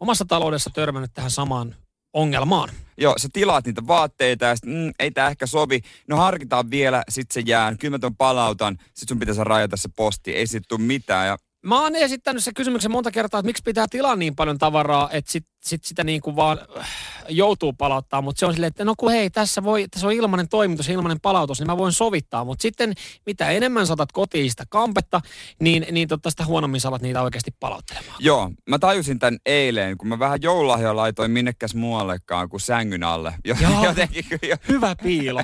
omassa 0.00 0.24
taloudessa 0.24 0.70
törmännyt 0.70 1.10
tähän 1.14 1.30
samaan 1.30 1.76
ongelmaan. 2.12 2.68
Joo, 2.96 3.14
sä 3.18 3.28
tilaat 3.32 3.66
niitä 3.66 3.86
vaatteita 3.86 4.44
ja 4.44 4.56
sit, 4.56 4.66
mm, 4.66 4.92
ei 4.98 5.10
tää 5.10 5.28
ehkä 5.28 5.46
sovi. 5.46 5.80
No 6.08 6.16
harkitaan 6.16 6.70
vielä, 6.70 7.02
sit 7.08 7.30
se 7.30 7.42
jää. 7.46 7.74
Kyllä 7.76 7.94
mä 7.94 7.98
ton 7.98 8.16
palautan, 8.16 8.78
sit 8.94 9.08
sun 9.08 9.18
pitäisi 9.18 9.44
rajata 9.44 9.76
se 9.76 9.88
posti. 9.96 10.34
Ei 10.34 10.46
sit 10.46 10.64
tuu 10.68 10.78
mitään. 10.78 11.26
Ja 11.26 11.38
Mä 11.62 11.80
oon 11.80 11.96
esittänyt 11.96 12.44
se 12.44 12.52
kysymyksen 12.52 12.90
monta 12.90 13.10
kertaa, 13.10 13.40
että 13.40 13.46
miksi 13.46 13.62
pitää 13.62 13.86
tilaa 13.90 14.16
niin 14.16 14.36
paljon 14.36 14.58
tavaraa, 14.58 15.10
että 15.12 15.32
sit, 15.32 15.46
sit 15.64 15.84
sitä 15.84 16.04
niin 16.04 16.20
kuin 16.20 16.36
vaan 16.36 16.58
äh, 16.78 16.88
joutuu 17.28 17.72
palauttaa, 17.72 18.22
mutta 18.22 18.40
se 18.40 18.46
on 18.46 18.52
silleen, 18.52 18.68
että 18.68 18.84
no 18.84 18.94
kun 18.96 19.12
hei, 19.12 19.30
tässä, 19.30 19.64
voi, 19.64 19.88
tässä 19.90 20.06
on 20.06 20.12
ilmainen 20.12 20.48
toimitus, 20.48 20.88
ilmainen 20.88 21.20
palautus, 21.20 21.58
niin 21.58 21.66
mä 21.66 21.76
voin 21.76 21.92
sovittaa, 21.92 22.44
mutta 22.44 22.62
sitten 22.62 22.94
mitä 23.26 23.50
enemmän 23.50 23.86
saatat 23.86 24.12
kotiin 24.12 24.50
sitä 24.50 24.64
kampetta, 24.68 25.20
niin, 25.60 25.86
niin 25.90 26.08
totta 26.08 26.30
sitä 26.30 26.44
huonommin 26.44 26.80
saat 26.80 27.02
niitä 27.02 27.22
oikeasti 27.22 27.50
palauttelemaan. 27.60 28.16
Joo, 28.18 28.50
mä 28.68 28.78
tajusin 28.78 29.18
tämän 29.18 29.38
eilen, 29.46 29.98
kun 29.98 30.08
mä 30.08 30.18
vähän 30.18 30.42
joululahjoja 30.42 30.96
laitoin 30.96 31.30
minnekäs 31.30 31.74
muuallekaan 31.74 32.48
kuin 32.48 32.60
sängyn 32.60 33.02
alle. 33.02 33.34
Joo. 33.44 33.84
Jotenkin, 33.84 34.24
jo. 34.42 34.56
Hyvä 34.68 34.96
piilo. 35.02 35.40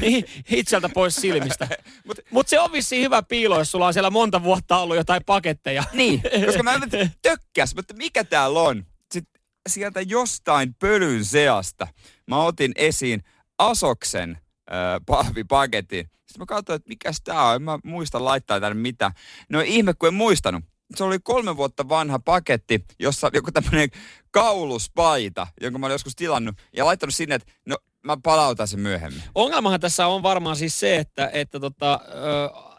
Niin, 0.00 0.24
itseltä 0.50 0.88
pois 0.88 1.16
silmistä. 1.16 1.68
Mutta 2.06 2.22
mut 2.30 2.48
se 2.48 2.60
on 2.60 2.72
vissiin 2.72 3.02
hyvä 3.02 3.22
piilo, 3.22 3.58
jos 3.58 3.70
sulla 3.70 3.86
on 3.86 3.92
siellä 3.92 4.10
monta 4.10 4.42
vuotta 4.42 4.78
ollut 4.78 4.96
jotain 4.96 5.24
paketteja. 5.26 5.84
Niin, 5.92 6.22
koska 6.46 6.62
mä 6.62 6.72
en 6.72 7.10
tökkäs, 7.22 7.74
mutta 7.74 7.94
mikä 7.94 8.24
täällä 8.24 8.60
on? 8.60 8.86
Sitten 9.12 9.42
sieltä 9.68 10.00
jostain 10.00 10.74
pölyn 10.74 11.24
seasta 11.24 11.88
mä 12.26 12.42
otin 12.42 12.72
esiin 12.76 13.22
Asoksen 13.58 14.30
äh, 14.72 15.00
pahvipaketin. 15.06 16.04
Sitten 16.04 16.38
mä 16.38 16.46
katsoin, 16.46 16.76
että 16.76 16.88
mikäs 16.88 17.20
tää 17.24 17.44
on. 17.44 17.56
En 17.56 17.62
mä 17.62 17.78
muista 17.84 18.24
laittaa 18.24 18.60
tänne 18.60 18.82
mitä. 18.82 19.12
No 19.48 19.60
ihme, 19.60 19.94
kun 19.94 20.08
en 20.08 20.14
muistanut. 20.14 20.64
Se 20.94 21.04
oli 21.04 21.18
kolme 21.22 21.56
vuotta 21.56 21.88
vanha 21.88 22.18
paketti, 22.18 22.84
jossa 22.98 23.30
joku 23.34 23.52
tämmöinen 23.52 23.88
kauluspaita, 24.30 25.46
jonka 25.60 25.78
mä 25.78 25.86
olin 25.86 25.94
joskus 25.94 26.16
tilannut, 26.16 26.56
ja 26.76 26.84
laittanut 26.84 27.14
sinne, 27.14 27.34
että 27.34 27.52
no 27.66 27.76
mä 28.02 28.16
palautan 28.22 28.68
sen 28.68 28.80
myöhemmin. 28.80 29.22
Ongelmahan 29.34 29.80
tässä 29.80 30.06
on 30.06 30.22
varmaan 30.22 30.56
siis 30.56 30.80
se, 30.80 30.96
että, 30.96 31.30
että 31.32 31.60
tota, 31.60 32.00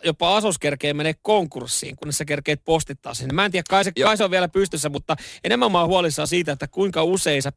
jopa 0.04 0.36
Asos 0.36 0.60
kerkee 0.60 0.94
menee 0.94 1.14
konkurssiin, 1.22 1.96
kun 1.96 2.14
sä 2.14 2.26
kerkeet 2.26 2.62
postittaa 2.66 3.14
sinne. 3.14 3.34
Mä 3.34 3.46
en 3.46 3.52
tiedä, 3.52 3.64
kai 3.70 3.84
se, 3.84 3.92
kai 4.04 4.18
se 4.18 4.24
on 4.24 4.32
vielä 4.32 4.48
pystyssä, 4.48 4.90
mutta 4.90 5.16
enemmän 5.44 5.72
mä 5.72 5.80
oon 5.80 5.90
huolissaan 5.90 6.28
siitä, 6.28 6.52
että 6.52 6.68
kuinka 6.68 7.04
usein 7.04 7.42
sä 7.42 7.52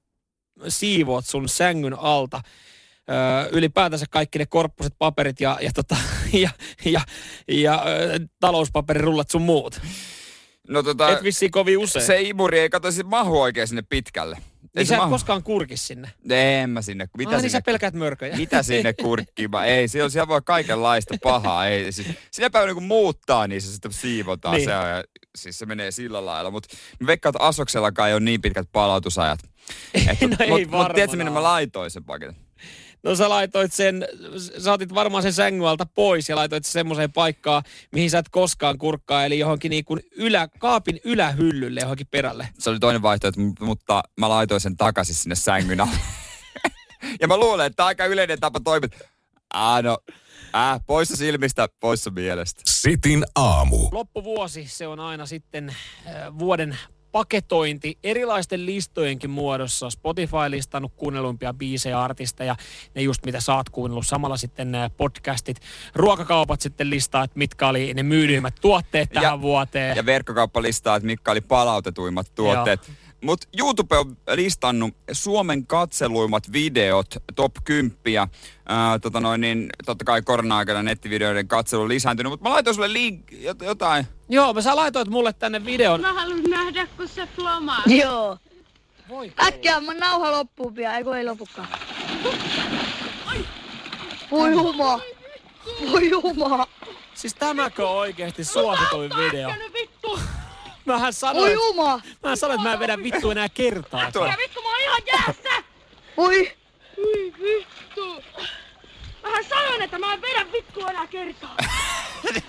siivoat 0.68 1.26
sun 1.26 1.48
sängyn 1.48 1.98
alta 1.98 2.40
ö, 3.10 3.48
ylipäätänsä 3.52 4.06
kaikki 4.10 4.38
ne 4.38 4.46
korppuset 4.46 4.94
paperit 4.98 5.40
ja, 5.40 5.58
ja, 5.60 5.70
tota, 5.74 5.96
ja, 6.42 6.50
ja, 6.84 7.00
ja 7.48 7.84
ö, 7.86 8.20
talouspaperirullat 8.40 9.30
sun 9.30 9.42
muut. 9.42 9.80
No 10.68 10.82
tota, 10.82 11.10
Et 11.10 11.22
vissiin 11.22 11.50
kovin 11.50 11.78
usein. 11.78 12.04
se 12.06 12.22
imuri 12.22 12.58
ei 12.58 12.70
kato 12.70 12.90
sit 12.90 13.06
mahu 13.06 13.40
oikein 13.40 13.68
sinne 13.68 13.82
pitkälle. 13.88 14.38
Ei 14.74 14.80
niin 14.80 14.86
sä 14.86 14.94
et 14.94 15.00
mahu. 15.00 15.10
koskaan 15.10 15.42
kurkis 15.42 15.86
sinne. 15.86 16.10
En 16.30 16.70
mä 16.70 16.82
sinne. 16.82 17.08
Mitä 17.16 17.30
niin 17.30 17.40
sinne? 17.40 17.48
sä 17.48 17.62
pelkäät 17.62 17.94
mörköjä. 17.94 18.36
Mitä 18.36 18.62
sinne 18.62 18.92
kurkkimaan? 19.02 19.66
Ei, 19.66 19.88
siellä, 19.88 20.10
siellä 20.10 20.28
voi 20.28 20.40
kaikenlaista 20.44 21.14
pahaa. 21.22 21.66
Ei, 21.66 21.92
siis, 21.92 22.08
sinä 22.30 22.50
päivänä 22.50 22.74
kun 22.74 22.82
muuttaa, 22.82 23.46
niin 23.46 23.62
se 23.62 23.72
sitten 23.72 23.92
siivotaan. 23.92 24.54
Niin. 24.54 24.64
Se, 24.64 24.76
on, 24.76 24.88
ja, 24.88 25.04
siis 25.36 25.58
se 25.58 25.66
menee 25.66 25.90
sillä 25.90 26.26
lailla. 26.26 26.50
Mutta 26.50 26.76
mä 27.00 27.06
veikkaan, 27.06 27.30
että 27.36 27.46
Asoksellakaan 27.46 28.08
ei 28.08 28.14
ole 28.14 28.20
niin 28.20 28.42
pitkät 28.42 28.68
palautusajat. 28.72 29.40
Et, 29.94 30.20
No 30.30 30.36
ei 30.40 30.48
mut, 30.50 30.70
mut 30.70 30.92
tiedätkö, 30.94 31.16
minne 31.16 31.30
mä 31.32 31.42
laitoin 31.42 31.90
sen 31.90 32.04
paketin? 32.04 32.43
No 33.04 33.16
sä 33.16 33.28
laitoit 33.28 33.72
sen, 33.72 34.08
sä 34.58 34.72
otit 34.72 34.94
varmaan 34.94 35.22
sen 35.22 35.32
sängyn 35.32 35.68
alta 35.68 35.86
pois 35.86 36.28
ja 36.28 36.36
laitoit 36.36 36.64
sen 36.64 36.72
semmoiseen 36.72 37.12
paikkaan, 37.12 37.62
mihin 37.92 38.10
sä 38.10 38.18
et 38.18 38.28
koskaan 38.28 38.78
kurkkaa, 38.78 39.24
eli 39.24 39.38
johonkin 39.38 39.70
niin 39.70 39.84
kuin 39.84 40.00
ylä, 40.16 40.48
kaapin 40.58 41.00
ylähyllylle 41.04 41.80
johonkin 41.80 42.06
perälle. 42.10 42.48
Se 42.58 42.70
oli 42.70 42.78
toinen 42.78 43.02
vaihtoehto, 43.02 43.40
mutta 43.60 44.02
mä 44.20 44.28
laitoin 44.28 44.60
sen 44.60 44.76
takaisin 44.76 45.14
sinne 45.14 45.34
sängyn 45.34 45.80
alle. 45.80 45.96
ja 47.20 47.28
mä 47.28 47.36
luulen, 47.36 47.66
että 47.66 47.76
tämä 47.76 47.84
on 47.84 47.88
aika 47.88 48.06
yleinen 48.06 48.40
tapa 48.40 48.60
toimia. 48.60 48.88
Ah, 49.54 49.82
no, 49.82 49.98
äh, 50.54 50.80
poissa 50.86 51.16
silmistä, 51.16 51.68
poissa 51.80 52.10
mielestä. 52.10 52.62
Sitin 52.66 53.24
aamu. 53.34 53.88
Loppuvuosi, 53.92 54.66
se 54.68 54.86
on 54.86 55.00
aina 55.00 55.26
sitten 55.26 55.68
äh, 55.68 56.38
vuoden 56.38 56.78
paketointi 57.14 57.98
erilaisten 58.04 58.66
listojenkin 58.66 59.30
muodossa. 59.30 59.90
Spotify 59.90 60.36
listannut 60.48 60.92
kuunnelluimpia 60.96 61.54
biisejä, 61.54 62.02
artisteja, 62.02 62.56
ne 62.94 63.02
just 63.02 63.26
mitä 63.26 63.40
sä 63.40 63.54
oot 63.54 63.70
kuunnellut. 63.70 64.06
Samalla 64.06 64.36
sitten 64.36 64.74
äh, 64.74 64.90
podcastit, 64.96 65.56
ruokakaupat 65.94 66.60
sitten 66.60 66.90
listaa, 66.90 67.24
että 67.24 67.38
mitkä 67.38 67.68
oli 67.68 67.94
ne 67.94 68.02
myydyimmät 68.02 68.54
tuotteet 68.60 69.10
tähän 69.10 69.32
Ja- 69.32 69.40
vuoteen. 69.40 69.96
Ja 69.96 70.06
verkkokauppa 70.06 70.62
listaa, 70.62 70.96
että 70.96 71.06
mitkä 71.06 71.30
oli 71.30 71.40
palautetuimmat 71.40 72.34
tuotteet. 72.34 72.90
Mutta 73.24 73.48
YouTube 73.58 73.98
on 73.98 74.16
listannut 74.34 74.94
Suomen 75.12 75.66
katseluimmat 75.66 76.52
videot, 76.52 77.06
top 77.36 77.52
10. 77.64 77.92
Ää, 78.68 78.98
tota 78.98 79.20
noin, 79.20 79.40
niin, 79.40 79.70
totta 79.86 80.04
kai 80.04 80.22
korona-aikana 80.22 80.82
nettivideoiden 80.82 81.48
katselu 81.48 81.82
on 81.82 81.88
lisääntynyt, 81.88 82.30
mutta 82.30 82.48
mä 82.48 82.54
laitoin 82.54 82.74
sulle 82.74 82.92
link, 82.92 83.32
jot- 83.32 83.64
jotain. 83.64 84.06
Joo, 84.28 84.54
mä 84.54 84.60
sä 84.60 84.76
laitoit 84.76 85.08
mulle 85.08 85.32
tänne 85.32 85.64
videon. 85.64 86.00
Mä 86.00 86.12
haluan 86.12 86.42
nähdä, 86.42 86.86
kun 86.86 87.08
se 87.08 87.28
flomaa. 87.36 87.82
Joo. 87.86 88.38
Voi 89.08 89.32
Äkkiä 89.46 89.80
mun 89.80 89.96
nauha 89.96 90.32
loppuu 90.32 90.70
pian, 90.70 90.94
eikö 90.94 91.18
ei 91.18 91.24
lopukaan. 91.24 91.68
Voi 94.30 94.50
juma. 94.50 95.00
Voi 95.92 96.10
juma. 96.10 96.66
Siis 97.14 97.34
tämäkö 97.34 97.88
on 97.88 97.96
oikeasti 97.96 98.44
suosituin 98.44 99.10
video? 99.16 99.50
Vittu! 99.72 100.18
Mähän 100.84 101.02
Voi 101.02 101.12
sanoin, 101.12 101.52
juma. 101.52 102.00
mähän 102.22 102.36
sanoin, 102.36 102.58
että 102.60 102.68
mä 102.68 102.72
en 102.74 102.80
vedä 102.80 102.98
vittu 103.02 103.30
enää 103.30 103.48
kertaa. 103.48 104.02
Ja 104.02 104.34
vittu, 104.38 104.62
mä 104.62 104.68
oon 104.68 104.80
ihan 104.82 105.02
jäässä! 105.06 105.64
Voi. 106.16 106.52
Ui 106.98 107.32
vittu! 107.42 108.22
Mähän 109.22 109.44
sanoin, 109.44 109.82
että 109.82 109.98
mä 109.98 110.12
en 110.12 110.22
vedä 110.22 110.46
vittu 110.52 110.80
enää 110.86 111.06
kertaa. 111.06 111.56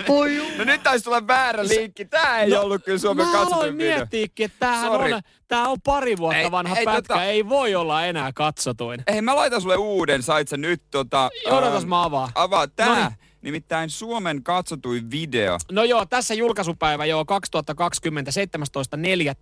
Voi 0.07 0.35
juma. 0.35 0.49
No 0.57 0.63
nyt 0.63 0.83
taisi 0.83 1.03
tulla 1.05 1.27
väärä 1.27 1.67
linkki. 1.67 2.05
Tää 2.05 2.41
ei 2.41 2.49
No, 2.49 2.61
ollut 2.61 2.83
kyllä 2.85 2.97
Suomen 2.97 3.25
Mä 3.25 3.31
aloin 3.31 3.47
katsotuin 3.47 3.77
video. 3.77 3.95
miettiäkin, 3.97 4.45
että 4.45 4.57
tämähän 4.59 4.85
Sorry. 4.91 5.13
on, 5.13 5.21
tää 5.47 5.67
on 5.67 5.81
pari 5.81 6.17
vuotta 6.17 6.37
Ei, 6.39 6.51
vanha 6.51 6.77
ei, 6.77 6.85
pätkä, 6.85 7.13
tota- 7.15 7.21
ei 7.21 7.49
voi 7.49 7.75
olla 7.75 8.05
enää 8.05 8.31
katsotuin. 8.33 9.03
Hei, 9.11 9.21
mä 9.21 9.35
laitan 9.35 9.61
sulle 9.61 9.75
uuden. 9.75 10.23
Sait 10.23 10.47
sä 10.47 10.57
nyt 10.57 10.81
tota... 10.91 11.29
Odotas 11.45 11.81
ähm, 11.83 11.89
mä 11.89 12.03
avaan. 12.03 12.29
Avaa 12.35 12.67
tää. 12.67 12.87
Noniin. 12.87 13.11
Nimittäin 13.45 13.89
Suomen 13.89 14.43
katsotuin 14.43 15.11
video. 15.11 15.57
No 15.71 15.83
joo, 15.83 16.05
tässä 16.05 16.33
julkaisupäivä 16.33 17.05
joo 17.05 17.25
2020 17.25 18.31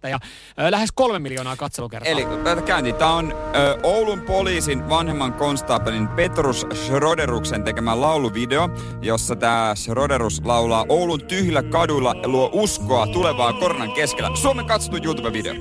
17.4. 0.04 0.10
ja 0.10 0.20
ö, 0.60 0.72
lähes 0.72 0.92
kolme 0.92 1.20
miljoonaa 1.20 1.56
katselukertaa. 1.56 2.12
Eli 2.12 2.26
tätä 2.44 2.62
käyntiin. 2.62 2.96
Tämä 2.96 3.14
on 3.14 3.32
ö, 3.32 3.80
Oulun 3.84 4.22
poliisin 4.22 4.90
vanhemman 4.90 5.34
konstaapelin 5.34 6.08
Petrus 6.08 6.68
Schroderuksen 6.74 7.64
tekemä 7.64 8.02
lauluvideo, 8.02 8.70
jossa 9.02 9.36
tämä 9.36 9.74
Schroderus 9.76 10.42
laulaa 10.46 10.86
Oulun 10.90 11.26
tyhjillä 11.26 11.64
kaduilla 11.64 12.16
ja 12.22 12.28
luo 12.28 12.50
uskoa 12.54 13.08
tulevaa 13.08 13.54
koronan 13.54 13.94
keskellä. 13.94 14.36
Suomen 14.36 14.66
katsottu 14.66 14.98
YouTube-video. 14.98 15.54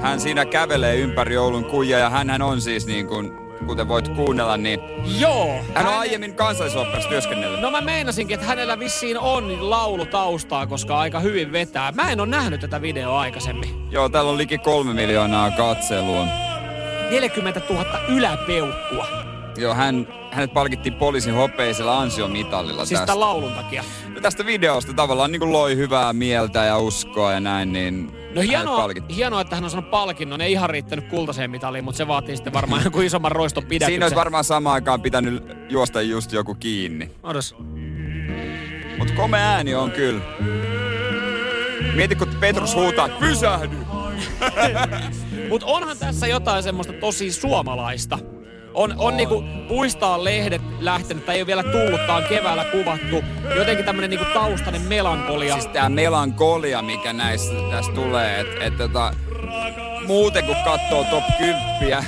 Hän 0.00 0.20
siinä 0.20 0.44
kävelee 0.44 0.96
ympäri 0.96 1.36
Oulun 1.36 1.64
kuja 1.64 1.98
ja 1.98 2.10
hän 2.10 2.42
on 2.42 2.60
siis 2.60 2.86
niin 2.86 3.06
kuin, 3.06 3.43
kuten 3.66 3.88
voit 3.88 4.08
kuunnella, 4.08 4.56
niin 4.56 4.80
Joo. 5.20 5.54
hän 5.74 5.86
on 5.86 5.94
aiemmin 5.94 6.34
kansallisoperassa 6.34 7.08
työskennellyt. 7.08 7.60
No 7.60 7.70
mä 7.70 7.80
meinasinkin, 7.80 8.34
että 8.34 8.46
hänellä 8.46 8.78
vissiin 8.78 9.18
on 9.18 9.70
laulu 9.70 10.06
taustaa, 10.06 10.66
koska 10.66 10.98
aika 10.98 11.20
hyvin 11.20 11.52
vetää. 11.52 11.92
Mä 11.92 12.10
en 12.10 12.20
ole 12.20 12.28
nähnyt 12.28 12.60
tätä 12.60 12.82
videoa 12.82 13.20
aikaisemmin. 13.20 13.90
Joo, 13.90 14.08
täällä 14.08 14.30
on 14.30 14.38
liki 14.38 14.58
kolme 14.58 14.92
miljoonaa 14.94 15.50
katselua. 15.50 16.26
40 17.10 17.60
000 17.70 17.84
yläpeukkua. 18.08 19.06
Joo, 19.56 19.74
hän, 19.74 20.08
hänet 20.30 20.52
palkittiin 20.54 20.94
poliisin 20.94 21.34
hopeisella 21.34 22.00
ansiomitallilla 22.00 22.84
Siis 22.84 23.00
tästä. 23.00 23.20
laulun 23.20 23.52
takia. 23.52 23.84
No 24.14 24.20
tästä 24.20 24.46
videosta 24.46 24.92
tavallaan 24.92 25.32
niin 25.32 25.40
kuin 25.40 25.52
loi 25.52 25.76
hyvää 25.76 26.12
mieltä 26.12 26.64
ja 26.64 26.78
uskoa 26.78 27.32
ja 27.32 27.40
näin, 27.40 27.72
niin 27.72 28.12
No 28.34 28.42
hienoa, 28.42 28.88
hienoa, 29.14 29.40
että 29.40 29.54
hän 29.54 29.64
on 29.64 29.70
saanut 29.70 29.90
palkinnon. 29.90 30.40
Ei 30.40 30.52
ihan 30.52 30.70
riittänyt 30.70 31.08
kultaiseen 31.08 31.50
mitaliin, 31.50 31.84
mutta 31.84 31.98
se 31.98 32.08
vaatii 32.08 32.36
sitten 32.36 32.52
varmaan 32.52 32.84
joku 32.84 33.00
isomman 33.00 33.32
roiston 33.32 33.62
pidätyksen. 33.64 33.92
Siinä 33.92 34.04
olisi 34.04 34.16
varmaan 34.16 34.44
samaan 34.44 34.74
aikaan 34.74 35.02
pitänyt 35.02 35.44
juosta 35.68 36.02
just 36.02 36.32
joku 36.32 36.54
kiinni. 36.54 37.10
Odos. 37.22 37.56
Mutta 38.98 39.14
komea 39.14 39.40
ääni 39.40 39.74
on 39.74 39.90
kyllä. 39.90 40.22
Mieti, 41.94 42.14
kun 42.14 42.28
Petrus 42.40 42.74
huutaa, 42.74 43.08
pysähdy! 43.08 43.76
Mutta 45.50 45.66
onhan 45.66 45.98
tässä 45.98 46.26
jotain 46.26 46.62
semmoista 46.62 46.92
tosi 46.92 47.32
suomalaista. 47.32 48.18
On, 48.74 48.94
on 48.98 49.16
niinku 49.16 49.44
puistaa 49.68 50.24
lehdet 50.24 50.62
lähtenyt, 50.80 51.26
tai 51.26 51.34
ei 51.34 51.40
ole 51.40 51.46
vielä 51.46 51.62
tullut, 51.62 52.06
tää 52.06 52.16
on 52.16 52.24
keväällä 52.28 52.64
kuvattu. 52.64 53.24
Jotenkin 53.56 53.84
tämmönen 53.84 54.10
niinku 54.10 54.26
taustainen 54.34 54.82
melankolia. 54.82 55.54
Siis 55.54 55.66
tää 55.66 55.88
melankolia, 55.88 56.82
mikä 56.82 57.12
näissä 57.12 57.52
tässä 57.70 57.92
tulee, 57.92 58.40
että 58.40 58.64
et, 58.64 58.76
tota, 58.76 59.14
muuten 60.06 60.44
kun 60.44 60.56
katsoo 60.64 61.04
top 61.04 61.24
10, 61.80 62.04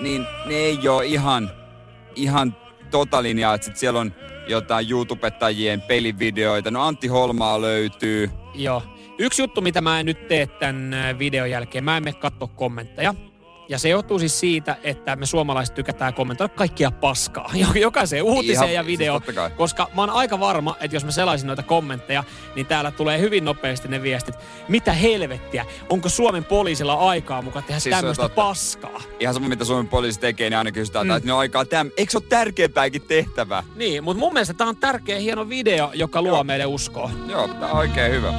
niin 0.00 0.26
ne 0.46 0.54
ei 0.54 0.88
ole 0.88 1.06
ihan, 1.06 1.50
ihan 2.14 2.56
tota 2.90 3.22
linjaa, 3.22 3.54
että 3.54 3.64
sit 3.64 3.76
siellä 3.76 4.00
on 4.00 4.12
jotain 4.48 4.90
YouTubettajien 4.90 5.80
pelivideoita. 5.80 6.70
No 6.70 6.82
Antti 6.82 7.06
Holmaa 7.06 7.60
löytyy. 7.60 8.30
Joo. 8.54 8.82
Yksi 9.18 9.42
juttu, 9.42 9.60
mitä 9.60 9.80
mä 9.80 10.00
en 10.00 10.06
nyt 10.06 10.28
tee 10.28 10.46
tämän 10.46 10.94
videon 11.18 11.50
jälkeen, 11.50 11.84
mä 11.84 11.96
en 11.96 12.04
mene 12.04 12.16
katsoa 12.16 12.48
kommentteja. 12.48 13.14
Ja 13.68 13.78
se 13.78 13.88
johtuu 13.88 14.18
siis 14.18 14.40
siitä, 14.40 14.76
että 14.82 15.16
me 15.16 15.26
suomalaiset 15.26 15.74
tykätään 15.74 16.14
kommentoida 16.14 16.54
kaikkia 16.54 16.90
paskaa. 16.90 17.50
Jo- 17.74 17.80
Jokaiseen 17.80 18.22
uutiseen 18.22 18.56
Ihan- 18.56 18.72
ja 18.74 18.82
siis 18.82 18.98
videoon. 18.98 19.22
kai. 19.34 19.50
koska 19.50 19.88
mä 19.94 20.02
oon 20.02 20.10
aika 20.10 20.40
varma, 20.40 20.76
että 20.80 20.96
jos 20.96 21.04
mä 21.04 21.10
selaisin 21.10 21.46
noita 21.46 21.62
kommentteja, 21.62 22.24
niin 22.54 22.66
täällä 22.66 22.90
tulee 22.90 23.18
hyvin 23.18 23.44
nopeasti 23.44 23.88
ne 23.88 24.02
viestit. 24.02 24.34
Mitä 24.68 24.92
helvettiä? 24.92 25.66
Onko 25.90 26.08
Suomen 26.08 26.44
poliisilla 26.44 26.94
aikaa 26.94 27.42
mukaan 27.42 27.64
tehdä 27.64 27.80
Siis 27.80 27.96
tämmöistä 27.96 28.28
paskaa? 28.28 29.00
Ihan 29.20 29.34
sama, 29.34 29.48
mitä 29.48 29.64
Suomen 29.64 29.88
poliisi 29.88 30.20
tekee, 30.20 30.50
niin 30.50 30.58
aina 30.58 30.72
kysytään, 30.72 31.06
Mm. 31.06 31.16
että 31.16 31.26
ne 31.26 31.32
on 31.32 31.38
aikaa 31.38 31.64
täm. 31.64 31.90
Eikö 31.96 32.12
se 32.12 32.18
ole 32.18 32.24
tärkeämpääkin 32.28 33.02
tehtävää? 33.02 33.62
Niin, 33.76 34.04
mutta 34.04 34.18
mun 34.20 34.32
mielestä 34.32 34.54
tää 34.54 34.66
on 34.66 34.76
tärkeä 34.76 35.18
hieno 35.18 35.48
video, 35.48 35.90
joka 35.94 36.22
luo 36.22 36.30
Joo. 36.32 36.44
meille 36.44 36.66
uskoa. 36.66 37.10
Joo, 37.28 37.48
tää 37.48 37.70
on 37.70 37.78
oikein 37.78 38.12
hyvä. 38.12 38.34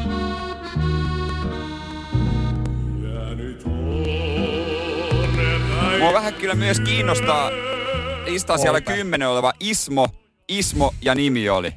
Mua 5.99 6.13
vähän 6.13 6.33
kyllä 6.33 6.55
myös 6.55 6.79
kiinnostaa 6.79 7.51
listaa 8.25 8.57
siellä 8.57 8.81
kymmenen 8.81 9.29
oleva 9.29 9.53
Ismo, 9.59 10.07
Ismo 10.47 10.93
ja 11.01 11.15
nimi 11.15 11.49
oli. 11.49 11.73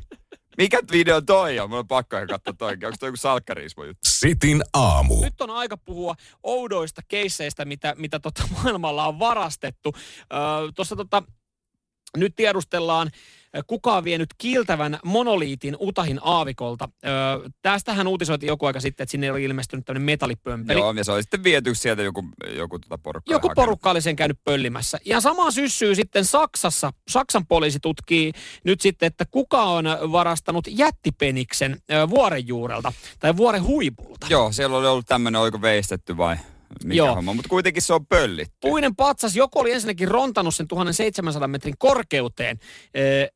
Mikä 0.58 0.80
video 0.92 1.20
toi 1.20 1.58
on? 1.58 1.70
Mulla 1.70 1.80
on 1.80 1.88
pakko 1.88 2.16
ihan 2.16 2.28
katsoa 2.28 2.52
toikin. 2.58 2.86
Onko 2.86 2.96
toi 3.00 3.08
joku 3.08 3.16
salkkariismo 3.16 3.84
juttu? 3.84 4.00
Sitin 4.08 4.62
aamu. 4.72 5.20
Nyt 5.20 5.40
on 5.40 5.50
aika 5.50 5.76
puhua 5.76 6.14
oudoista 6.42 7.02
keisseistä, 7.08 7.64
mitä, 7.64 7.94
mitä 7.98 8.18
tota 8.20 8.42
maailmalla 8.54 9.06
on 9.06 9.18
varastettu. 9.18 9.92
Öö, 10.32 10.72
Tuossa 10.74 10.96
tota, 10.96 11.22
nyt 12.16 12.36
tiedustellaan, 12.36 13.10
kuka 13.66 13.96
on 13.96 14.04
vienyt 14.04 14.28
kiiltävän 14.38 14.98
monoliitin 15.04 15.76
Utahin 15.80 16.20
aavikolta. 16.22 16.88
Öö, 17.06 17.12
tästähän 17.62 18.06
uutisoitiin 18.06 18.48
joku 18.48 18.66
aika 18.66 18.80
sitten, 18.80 19.04
että 19.04 19.10
sinne 19.10 19.32
oli 19.32 19.44
ilmestynyt 19.44 19.84
tämmöinen 19.84 20.06
metallipömpeli. 20.06 20.80
Joo, 20.80 20.92
ja 20.92 21.04
se 21.04 21.12
oli 21.12 21.22
sitten 21.22 21.44
viety 21.44 21.74
sieltä 21.74 22.02
joku, 22.02 22.24
joku 22.56 22.78
tota 22.78 22.98
porukka. 22.98 23.32
Joku 23.32 23.48
hakenut. 23.48 23.66
porukka 23.66 23.90
oli 23.90 24.00
sen 24.00 24.16
käynyt 24.16 24.38
pöllimässä. 24.44 24.98
Ja 25.04 25.20
sama 25.20 25.50
syssyy 25.50 25.94
sitten 25.94 26.24
Saksassa. 26.24 26.92
Saksan 27.08 27.46
poliisi 27.46 27.80
tutkii 27.80 28.32
nyt 28.64 28.80
sitten, 28.80 29.06
että 29.06 29.24
kuka 29.30 29.62
on 29.62 29.84
varastanut 30.12 30.64
jättipeniksen 30.70 31.76
vuoren 32.10 32.48
juurelta 32.48 32.92
tai 33.20 33.36
vuoren 33.36 33.62
huipulta. 33.62 34.26
Joo, 34.30 34.52
siellä 34.52 34.76
oli 34.76 34.86
ollut 34.86 35.06
tämmönen, 35.06 35.40
oliko 35.40 35.62
veistetty 35.62 36.16
vai 36.16 36.36
mikä 36.84 36.98
Joo. 36.98 37.14
homma. 37.14 37.34
Mutta 37.34 37.48
kuitenkin 37.48 37.82
se 37.82 37.94
on 37.94 38.06
pöllitty. 38.06 38.56
Puinen 38.60 38.96
patsas, 38.96 39.36
joku 39.36 39.58
oli 39.58 39.72
ensinnäkin 39.72 40.08
rontannut 40.08 40.54
sen 40.54 40.68
1700 40.68 41.48
metrin 41.48 41.74
korkeuteen 41.78 42.58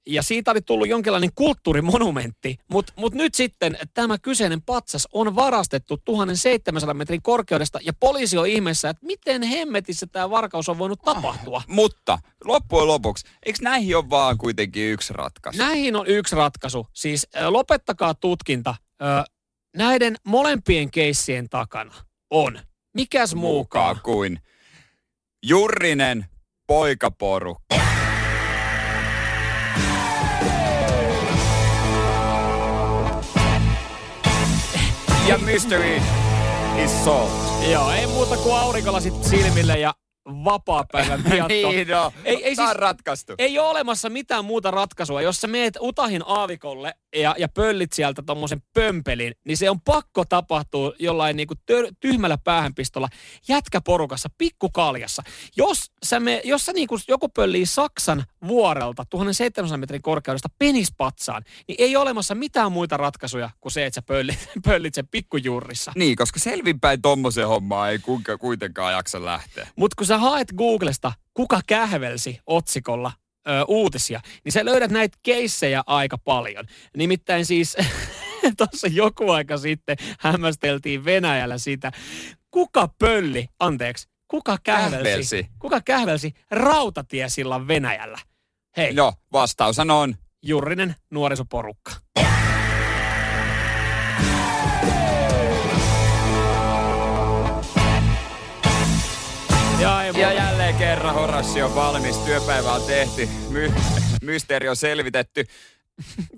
ja 0.07 0.23
siitä 0.23 0.51
oli 0.51 0.61
tullut 0.61 0.89
jonkinlainen 0.89 1.31
kulttuurimonumentti, 1.35 2.59
mutta 2.71 2.93
mut 2.97 3.15
nyt 3.15 3.35
sitten 3.35 3.79
tämä 3.95 4.19
kyseinen 4.19 4.63
patsas 4.63 5.09
on 5.13 5.37
varastettu 5.37 5.97
1700 6.05 6.95
metrin 6.95 7.23
korkeudesta 7.23 7.79
ja 7.83 7.93
poliisi 8.01 8.39
on 8.39 8.47
ihmeessä, 8.47 8.91
että 8.91 9.07
miten 9.07 9.43
hemmetissä 9.43 10.07
tämä 10.07 10.31
varkaus 10.31 10.69
on 10.69 10.79
voinut 10.79 11.01
tapahtua. 11.05 11.63
Mutta 11.67 12.19
loppujen 12.45 12.89
lopuksi, 12.89 13.27
eikö 13.47 13.59
näihin 13.63 13.97
ole 13.97 14.11
vaan 14.11 14.39
kuitenkin 14.39 14.93
yksi 14.93 15.13
ratkaisu? 15.13 15.59
Näihin 15.59 15.97
on 15.97 16.07
yksi 16.07 16.37
ratkaisu. 16.37 16.87
Siis 16.93 17.29
lopettakaa 17.49 18.15
tutkinta. 18.15 18.75
Näiden 19.77 20.17
molempien 20.27 20.91
keissien 20.91 21.49
takana 21.49 21.95
on. 22.31 22.59
Mikäs 22.95 23.35
muukaan? 23.35 24.01
kuin 24.03 24.39
Jurrinen 25.43 26.27
poikaporukka. 26.67 27.75
Ja 35.29 35.39
mystery 35.39 35.97
is 36.85 37.05
solved. 37.05 37.71
Joo, 37.71 37.91
ei 37.91 38.07
muuta 38.07 38.37
kuin 38.37 38.55
aurinkolasit 38.55 39.25
silmille 39.25 39.79
ja 39.79 39.95
vapaa-päivän 40.27 41.25
vietto. 41.31 41.71
niin 41.71 41.95
on. 41.97 42.13
Ei- 42.25 42.45
ei 42.45 42.57
Tää 42.57 42.65
on 42.65 42.71
siis- 42.71 42.81
ratkaistu. 42.81 43.33
Ei 43.39 43.59
ole 43.59 43.69
olemassa 43.69 44.09
mitään 44.11 44.45
muuta 44.45 44.71
ratkaisua. 44.71 45.23
Jos 45.23 45.37
sä 45.41 45.47
meet 45.47 45.79
Utahin 45.81 46.23
aavikolle 46.27 46.95
ja, 47.17 47.35
ja 47.39 47.49
pöllit 47.49 47.93
sieltä 47.93 48.23
tommosen 48.23 48.63
pömpelin, 48.75 49.35
niin 49.45 49.57
se 49.57 49.71
on 49.71 49.81
pakko 49.81 50.25
tapahtua 50.25 50.93
jollain 50.99 51.37
niinku 51.37 51.55
tör, 51.67 51.87
tyhmällä 52.01 52.39
päähänpistolla 52.39 53.09
jätkäporukassa, 53.49 54.29
pikkukaljassa. 54.39 55.23
Jos, 55.57 55.93
sä 56.05 56.21
me, 56.21 56.41
jos 56.45 56.67
sä 56.67 56.73
niinku, 56.73 56.99
joku 57.09 57.29
pöllii 57.29 57.67
Saksan 57.67 58.25
vuorelta 58.49 59.05
1700 59.11 59.77
metrin 59.77 60.03
korkeudesta 60.03 60.49
penispatsaan, 60.59 61.43
niin 61.69 61.77
ei 61.79 61.97
ole 61.97 62.03
olemassa 62.03 62.35
mitään 62.35 62.73
muita 62.73 62.97
ratkaisuja 62.97 63.51
kuin 63.61 63.73
se, 63.73 63.87
että 63.87 63.95
sä 63.95 64.03
pöllit, 64.03 64.49
pöllit 64.67 64.95
sen 64.95 65.09
pikkujurrissa. 65.09 65.93
Niin, 65.97 66.17
koska 66.17 66.39
selvinpäin 66.41 67.03
tommosen 67.03 67.49
hommaa 67.49 67.89
ei 67.91 67.99
kuinka, 67.99 68.39
kuitenkaan 68.39 68.93
jaksa 68.93 69.25
lähteä. 69.25 69.69
Mutta 69.77 69.95
kun 69.99 70.07
sä 70.13 70.19
haet 70.19 70.49
Googlesta, 70.57 71.13
kuka 71.35 71.61
kähvelsi 71.67 72.39
otsikolla 72.47 73.13
ö, 73.49 73.51
uutisia, 73.69 74.21
niin 74.45 74.53
sä 74.53 74.65
löydät 74.65 74.91
näitä 74.91 75.19
keissejä 75.23 75.83
aika 75.87 76.19
paljon. 76.19 76.65
Nimittäin 76.97 77.47
siis 77.47 77.77
tuossa 78.59 78.87
joku 78.87 79.31
aika 79.31 79.57
sitten 79.57 79.97
hämmästeltiin 80.21 81.05
Venäjällä 81.05 81.59
sitä, 81.59 81.93
kuka 82.51 82.89
pölli, 82.99 83.49
anteeksi, 83.61 84.09
kuka 84.29 84.59
kähvelsi, 84.63 84.97
Kähvelsi. 85.05 85.47
kuka 85.59 85.81
kähvelsi 85.81 86.35
rautatiesillan 86.51 87.69
Venäjällä? 87.69 88.19
Hei, 88.77 88.93
No, 88.95 89.13
vastaushan 89.33 89.91
on 89.91 90.15
Jurrinen 90.43 90.95
nuorisoporukka. 91.11 91.93
Ja, 99.83 100.03
ei 100.05 100.13
Ja 100.21 100.33
jälleen 100.33 100.75
kerran 100.75 101.15
Horassi 101.15 101.63
on 101.63 101.75
valmis. 101.75 102.17
Työpäivä 102.17 102.73
on 102.73 102.83
tehty. 102.83 103.29
My- 103.51 103.73
mysteeri 104.23 104.69
on 104.69 104.77
selvitetty. 104.77 105.45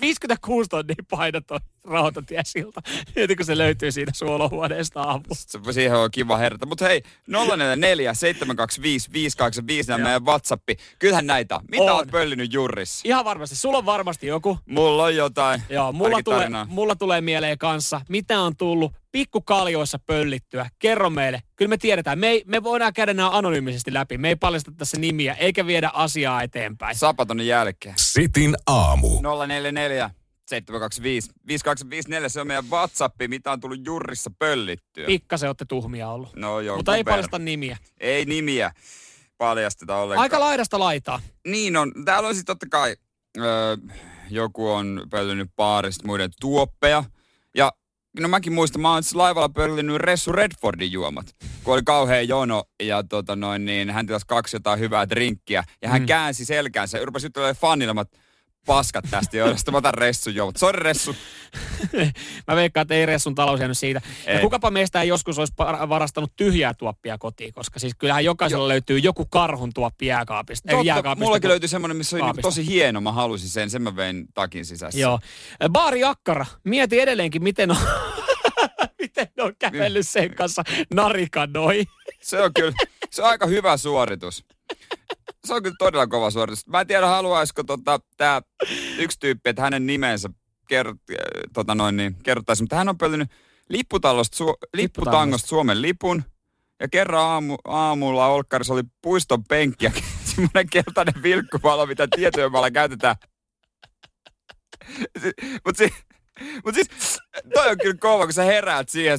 56 0.01 0.69
tonnia 0.69 0.95
paino 1.11 1.41
toi 1.41 1.59
rautatiesilta. 1.85 2.81
Mieti, 3.17 3.37
kun 3.37 3.47
se 3.47 3.59
löytyy 3.59 3.93
siitä 3.93 4.13
suolohuoneesta 4.15 5.03
aamulla. 5.03 5.35
Se- 5.35 5.59
Siihen 5.73 5.97
on 5.99 6.11
kiva 6.11 6.37
herätä. 6.37 6.67
Mutta 6.67 6.85
hei, 6.85 7.03
044 7.27 8.15
725 8.15 9.13
585 9.13 9.89
nämä 9.91 10.05
meidän 10.05 10.25
WhatsAppi. 10.25 10.77
Kyllähän 10.99 11.27
näitä. 11.27 11.61
Mitä 11.71 11.83
On. 11.85 11.91
oot 11.91 12.09
pöllinyt 12.11 12.53
jurrissa? 12.53 13.03
Ihan 13.05 13.25
varmasti. 13.25 13.57
Sulla 13.57 13.79
on 13.79 13.87
varmasti 13.87 14.27
joku. 14.27 14.59
Mulla 14.67 15.05
on 15.05 15.17
jotain. 15.17 15.63
Joo, 15.69 15.93
mulla 15.93 16.23
tulee, 16.25 16.49
mulla 16.67 16.97
tulee 16.97 17.21
mieleen 17.21 17.59
kanssa, 17.59 18.01
mitä 18.09 18.41
on 18.41 18.57
tullut 18.57 18.93
pikkukaljoissa 19.15 19.99
pöllittyä. 19.99 20.67
Kerro 20.79 21.11
meille. 21.11 21.43
Kyllä 21.57 21.69
me 21.69 21.77
tiedetään. 21.77 22.19
Me, 22.19 22.29
ei, 22.29 22.45
me 22.47 22.63
voidaan 22.63 22.93
käydä 22.93 23.15
nämä 23.15 23.31
anonyymisesti 23.31 23.95
läpi. 23.95 24.19
Me 24.19 24.29
ei 24.29 24.37
paljasta 24.37 24.73
tässä 24.77 24.99
nimiä, 24.99 25.35
eikä 25.35 25.67
viedä 25.67 25.91
asiaa 25.95 26.43
eteenpäin. 26.43 26.97
Sapatonin 26.97 27.47
jälkeen. 27.47 27.95
Sitin 27.99 28.57
aamu. 28.67 29.09
044 29.47 30.11
725 30.47 31.31
5254, 31.47 32.29
se 32.29 32.41
on 32.41 32.47
meidän 32.47 32.71
WhatsApp, 32.71 33.15
mitä 33.29 33.53
on 33.53 33.61
tullut 33.61 33.87
jurrissa 33.87 34.31
pöllittyä. 34.39 35.07
Pikkasen 35.07 35.49
olette 35.49 35.65
tuhmia 35.65 36.09
ollut. 36.09 36.37
No 36.37 36.61
joo. 36.61 36.77
Mutta 36.77 36.97
ei 36.97 37.05
paljasta 37.05 37.39
nimiä. 37.39 37.77
Ei 38.01 38.25
nimiä 38.25 38.73
paljasteta 39.39 39.97
ollenkaan. 39.97 40.23
Aika 40.23 40.41
laidasta 40.41 40.79
laitaa. 40.79 41.21
Niin 41.47 41.77
on. 41.77 41.93
Täällä 42.05 42.29
on 42.29 42.35
siis 42.35 42.45
totta 42.45 42.67
kai, 42.71 42.97
öö, 43.39 43.77
joku 44.31 44.71
on 44.71 45.07
pöllinyt 45.11 45.51
baarista 45.57 46.07
muiden 46.07 46.31
tuoppeja. 46.41 47.05
Ja 47.55 47.73
no 48.21 48.29
mäkin 48.29 48.53
muistan, 48.53 48.83
mä 48.83 48.93
oon 48.93 49.03
siis 49.03 49.15
laivalla 49.15 49.49
pöllinyt 49.49 49.97
Ressu 49.97 50.33
Redfordin 50.33 50.93
juomat. 50.93 51.27
Kun 51.65 51.75
oli 51.75 51.83
kauhean 51.83 52.29
jono 52.29 52.65
ja 52.83 53.03
tota 53.03 53.37
noin, 53.37 53.65
niin 53.65 53.91
hän 53.91 54.07
tilasi 54.07 54.27
kaksi 54.27 54.57
jotain 54.57 54.81
hyvää 54.81 55.09
drinkkiä. 55.09 55.65
Ja 55.83 55.89
hän 55.89 56.01
Mm. 56.01 56.05
mm. 56.05 56.07
käänsi 56.07 56.45
selkäänsä 56.45 56.99
ja 56.99 57.05
rupesi 57.05 57.27
juttelemaan 57.27 57.57
fanille, 57.57 57.95
mä 57.95 58.05
paskat 58.67 59.05
tästä 59.11 59.37
johdosta, 59.37 59.71
mä 59.73 59.79
otan 59.79 59.95
Ressun 59.95 60.35
juomat. 60.35 60.57
Sori 60.57 60.83
Ressu. 60.83 61.17
Mä 62.49 62.57
veikkaan, 62.57 62.83
että 62.83 62.95
ei 62.95 63.07
Ressun 63.07 63.35
talous 63.35 63.61
jäänyt 63.61 63.79
siitä. 63.79 64.01
Ja 64.27 64.33
Ei. 64.33 64.41
kukapa 64.41 64.71
meistä 64.71 65.03
ei 65.03 65.09
joskus 65.09 65.39
olisi 65.39 65.55
varastanut 65.89 66.33
tyhjää 66.37 66.75
tuoppia 66.75 67.19
kotiin, 67.19 67.53
koska 67.53 67.79
siis 67.79 67.95
kyllähän 67.99 68.25
jokaisella 68.25 68.69
löytyy 68.69 68.99
joku 68.99 69.27
karhun 69.27 69.71
tuoppi 69.75 70.07
jääkaapista. 70.07 70.71
Ei 70.71 70.77
Totta, 70.77 70.87
jääkaapista 70.87 71.25
mullakin 71.25 71.43
kun- 71.43 71.51
löytyi 71.51 71.69
semmoinen, 71.69 71.97
missä 71.97 72.17
oli 72.17 72.23
niinku 72.25 72.43
tosi 72.43 72.67
hieno. 72.67 73.01
Mä 73.01 73.13
halusin 73.13 73.49
sen, 73.49 73.71
sen 73.71 73.83
mä 73.83 73.97
vein 73.97 74.27
takin 74.35 74.65
sisässä. 74.67 75.01
Joo. 75.01 75.21
Baari 75.69 76.05
Akkara, 76.05 76.47
mieti 76.65 77.01
edelleenkin, 77.01 77.43
miten 77.43 77.71
on, 77.71 77.77
miten 79.03 79.29
on 79.41 79.53
kävellyt 79.59 80.09
sen 80.09 80.35
kanssa 80.35 80.63
narikanoi. 80.95 81.85
Se 82.23 82.43
on 82.43 82.55
kyllä, 82.55 82.73
se 83.11 83.23
on 83.23 83.29
aika 83.29 83.47
hyvä 83.47 83.77
suoritus. 83.77 84.45
Se 85.45 85.55
on 85.55 85.63
kyllä 85.63 85.77
todella 85.79 86.07
kova 86.07 86.31
suoritus. 86.31 86.67
Mä 86.67 86.81
en 86.81 86.87
tiedä, 86.87 87.07
haluaisiko 87.07 87.65
tota, 87.65 88.01
tämä 88.17 88.43
yksi 88.99 89.19
tyyppi, 89.19 89.51
että 89.51 89.63
hänen 89.63 89.87
nimensä 89.87 90.31
kerrot, 90.69 90.97
tota 91.53 91.75
noin, 91.75 91.97
niin, 91.97 92.17
kerrottaisi, 92.23 92.63
mutta 92.63 92.77
hän 92.77 92.89
on 92.89 92.99
pöllinyt 92.99 93.31
lipputalosta, 93.69 94.37
su, 94.37 94.55
lipputangosta 94.75 95.49
Suomen 95.49 95.83
lipun. 95.83 96.23
Ja 96.81 96.89
kerran 96.89 97.21
aamu, 97.21 97.57
aamulla 97.65 98.27
Olkkarissa 98.27 98.75
oli 98.75 98.83
puiston 99.03 99.45
penkki 99.45 99.85
ja 99.85 99.93
semmoinen 100.35 100.71
keltainen 100.71 101.23
vilkkuvalo, 101.23 101.87
mitä 101.87 102.09
tietojenmaalla 102.17 102.71
käytetään. 102.71 103.17
Mutta 105.65 105.79
si, 105.79 105.95
mut 106.65 106.75
siis, 106.75 107.19
toi 107.55 107.71
on 107.71 107.79
kyllä 107.79 107.97
kova, 108.01 108.25
kun 108.25 108.33
sä 108.33 108.43
heräät 108.43 108.89
siihen, 108.89 109.19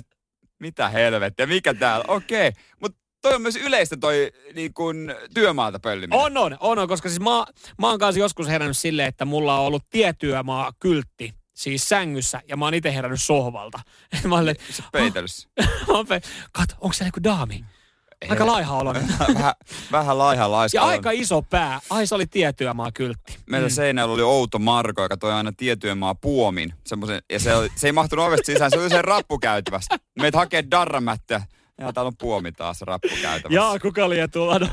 mitä 0.59 0.89
helvettiä, 0.89 1.45
mikä 1.45 1.73
täällä, 1.73 2.05
okei. 2.07 2.47
Okay. 2.47 2.61
Mutta 2.79 3.04
toi 3.25 3.35
on 3.35 3.41
myös 3.41 3.55
yleistä 3.55 3.97
toi 3.97 4.31
niin 4.55 4.73
kun, 4.73 5.15
työmaalta 5.33 5.79
pölliminen. 5.79 6.19
On, 6.19 6.37
on, 6.37 6.57
on, 6.59 6.79
on, 6.79 6.87
koska 6.87 7.09
siis 7.09 7.19
mä, 7.19 7.45
mä 7.77 7.89
oon 7.89 7.99
kanssa 7.99 8.19
joskus 8.19 8.47
herännyt 8.47 8.77
silleen, 8.77 9.07
että 9.07 9.25
mulla 9.25 9.59
on 9.59 9.65
ollut 9.65 9.83
tietyömaa 9.89 10.73
kyltti, 10.79 11.33
siis 11.53 11.89
sängyssä, 11.89 12.41
ja 12.47 12.57
mä 12.57 12.65
oon 12.65 12.73
itse 12.73 12.93
herännyt 12.93 13.21
sohvalta. 13.21 13.79
mä 14.27 14.35
olen, 14.35 14.55
Se 14.69 14.83
peitelyssä. 14.91 15.49
pe- 16.09 16.21
kato, 16.51 16.75
onko 16.81 16.93
se 16.93 17.05
joku 17.05 17.23
daami? 17.23 17.65
Aika 18.29 18.45
laiha 18.45 18.77
oloinen. 18.77 19.07
vähän, 19.33 19.53
vähän 19.91 20.17
laiha 20.17 20.51
laiska. 20.51 20.77
Ja 20.77 20.83
on. 20.83 20.89
aika 20.89 21.11
iso 21.11 21.41
pää. 21.41 21.79
Ai 21.89 22.07
se 22.07 22.15
oli 22.15 22.25
tietyömaa 22.25 22.91
kyltti. 22.91 23.37
Meillä 23.45 23.67
mm. 23.67 23.73
seinällä 23.73 24.13
oli 24.13 24.21
outo 24.21 24.59
Marko, 24.59 25.01
joka 25.01 25.17
toi 25.17 25.33
aina 25.33 25.51
tietyömaa 25.57 26.15
puomin. 26.15 26.73
Semmosen, 26.85 27.21
ja 27.31 27.39
se, 27.39 27.55
oli, 27.55 27.69
se 27.75 27.87
ei 27.87 27.91
mahtunut 27.91 28.25
ovesta 28.25 28.45
sisään, 28.45 28.71
se 28.71 28.79
oli 28.79 28.89
se 28.89 29.01
rappukäytävässä. 29.01 29.97
Meitä 30.21 30.37
hakee 30.37 30.63
darramättä. 30.71 31.41
Ja 31.77 31.93
täällä 31.93 32.07
on 32.07 32.17
puomi 32.17 32.51
taas 32.51 32.81
rappukäytävässä. 32.81 33.49
Jaa, 33.49 33.79
kuka 33.79 34.05
oli 34.05 34.15
tuolla? 34.31 34.59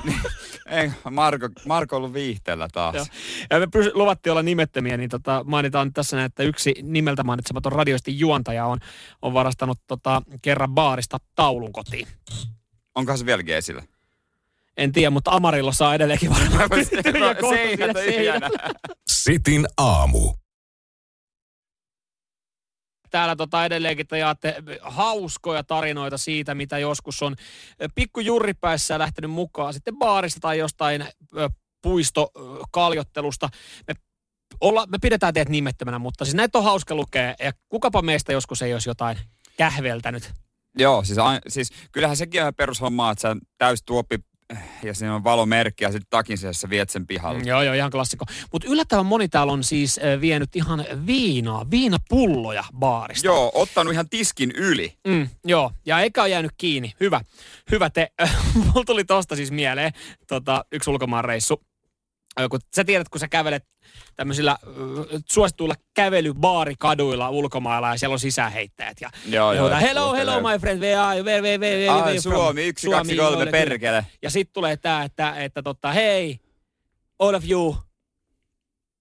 No. 0.66 0.76
Ei, 0.78 0.90
Marko, 1.10 1.48
Marko 1.66 1.96
on 1.96 1.98
ollut 1.98 2.14
viihteellä 2.14 2.68
taas. 2.72 2.94
Joo. 2.94 3.06
Ja 3.50 3.58
me 3.58 3.66
pysy, 3.66 3.90
luvattiin 3.94 4.30
olla 4.30 4.42
nimettömiä, 4.42 4.96
niin 4.96 5.10
tota, 5.10 5.44
mainitaan 5.46 5.86
nyt 5.86 5.94
tässä 5.94 6.16
näin, 6.16 6.26
että 6.26 6.42
yksi 6.42 6.74
nimeltä 6.82 7.24
mainitsematon 7.24 7.72
radioistin 7.72 8.18
juontaja 8.18 8.66
on, 8.66 8.78
on 9.22 9.34
varastanut 9.34 9.78
tota, 9.86 10.22
kerran 10.42 10.70
baarista 10.70 11.18
taulun 11.34 11.72
kotiin. 11.72 12.08
Onkohan 12.94 13.18
se 13.18 13.26
vieläkin 13.26 13.54
esillä? 13.54 13.82
En 14.76 14.92
tiedä, 14.92 15.10
mutta 15.10 15.30
Amarillo 15.30 15.72
saa 15.72 15.94
edelleenkin 15.94 16.30
varmaan. 16.30 16.70
Sitin 19.06 19.66
aamu. 19.76 20.34
Täällä 23.12 23.36
tota 23.36 23.64
edelleenkin 23.64 24.06
te 24.06 24.18
jaatte 24.18 24.54
hauskoja 24.82 25.64
tarinoita 25.64 26.18
siitä, 26.18 26.54
mitä 26.54 26.78
joskus 26.78 27.22
on 27.22 27.36
pikku 27.94 28.20
jurripäissä 28.20 28.98
lähtenyt 28.98 29.30
mukaan 29.30 29.72
sitten 29.72 29.98
baarista 29.98 30.40
tai 30.40 30.58
jostain 30.58 31.02
ö, 31.36 31.50
puistokaljottelusta. 31.82 33.48
Me, 33.88 33.94
olla, 34.60 34.86
me 34.86 34.98
pidetään 35.02 35.34
teidät 35.34 35.48
nimettömänä, 35.48 35.98
mutta 35.98 36.24
siis 36.24 36.34
näitä 36.34 36.58
on 36.58 36.64
hauska 36.64 36.94
lukea 36.94 37.34
ja 37.38 37.52
kukapa 37.68 38.02
meistä 38.02 38.32
joskus 38.32 38.62
ei 38.62 38.72
olisi 38.72 38.90
jotain 38.90 39.18
kähveltänyt. 39.56 40.32
Joo, 40.78 41.04
siis, 41.04 41.18
a- 41.18 41.40
siis 41.48 41.70
kyllähän 41.92 42.16
sekin 42.16 42.40
on 42.40 42.42
ihan 42.42 42.54
perushommaa, 42.54 43.12
että 43.12 43.22
sä 43.22 43.36
täys 43.58 43.82
tuoppi 43.86 44.18
ja 44.82 44.94
siinä 44.94 45.14
on 45.14 45.24
valomerkki 45.24 45.84
ja 45.84 45.92
sitten 45.92 46.10
takin 46.10 46.38
sisässä 46.38 46.70
viet 46.70 46.90
sen 46.90 47.06
pihalle. 47.06 47.38
Mm, 47.38 47.46
joo, 47.46 47.62
joo, 47.62 47.74
ihan 47.74 47.90
klassikko. 47.90 48.24
Mutta 48.52 48.68
yllättävän 48.68 49.06
moni 49.06 49.28
täällä 49.28 49.52
on 49.52 49.64
siis 49.64 49.98
äh, 49.98 50.20
vienyt 50.20 50.56
ihan 50.56 50.84
viinaa, 51.06 51.70
viinapulloja 51.70 52.64
baarista. 52.78 53.26
Joo, 53.26 53.52
ottanut 53.54 53.92
ihan 53.92 54.08
tiskin 54.08 54.50
yli. 54.50 54.94
Mm, 55.08 55.28
joo, 55.44 55.70
ja 55.86 56.00
eikä 56.00 56.22
ole 56.22 56.28
jäänyt 56.28 56.52
kiinni. 56.58 56.92
Hyvä, 57.00 57.20
hyvä 57.70 57.90
te. 57.90 58.08
Mulla 58.54 58.84
tuli 58.86 59.04
tosta 59.04 59.36
siis 59.36 59.50
mieleen 59.50 59.92
tota, 60.28 60.64
yksi 60.72 60.90
ulkomaan 60.90 61.24
reissu. 61.24 61.62
Ö, 61.62 61.71
Kun 62.50 62.60
sä 62.76 62.84
tiedät, 62.84 63.08
kun 63.08 63.20
sä 63.20 63.28
kävelet 63.28 63.64
tämmöisillä 64.16 64.58
suosituilla 65.30 65.74
kävelybaarikaduilla 65.94 67.30
ulkomailla 67.30 67.88
ja 67.88 67.96
siellä 67.98 68.12
on 68.12 68.18
sisäheittäjät. 68.20 69.00
Ja 69.00 69.10
Joo, 69.26 69.52
joo. 69.52 69.70
hello, 69.80 70.14
hello 70.14 70.40
my 70.40 70.58
friend, 70.58 70.80
where 70.80 70.96
are 70.96 71.22
where, 71.22 71.88
Ai, 71.88 72.02
where 72.02 72.20
from?" 72.20 72.34
Suomi, 72.34 72.66
yksi, 72.66 72.90
kaksi, 72.90 73.16
kolme, 73.16 73.46
perkele. 73.50 74.06
Ja 74.22 74.30
sitten 74.30 74.52
tulee 74.52 74.76
tää, 74.76 75.04
että, 75.04 75.34
että 75.36 75.62
tota, 75.62 75.92
hei, 75.92 76.40
all 77.18 77.34
of 77.34 77.44
you, 77.50 77.76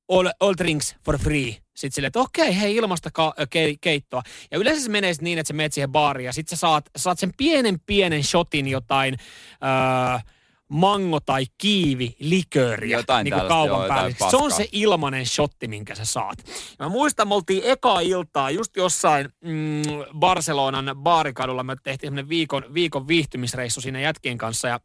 all, 0.09 0.29
all 0.39 0.53
drinks 0.57 0.95
for 1.05 1.17
free. 1.17 1.55
Sitten 1.73 1.95
silleen, 1.95 2.07
että 2.07 2.19
okei, 2.19 2.59
hei, 2.59 2.75
ilmasta 2.75 3.11
ka- 3.13 3.33
ke- 3.39 3.77
keittoa. 3.81 4.21
Ja 4.51 4.57
yleensä 4.57 4.83
se 4.83 4.89
menee 4.89 5.13
sit 5.13 5.21
niin, 5.21 5.39
että 5.39 5.47
sä 5.47 5.53
menet 5.53 5.73
siihen 5.73 5.91
baariin 5.91 6.25
ja 6.25 6.33
sitten 6.33 6.57
sä 6.57 6.59
saat, 6.59 6.85
saat 6.95 7.19
sen 7.19 7.31
pienen 7.37 7.79
pienen 7.85 8.23
shotin 8.23 8.67
jotain 8.67 9.17
öö, 9.63 10.19
mango- 10.71 11.19
tai 11.25 11.45
kiivi 11.57 12.15
likööriä 12.19 12.97
Jotain 12.97 13.23
niin 13.23 13.33
kuin 13.33 13.39
tällaista, 13.39 13.53
kaupan 13.55 13.75
joo, 13.75 13.83
jotain 13.83 14.15
päälle. 14.19 14.31
Se 14.31 14.37
on 14.37 14.51
se 14.51 14.67
ilmanen 14.71 15.25
shotti, 15.25 15.67
minkä 15.67 15.95
sä 15.95 16.05
saat. 16.05 16.37
Mä 16.79 16.89
muistan, 16.89 17.27
me 17.27 17.35
oltiin 17.35 17.61
eka 17.65 17.99
iltaa 17.99 18.51
just 18.51 18.75
jossain 18.75 19.29
mm, 19.41 19.81
Barcelonan 20.19 20.95
baarikadulla. 20.95 21.63
Me 21.63 21.75
tehtiin 21.83 22.07
semmoinen 22.07 22.29
viikon, 22.29 22.73
viikon 22.73 23.07
viihtymisreissu 23.07 23.81
siinä 23.81 23.99
jätkien 23.99 24.37
kanssa 24.37 24.67
ja 24.67 24.79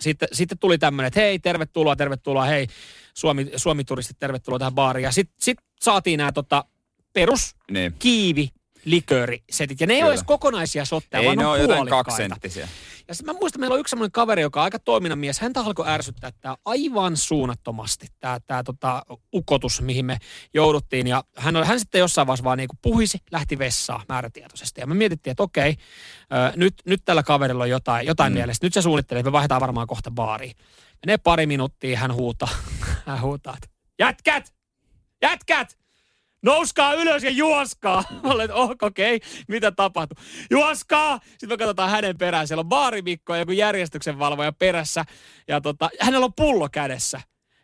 sitten, 0.00 0.28
sitten 0.32 0.58
tuli 0.58 0.78
tämmöinen, 0.78 1.06
että 1.06 1.20
hei, 1.20 1.38
tervetuloa, 1.38 1.96
tervetuloa, 1.96 2.44
hei, 2.44 2.66
Suomi, 3.14 3.50
Suomi-turistit, 3.56 4.18
tervetuloa 4.18 4.58
tähän 4.58 4.74
baariin. 4.74 5.04
Ja 5.04 5.12
sitten 5.12 5.36
sit 5.40 5.58
saatiin 5.80 6.18
nämä 6.18 6.32
tota, 6.32 6.64
perus 7.12 7.56
Niin. 7.70 7.94
kiivi 7.98 8.48
liköörisetit. 8.84 9.80
Ja 9.80 9.86
ne 9.86 9.92
ei 9.92 9.98
Kyllä. 9.98 10.06
ole 10.06 10.14
edes 10.14 10.24
kokonaisia 10.24 10.84
shotteja, 10.84 11.20
Ei 11.20 11.26
vaan 11.26 11.38
ne 11.38 11.46
on 11.46 11.52
ole 11.52 11.60
jotain 11.60 11.88
kaksisenttisiä. 11.88 12.68
Ja 13.08 13.14
sitten 13.14 13.34
mä 13.34 13.38
muistan, 13.40 13.60
meillä 13.60 13.74
on 13.74 13.80
yksi 13.80 13.90
semmoinen 13.90 14.12
kaveri, 14.12 14.42
joka 14.42 14.60
on 14.60 14.64
aika 14.64 14.78
toiminnan 14.78 15.18
mies. 15.18 15.40
Häntä 15.40 15.60
alkoi 15.60 15.88
ärsyttää 15.88 16.30
tämä 16.40 16.56
aivan 16.64 17.16
suunnattomasti, 17.16 18.06
tämä, 18.20 18.40
tämä 18.46 18.62
tota, 18.62 19.02
ukotus, 19.34 19.80
mihin 19.80 20.04
me 20.04 20.18
jouduttiin. 20.54 21.06
Ja 21.06 21.24
hän, 21.36 21.56
oli, 21.56 21.66
hän 21.66 21.80
sitten 21.80 21.98
jossain 21.98 22.26
vaiheessa 22.26 22.44
vaan 22.44 22.58
niin 22.58 22.68
kuin 22.68 22.78
puhisi, 22.82 23.18
lähti 23.30 23.58
vessaan 23.58 24.04
määrätietoisesti. 24.08 24.80
Ja 24.80 24.86
me 24.86 24.94
mietittiin, 24.94 25.32
että 25.32 25.42
okei, 25.42 25.70
ö, 25.70 26.52
nyt, 26.56 26.74
nyt 26.86 27.02
tällä 27.04 27.22
kaverilla 27.22 27.64
on 27.64 27.70
jotain, 27.70 28.06
jotain 28.06 28.32
mm. 28.32 28.34
mielessä. 28.34 28.66
Nyt 28.66 28.74
se 28.74 28.82
suunnittelee, 28.82 29.20
että 29.20 29.30
me 29.30 29.32
vaihdetaan 29.32 29.60
varmaan 29.60 29.86
kohta 29.86 30.10
baariin. 30.10 30.56
Menee 31.06 31.16
pari 31.18 31.46
minuuttia, 31.46 31.98
hän 31.98 32.14
huutaa, 32.14 32.48
hän 33.06 33.20
huutaa, 33.20 33.54
että 33.54 33.68
jätkät, 33.98 34.54
jätkät, 35.22 35.77
nouskaa 36.42 36.94
ylös 36.94 37.22
ja 37.22 37.30
juoskaa. 37.30 38.04
Mä 38.22 38.30
olen, 38.30 38.52
oh, 38.52 38.70
okei, 38.82 39.16
okay, 39.16 39.28
mitä 39.48 39.72
tapahtuu? 39.72 40.24
Juoskaa! 40.50 41.18
Sitten 41.28 41.48
me 41.48 41.56
katsotaan 41.56 41.90
hänen 41.90 42.18
perään. 42.18 42.48
Siellä 42.48 42.60
on 42.60 42.68
baarimikko 42.68 43.34
ja 43.34 43.40
joku 43.40 43.52
järjestyksen 43.52 44.18
valvoja 44.18 44.52
perässä. 44.52 45.04
Ja 45.48 45.60
tota, 45.60 45.90
hänellä 46.00 46.24
on 46.24 46.34
pullo 46.36 46.68
kädessä. 46.72 47.20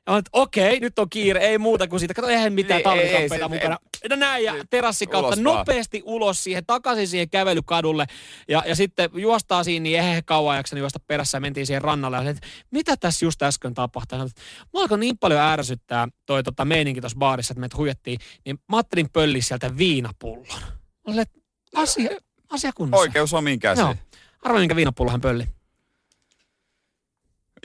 Ja 0.07 0.13
mä 0.13 0.19
että 0.19 0.31
okei, 0.33 0.81
nyt 0.81 0.99
on 0.99 1.11
kiire, 1.11 1.41
ei 1.41 1.59
muuta 1.59 1.89
kuin 1.89 2.01
siitä. 2.01 2.15
Kato, 2.15 2.29
eihän 2.29 2.53
mitään 2.53 2.83
Niin, 2.85 3.01
ei, 3.01 3.15
ei, 3.17 3.29
mukana. 3.49 3.79
No 4.11 4.17
näin, 4.17 4.45
ja 4.45 4.55
terassi 4.71 5.07
kautta 5.07 5.27
Ulos 5.27 5.45
vaan. 5.45 5.59
nopeasti 5.59 6.03
ulos 6.05 6.45
siihen, 6.45 6.67
takaisin 6.67 7.09
siihen 7.09 7.31
kävelykadulle. 7.31 8.07
Ja, 8.49 8.63
ja 8.67 8.75
sitten 8.77 9.11
juostaa 9.15 9.65
siinä, 9.65 9.83
niin 9.83 10.01
eihän 10.01 10.25
kauan 10.25 10.57
jaksanut 10.57 10.81
juosta 10.81 10.99
perässä 11.07 11.37
ja 11.37 11.41
mentiin 11.41 11.67
siihen 11.67 11.83
rannalle. 11.83 12.17
Ja 12.17 12.21
olin, 12.21 12.31
että 12.31 12.47
mitä 12.71 12.97
tässä 12.97 13.27
just 13.27 13.43
äsken 13.43 13.75
tapahtui? 13.75 14.19
Mä 14.19 14.27
alkoi 14.75 14.99
niin 14.99 15.19
paljon 15.19 15.41
ärsyttää 15.41 16.09
toi 16.27 16.43
tota 16.43 16.65
meininki 16.65 17.01
tuossa 17.01 17.19
baarissa, 17.19 17.53
että 17.53 17.61
meitä 17.61 17.77
huijattiin, 17.77 18.19
niin 18.45 18.59
mä 18.71 18.77
ajattelin 18.77 19.11
pölliä 19.13 19.43
sieltä 19.43 19.77
viinapullon. 19.77 20.61
Mä 20.61 21.07
olin, 21.07 21.21
että 21.21 21.41
asia, 21.75 22.11
asia 22.51 22.73
kunnossa. 22.73 23.01
Oikeus 23.01 23.35
omiin 23.35 23.61
Joo. 23.63 23.75
käsiin. 23.75 23.99
Arvoin, 24.43 24.63
minkä 24.63 24.77
viinapullo 24.77 25.11
hän 25.11 25.21
pölli. 25.21 25.47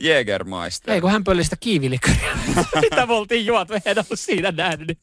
Jägermeister. 0.01 0.93
Ei, 0.93 1.01
kun 1.01 1.11
hän 1.11 1.23
pölli 1.23 1.43
sitä 1.43 1.55
kiiviliköriä. 1.59 2.37
mitä 2.81 3.05
me 3.07 3.13
oltiin 3.13 3.45
juot, 3.45 3.69
me 3.69 3.81
en 3.85 3.97
ollut 3.97 4.19
siinä 4.19 4.51
nähnyt. 4.51 4.99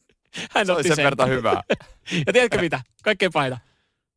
Hän 0.50 0.66
Se 0.66 0.72
oli 0.72 0.78
otti 0.78 0.88
sen 0.88 0.96
sen. 0.96 1.04
verran 1.04 1.28
hyvää. 1.28 1.62
Ja 2.26 2.32
tiedätkö 2.32 2.60
mitä? 2.60 2.80
Kaikkein 3.02 3.32
paita. 3.32 3.58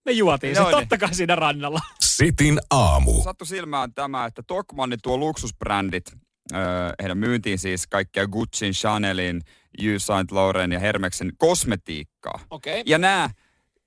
Me 0.06 0.12
juotiin 0.12 0.56
se 0.56 0.62
Joo, 0.62 0.70
niin. 0.70 0.80
totta 0.80 0.98
kai 0.98 1.14
siinä 1.14 1.36
rannalla. 1.36 1.80
Sitin 2.02 2.60
aamu. 2.70 3.24
Sattu 3.24 3.46
silmään 3.46 3.94
tämä, 3.94 4.26
että 4.26 4.44
Tokmanni 4.48 4.98
tuo 5.04 5.18
luksusbrändit, 5.18 6.12
öö, 6.54 6.60
heidän 7.02 7.18
myyntiin 7.18 7.60
siis 7.60 7.88
kaikkia 7.88 8.28
Gucciin, 8.28 8.74
Chanelin, 8.74 9.42
Yves 9.84 10.06
Saint 10.06 10.32
Laurent 10.32 10.74
ja 10.74 10.80
Hermeksen 10.80 11.32
kosmetiikkaa. 11.38 12.40
Okei. 12.50 12.84
Ja 12.86 12.98
nämä 12.98 13.30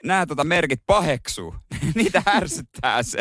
nämä 0.05 0.27
tota 0.27 0.45
merkit 0.45 0.81
paheksuu. 0.87 1.55
Niitä 1.95 2.23
ärsyttää 2.27 3.03
se. 3.03 3.19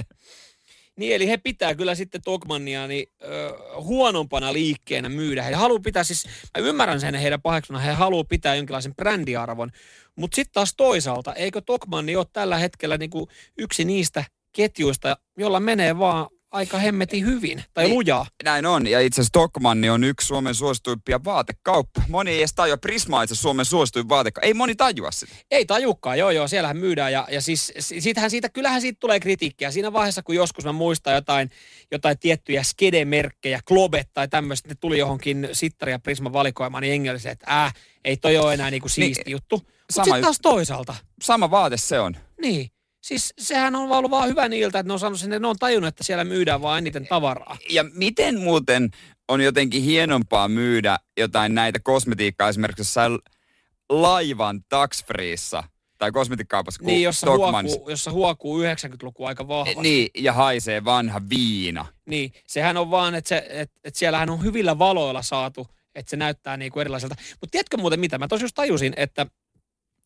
Niin, 0.96 1.16
eli 1.16 1.28
he 1.28 1.38
pitää 1.38 1.76
kyllä 1.76 1.96
sitten 1.96 2.22
Tokmannia 2.26 2.88
niin, 2.88 3.08
ö, 3.24 3.54
huonompana 3.82 4.54
liikkeenä 4.54 5.10
myydä. 5.10 5.44
He 5.44 5.54
haluaa 5.54 5.80
pitää 5.80 6.04
siis, 6.04 6.26
mä 6.26 6.66
ymmärrän 6.66 7.00
sen 7.00 7.16
heidän 7.16 7.42
paheksuna, 7.42 7.80
he 7.80 7.92
haluaa 7.92 8.24
pitää 8.24 8.56
jonkinlaisen 8.56 8.96
brändiarvon. 8.96 9.70
Mutta 10.16 10.36
sitten 10.36 10.54
taas 10.54 10.74
toisaalta, 10.78 11.34
eikö 11.34 11.62
Tokmanni 11.62 12.16
ole 12.16 12.26
tällä 12.34 12.58
hetkellä 12.58 12.98
niinku 12.98 13.28
yksi 13.58 13.86
niistä 13.86 14.24
ketjuista, 14.52 15.18
jolla 15.38 15.60
menee 15.60 16.00
vaan 16.00 16.28
aika 16.52 16.78
hemmetin 16.78 17.26
hyvin 17.26 17.64
tai 17.74 17.84
Niin. 17.84 17.94
lujaa. 17.96 18.26
Näin 18.44 18.66
on. 18.66 18.88
Ja 18.88 19.00
itse 19.00 19.22
asiassa 19.22 19.32
Tokmanni 19.34 19.90
on 19.90 20.04
yksi 20.04 20.28
Suomen 20.28 20.56
suosituimpia 20.56 21.24
vaatekauppa. 21.24 22.02
Moni 22.08 22.32
ei 22.32 22.38
edes 22.40 22.54
tajua. 22.54 22.78
Prisma 22.78 23.18
on 23.18 23.24
itse 23.24 23.36
Suomen 23.36 23.66
suosituin 23.66 24.10
vaatekauppa. 24.10 24.46
Ei 24.48 24.54
moni 24.54 24.76
tajua 24.76 25.12
sitä. 25.12 25.34
Ei 25.52 25.66
tajukkaan, 25.66 26.20
joo 26.20 26.32
joo, 26.32 26.48
siellähän 26.48 26.78
myydään 26.78 27.12
ja, 27.12 27.28
ja 27.32 27.42
siis 27.42 27.74
si- 27.80 28.02
siitähän 28.02 28.30
siitä, 28.32 28.50
kyllähän 28.50 28.82
siitä 28.82 28.98
tulee 29.00 29.20
kritiikkiä. 29.20 29.72
Siinä 29.72 29.94
vaiheessa, 29.94 30.24
kun 30.24 30.36
joskus 30.36 30.66
mä 30.66 30.72
muistan 30.72 31.14
jotain, 31.14 31.52
jotain 31.92 32.20
tiettyjä 32.20 32.64
skedemerkkejä, 32.64 33.60
Globet 33.68 34.10
tai 34.14 34.28
tämmöistä, 34.28 34.70
ne 34.70 34.76
tuli 34.80 34.98
johonkin 35.00 35.50
Sittari 35.54 35.92
ja 35.92 36.00
Prisma 36.00 36.34
valikoimaan, 36.34 36.82
niin 36.82 37.20
se, 37.20 37.30
että 37.30 37.64
äh, 37.66 37.74
ei 38.06 38.18
toi 38.18 38.38
ole 38.38 38.54
enää 38.54 38.72
niinku 38.72 38.90
siisti 38.90 39.24
Niin, 39.26 39.32
juttu. 39.32 39.58
Mutta 39.58 40.04
sitten 40.04 40.22
taas 40.22 40.40
toisaalta, 40.42 40.96
Sama 41.24 41.52
vaate 41.52 41.78
se 41.78 42.00
on. 42.00 42.18
niin, 42.42 42.72
siis 43.02 43.34
sehän 43.40 43.76
on 43.76 43.92
ollut 43.92 44.12
vaan 44.12 44.30
hyvä 44.30 44.50
niiltä, 44.50 44.80
että 44.80 44.88
ne 44.88 44.94
on 44.94 45.00
saanut 45.00 45.20
sinne, 45.20 45.40
ne 45.40 45.48
on 45.48 45.60
tajunnut, 45.60 45.88
että 45.88 46.04
siellä 46.04 46.24
myydään 46.24 46.62
vaan 46.62 46.78
eniten 46.78 47.08
tavaraa. 47.08 47.58
Ja 47.70 47.86
miten 47.94 48.40
muuten 48.40 48.90
on 49.28 49.42
jotenkin 49.42 49.84
hienompaa 49.84 50.48
myydä 50.48 50.98
jotain 51.18 51.56
näitä 51.56 51.80
kosmetiikkaa 51.84 52.50
esimerkiksi 52.50 52.82
jossain 52.82 53.20
laivan 53.90 54.64
taxfreessa 54.70 55.64
tai 55.98 56.12
kosmetiikkaupassa 56.12 56.80
kuin 56.80 56.88
Niin, 56.88 57.04
jossa 57.04 57.32
huokuu, 57.32 57.90
jossa 57.90 58.12
huokuu 58.12 58.64
90-luku 58.64 59.26
aika 59.26 59.48
vahvasti. 59.48 59.82
Niin, 59.82 60.10
ja 60.18 60.34
haisee 60.34 60.86
vanha 60.86 61.22
viina. 61.30 61.86
Niin, 62.06 62.32
sehän 62.48 62.78
on 62.78 62.92
vaan, 62.92 63.16
että, 63.16 63.30
se, 63.30 63.38
että, 63.50 63.80
että 63.84 64.00
siellähän 64.00 64.30
on 64.30 64.44
hyvillä 64.44 64.80
valoilla 64.80 65.22
saatu, 65.22 65.68
että 65.96 66.10
se 66.10 66.18
näyttää 66.18 66.58
niinku 66.58 66.80
erilaiselta. 66.80 67.16
Mutta 67.32 67.52
tiedätkö 67.52 67.78
muuten 67.78 68.00
mitä? 68.00 68.18
Mä 68.18 68.28
tosiaan 68.28 68.46
just 68.46 68.56
tajusin, 68.56 68.94
että, 68.98 69.26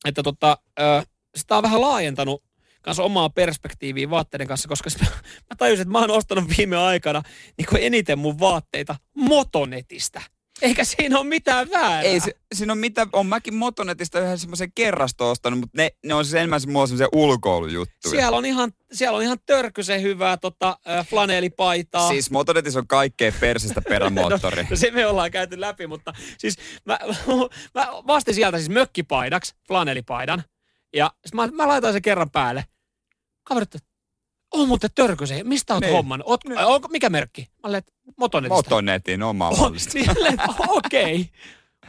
että 0.06 0.24
tota, 0.24 0.58
ö, 0.80 1.04
sitä 1.36 1.58
on 1.58 1.64
vähän 1.64 1.82
laajentanut 1.82 2.44
kanssa 2.86 3.04
omaa 3.04 3.30
perspektiiviä 3.30 4.10
vaatteiden 4.10 4.48
kanssa, 4.48 4.68
koska 4.68 4.90
se- 4.90 5.00
mä 5.50 5.56
tajusin, 5.58 5.82
että 5.82 5.92
mä 5.92 6.00
oon 6.00 6.12
ostanut 6.12 6.46
viime 6.58 6.78
aikana 6.78 7.22
niin 7.58 7.66
kuin 7.70 7.84
eniten 7.84 8.20
mun 8.20 8.40
vaatteita 8.40 8.96
Motonetistä. 9.16 10.22
Eikä 10.62 10.84
siinä 10.84 11.20
ole 11.20 11.28
mitään 11.28 11.70
väärää. 11.72 12.02
Ei 12.02 12.20
se, 12.20 12.36
siinä 12.56 12.74
on 12.74 12.78
mitä, 12.78 13.08
on 13.14 13.26
mäkin 13.26 13.54
Motonetista 13.56 14.20
yhden 14.20 14.38
semmoisen 14.38 14.72
kerrasto 14.76 15.30
ostanut, 15.32 15.60
mutta 15.60 15.82
ne, 15.82 15.92
ne 16.06 16.14
on 16.14 16.26
siis 16.26 16.34
enemmän 16.34 16.62
semmoisia 16.62 16.98
semmoisia 16.98 17.20
ulkoilujuttuja. 17.22 18.12
siellä, 18.12 18.38
on 18.38 18.46
ihan, 18.46 18.72
siellä 18.92 19.18
on 19.18 19.24
ihan 19.24 19.38
törkysen 19.46 20.02
hyvää 20.02 20.38
tota, 20.38 20.78
äh, 20.90 21.08
flanelipaitaa. 21.08 22.08
Siis 22.08 22.32
Motonetissa 22.32 22.80
on 22.80 22.88
kaikkea 22.88 23.32
persistä 23.40 23.82
perämoottori. 23.90 24.68
No 24.70 24.76
se 24.76 24.92
me 24.92 25.06
ollaan 25.06 25.32
käyty 25.32 25.62
läpi, 25.62 25.88
mutta 25.88 26.14
siis 26.38 26.56
mä, 26.86 27.00
mä 27.76 27.88
vastin 28.08 28.34
sieltä 28.34 28.58
siis 28.58 28.70
mökkipaidaksi, 28.70 29.56
flanelipaidan. 29.68 30.44
Ja 30.96 31.12
sit 31.26 31.34
mä, 31.34 31.48
mä 31.48 31.68
laitoin 31.68 31.94
sen 31.94 32.02
kerran 32.02 32.32
päälle. 32.32 32.66
Kaverit, 33.46 33.76
on 34.54 34.68
muuten 34.68 34.90
törkysen. 34.96 35.48
Mistä 35.48 35.74
oot 35.74 35.82
Niin. 35.82 35.94
homman? 35.94 36.24
Oot, 36.26 36.42
onko, 36.66 36.88
mikä 36.88 37.10
merkki? 37.10 37.50
Mä 37.68 37.78
että 37.78 37.92
Motonetista. 38.18 38.56
Motonetin 38.56 39.24
oma 39.24 39.50
Oh, 39.50 39.60
mallista. 39.60 39.92
niin, 39.94 40.06
silleen, 40.14 40.34
että 40.34 40.46
Okei. 40.68 41.30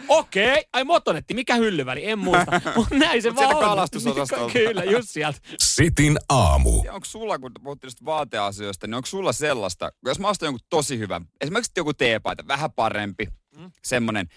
Okei, 0.09 0.65
ai 0.73 0.85
Motonetti, 0.85 1.35
mikä 1.35 1.55
hyllyväli, 1.55 2.11
en 2.11 2.19
muista. 2.19 2.61
Mutta 2.77 2.95
näin 2.95 3.23
se 3.23 3.31
Mut 3.31 3.37
vaan 3.37 3.57
on. 3.57 3.63
kalastusosastolta. 3.63 4.53
Kyllä, 4.53 4.85
just 4.85 5.09
sieltä. 5.11 5.39
Sitin 5.61 6.19
aamu. 6.29 6.83
Ja 6.85 6.93
onko 6.93 7.05
sulla, 7.05 7.39
kun 7.39 7.51
puhuttiin 7.65 7.93
vaateasioista, 8.05 8.87
niin 8.87 8.95
onko 8.95 9.07
sulla 9.07 9.33
sellaista, 9.33 9.93
jos 10.07 10.19
mä 10.19 10.29
ostan 10.29 10.47
jonkun 10.47 10.67
tosi 10.71 10.99
hyvän, 10.99 11.25
esimerkiksi 11.41 11.73
joku 11.77 11.95
teepaita, 11.95 12.47
vähän 12.49 12.73
parempi, 12.73 13.29
mm. 13.57 13.71
semmonen, 13.85 14.29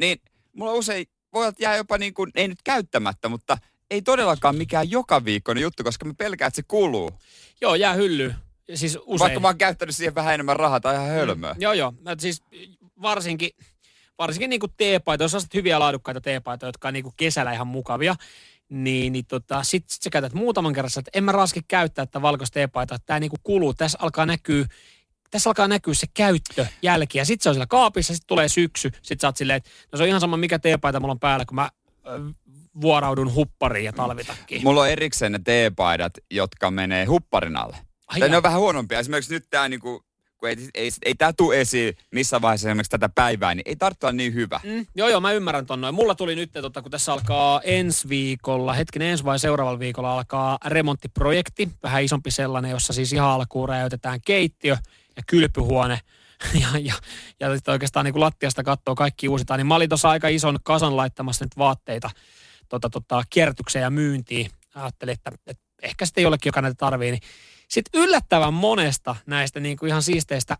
niin 0.00 0.18
mulla 0.56 0.72
usein 0.72 1.06
voi 1.32 1.44
olla, 1.44 1.54
jää 1.60 1.76
jopa 1.76 1.98
niin 1.98 2.14
kuin, 2.14 2.30
ei 2.34 2.48
nyt 2.48 2.62
käyttämättä, 2.64 3.28
mutta 3.28 3.58
ei 3.90 4.02
todellakaan 4.02 4.56
mikään 4.56 4.90
joka 4.90 5.24
viikkoinen 5.24 5.62
juttu, 5.62 5.84
koska 5.84 6.04
mä 6.04 6.14
pelkään, 6.18 6.48
että 6.48 6.56
se 6.56 6.62
kuluu. 6.68 7.10
Joo, 7.60 7.74
jää 7.74 7.94
hylly. 7.94 8.34
Siis 8.74 8.98
usein. 9.00 9.18
Vaikka 9.18 9.40
mä 9.40 9.48
oon 9.48 9.58
käyttänyt 9.58 9.96
siihen 9.96 10.14
vähän 10.14 10.34
enemmän 10.34 10.56
rahaa 10.56 10.80
tai 10.80 10.94
ihan 10.94 11.08
hölmöä. 11.08 11.56
Joo, 11.58 11.72
joo. 11.72 11.94
Mä 12.00 12.16
siis 12.18 12.42
varsinkin, 13.02 13.50
varsinkin 14.18 14.50
niinku 14.50 14.68
teepaita, 14.68 15.24
jos 15.24 15.34
ostat 15.34 15.54
hyviä 15.54 15.78
laadukkaita 15.78 16.20
teepaitoja, 16.20 16.68
jotka 16.68 16.88
on 16.88 16.94
niinku 16.94 17.14
kesällä 17.16 17.52
ihan 17.52 17.66
mukavia, 17.66 18.16
niin, 18.68 19.12
niin 19.12 19.26
tota, 19.26 19.62
sit, 19.62 19.88
sit 19.88 20.02
sä 20.02 20.10
käytät 20.10 20.32
muutaman 20.32 20.72
kerran, 20.72 20.90
että 20.98 21.10
en 21.14 21.24
mä 21.24 21.32
raski 21.32 21.60
käyttää 21.68 22.06
tätä 22.06 22.22
valkoista 22.22 22.54
teepaitaa, 22.54 22.96
että 22.96 23.06
tää 23.06 23.20
niinku 23.20 23.36
kuluu. 23.42 23.74
Tässä 23.74 23.98
alkaa 24.00 24.26
näkyä 24.26 24.66
tässä 25.30 25.50
alkaa 25.50 25.68
näkyä 25.68 25.94
se 25.94 26.06
käyttöjälki. 26.14 27.18
Ja 27.18 27.24
sitten 27.24 27.42
se 27.42 27.48
on 27.48 27.54
siellä 27.54 27.66
kaapissa, 27.66 28.14
sitten 28.14 28.28
tulee 28.28 28.48
syksy. 28.48 28.90
Sitten 29.02 29.20
sä 29.20 29.28
oot 29.28 29.36
silleen, 29.36 29.56
että 29.56 29.70
no 29.92 29.96
se 29.96 30.02
on 30.02 30.08
ihan 30.08 30.20
sama 30.20 30.36
mikä 30.36 30.58
teepaita 30.58 31.00
mulla 31.00 31.12
on 31.12 31.20
päällä, 31.20 31.44
kun 31.44 31.54
mä 31.54 31.70
vuoraudun 32.80 33.34
huppariin 33.34 33.84
ja 33.84 33.92
talvitakkiin. 33.92 34.62
Mulla 34.62 34.80
on 34.80 34.88
erikseen 34.88 35.32
ne 35.32 35.40
teepaidat, 35.44 36.12
jotka 36.30 36.70
menee 36.70 37.04
hupparin 37.04 37.56
alle. 37.56 37.76
Ai 38.06 38.20
Tai 38.20 38.28
ne 38.28 38.36
on 38.36 38.42
vähän 38.42 38.60
huonompia. 38.60 38.98
Esimerkiksi 38.98 39.34
nyt 39.34 39.46
tää 39.50 39.68
niinku, 39.68 40.04
kun 40.36 40.48
ei, 40.48 40.56
ei, 40.74 40.90
ei 41.04 41.14
tää 41.14 41.32
tule 41.32 41.60
esiin 41.60 41.96
missä 42.10 42.40
vaiheessa 42.42 42.68
esimerkiksi 42.68 42.90
tätä 42.90 43.08
päivää, 43.14 43.54
niin 43.54 43.62
ei 43.66 43.76
tarvitse 43.76 44.06
olla 44.06 44.16
niin 44.16 44.34
hyvä. 44.34 44.60
Mm, 44.64 44.86
joo, 44.94 45.08
joo, 45.08 45.20
mä 45.20 45.32
ymmärrän 45.32 45.66
ton 45.66 45.80
noin. 45.80 45.94
Mulla 45.94 46.14
tuli 46.14 46.34
nyt, 46.34 46.52
tota, 46.52 46.82
kun 46.82 46.90
tässä 46.90 47.12
alkaa 47.12 47.60
ensi 47.64 48.08
viikolla, 48.08 48.72
hetkinen 48.72 49.08
ensi 49.08 49.24
vai 49.24 49.38
seuraavalla 49.38 49.78
viikolla 49.78 50.14
alkaa 50.14 50.58
remonttiprojekti, 50.64 51.68
vähän 51.82 52.04
isompi 52.04 52.30
sellainen, 52.30 52.70
jossa 52.70 52.92
siis 52.92 53.12
ihan 53.12 53.28
alkuun 53.30 53.68
räjäytetään 53.68 54.20
keittiö 54.20 54.76
ja 55.16 55.22
kylpyhuone. 55.26 56.00
Ja, 56.60 56.68
ja, 56.78 56.94
ja 57.40 57.54
sitten 57.54 57.72
oikeastaan 57.72 58.04
niin 58.04 58.12
kun 58.12 58.20
lattiasta 58.20 58.62
katsoo 58.62 58.94
kaikki 58.94 59.28
uusitaan, 59.28 59.58
niin 59.58 59.66
mä 59.66 59.74
olin 59.74 59.88
tuossa 59.88 60.10
aika 60.10 60.28
ison 60.28 60.58
kasan 60.62 60.96
laittamassa 60.96 61.44
nyt 61.44 61.58
vaatteita 61.58 62.10
tota, 62.68 62.90
tota, 62.90 63.22
kierrätykseen 63.30 63.82
ja 63.82 63.90
myyntiin. 63.90 64.50
Ajattelin, 64.74 65.12
että, 65.12 65.32
että 65.46 65.62
ehkä 65.82 66.06
sitten 66.06 66.22
jollekin, 66.22 66.48
joka 66.48 66.62
näitä 66.62 66.74
tarvii, 66.78 67.10
niin 67.10 67.22
sitten 67.68 68.00
yllättävän 68.00 68.54
monesta 68.54 69.16
näistä 69.26 69.60
niin 69.60 69.76
kuin 69.76 69.88
ihan 69.88 70.02
siisteistä 70.02 70.56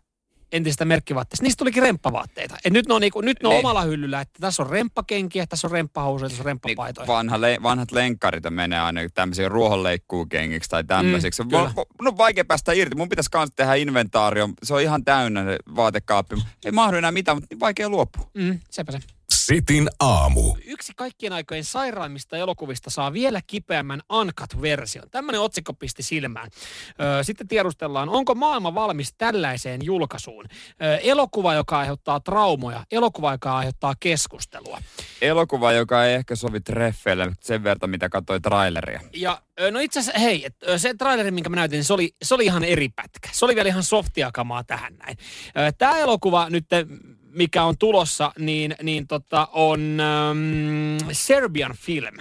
entisistä 0.51 0.85
merkkivaatteista, 0.85 1.43
niistä 1.43 1.57
tulikin 1.59 1.83
remppavaatteita. 1.83 2.55
Et 2.65 2.73
nyt 2.73 2.87
ne 2.87 2.93
on, 2.93 3.01
niinku, 3.01 3.21
nyt 3.21 3.37
ne 3.43 3.47
on 3.49 3.53
Ne- 3.53 3.59
omalla 3.59 3.81
hyllyllä, 3.81 4.21
että 4.21 4.37
tässä 4.41 4.63
on 4.63 4.69
remppakenkiä, 4.69 5.47
tässä 5.47 5.67
on 5.67 5.71
remppahousuja, 5.71 6.29
tässä 6.29 6.41
on 6.41 6.45
Niin 6.45 6.47
remppapaitoja. 6.63 7.07
vanha 7.07 7.41
le- 7.41 7.57
vanhat 7.63 7.91
lenkkarit 7.91 8.43
menee 8.49 8.79
aina 8.79 9.01
tämmöisiin 9.13 9.51
ruohonleikkuukengiksi 9.51 10.69
tai 10.69 10.83
tämmöisiksi. 10.83 11.43
Mm, 11.43 11.49
kyllä. 11.49 11.71
no 12.01 12.17
vaikea 12.17 12.45
päästä 12.45 12.71
irti. 12.73 12.95
Mun 12.95 13.09
pitäisi 13.09 13.31
kanssa 13.31 13.55
tehdä 13.55 13.73
inventaario. 13.75 14.49
Se 14.63 14.73
on 14.73 14.81
ihan 14.81 15.03
täynnä 15.05 15.43
se 15.43 15.57
vaatekaappi. 15.75 16.35
Ei 16.65 16.71
mahdu 16.71 16.97
enää 16.97 17.11
mitään, 17.11 17.37
mutta 17.37 17.47
niin 17.51 17.59
vaikea 17.59 17.89
luopua. 17.89 18.29
Mm, 18.33 18.59
sepä 18.69 18.91
se. 18.91 18.99
Sitin 19.29 19.89
aamu. 19.99 20.55
Yksi 20.65 20.93
kaikkien 20.95 21.33
aikojen 21.33 21.63
sairaimmista 21.63 22.37
elokuvista 22.37 22.89
saa 22.89 23.13
vielä 23.13 23.41
kipeämmän 23.47 24.01
uncut-version. 24.13 25.09
Tämmöinen 25.11 25.41
otsikko 25.41 25.73
pisti 25.73 26.03
silmään. 26.03 26.49
Sitten 27.21 27.47
tiedustellaan, 27.47 28.09
onko 28.09 28.35
maailma 28.35 28.75
valmis 28.75 29.13
tällaiseen 29.17 29.81
julkaisuun? 29.83 30.45
Elokuva, 31.01 31.53
joka 31.53 31.79
aiheuttaa 31.79 32.19
traumoja, 32.19 32.85
elokuva, 32.91 33.31
joka 33.31 33.57
aiheuttaa 33.57 33.93
keskustelua. 33.99 34.81
Elokuva, 35.21 35.71
joka 35.71 36.05
ei 36.05 36.15
ehkä 36.15 36.35
sovi 36.35 36.59
treffeille 36.59 37.31
sen 37.41 37.63
verran, 37.63 37.89
mitä 37.89 38.09
katsoi 38.09 38.39
traileria. 38.41 39.01
Ja 39.13 39.41
no 39.71 39.79
itse 39.79 39.99
asiassa, 39.99 40.19
hei, 40.19 40.47
se 40.77 40.93
traileri, 40.93 41.31
minkä 41.31 41.49
mä 41.49 41.55
näytin, 41.55 41.83
se 41.83 41.93
oli, 41.93 42.15
se 42.23 42.35
oli 42.35 42.45
ihan 42.45 42.63
eri 42.63 42.89
pätkä. 42.89 43.29
Se 43.31 43.45
oli 43.45 43.55
vielä 43.55 43.69
ihan 43.69 43.83
softia 43.83 44.29
kamaa 44.33 44.63
tähän 44.63 44.95
näin. 44.95 45.17
Tämä 45.77 45.97
elokuva 45.97 46.49
nyt, 46.49 46.65
mikä 47.31 47.63
on 47.63 47.77
tulossa, 47.77 48.31
niin, 48.39 48.75
niin 48.83 49.07
tota, 49.07 49.47
on 49.51 49.99
ähm, 49.99 51.09
Serbian 51.11 51.73
film, 51.75 52.17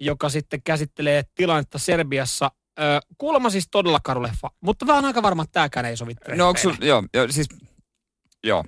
joka 0.00 0.28
sitten 0.28 0.62
käsittelee 0.62 1.22
tilannetta 1.34 1.78
Serbiassa. 1.78 2.50
Ö, 2.78 2.82
kuulemma 3.18 3.50
siis 3.50 3.68
todella 3.70 3.98
karu 4.04 4.22
leffa, 4.22 4.50
mutta 4.60 4.86
vähän 4.86 5.04
aika 5.04 5.22
varma, 5.22 5.42
että 5.42 5.52
tämäkään 5.52 5.86
ei 5.86 5.96
sovi 5.96 6.14
No 6.36 6.48
onko 6.48 6.60
joo, 6.80 7.04
joo, 7.14 7.26
siis, 7.30 7.48
joo. 8.44 8.64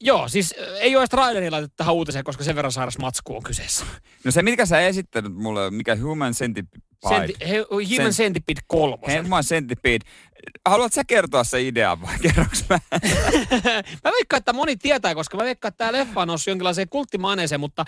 Joo, 0.00 0.28
siis 0.28 0.54
ö, 0.58 0.78
ei 0.78 0.96
ole 0.96 1.02
edes 1.02 1.10
traileria 1.10 1.50
laitettu 1.50 1.74
tähän 1.76 1.94
uutiseen, 1.94 2.24
koska 2.24 2.44
sen 2.44 2.56
verran 2.56 2.72
sairas 2.72 2.98
matsku 2.98 3.36
on 3.36 3.42
kyseessä. 3.42 3.84
No 4.24 4.30
se, 4.30 4.42
mitkä 4.42 4.66
sä 4.66 4.80
esittänyt 4.80 5.34
mulle, 5.34 5.70
mikä 5.70 5.96
Human 5.96 6.32
Centipede. 6.32 6.82
Senti, 7.08 7.34
he, 7.48 7.58
Human 7.70 8.12
Sen- 8.12 8.24
Centipede 8.24 8.60
kolmosen. 8.66 9.24
Human 9.24 9.44
Centipede. 9.44 9.98
Haluatko 10.68 10.94
sä 10.94 11.02
kertoa 11.06 11.44
se 11.44 11.62
idean 11.62 12.02
vai 12.02 12.18
kerroks 12.22 12.64
mä? 12.68 12.78
mä 14.04 14.10
veikkaan, 14.12 14.38
että 14.38 14.52
moni 14.52 14.76
tietää, 14.76 15.14
koska 15.14 15.36
mä 15.36 15.44
veikkaan, 15.44 15.70
että 15.70 15.78
tämä 15.78 15.92
leffa 15.92 16.20
on 16.20 16.28
noussut 16.28 16.46
jonkinlaiseen 16.46 16.88
kulttimaineeseen, 16.88 17.60
mutta 17.60 17.84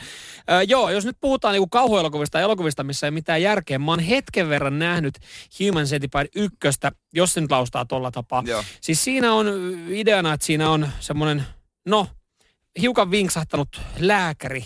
äh, 0.51 0.63
joo, 0.69 0.91
jos 0.91 1.05
nyt 1.05 1.17
puhutaan 1.21 1.53
niinku 1.53 1.69
kauhuelokuvista 1.69 2.39
ja 2.39 2.45
elokuvista, 2.45 2.85
missä 2.85 3.07
ei 3.07 3.11
mitään 3.11 3.43
järkeä, 3.43 3.79
mä 3.79 3.93
oon 3.93 4.01
hetken 4.01 4.49
verran 4.49 4.79
nähnyt 4.79 5.19
Human 5.61 5.87
Centipede 5.87 6.29
ykköstä, 6.37 6.93
jos 7.13 7.35
se 7.35 7.41
nyt 7.41 7.51
laustaa 7.51 7.85
tolla 7.85 8.11
tapaa. 8.11 8.43
Joo. 8.47 8.65
Siis 8.81 9.05
siinä 9.05 9.33
on 9.33 9.47
ideana, 9.89 10.33
että 10.33 10.47
siinä 10.47 10.71
on 10.71 10.89
semmoinen, 11.01 11.45
no, 11.87 12.07
hiukan 12.81 13.11
vinksahtanut 13.11 13.81
lääkäri, 13.99 14.65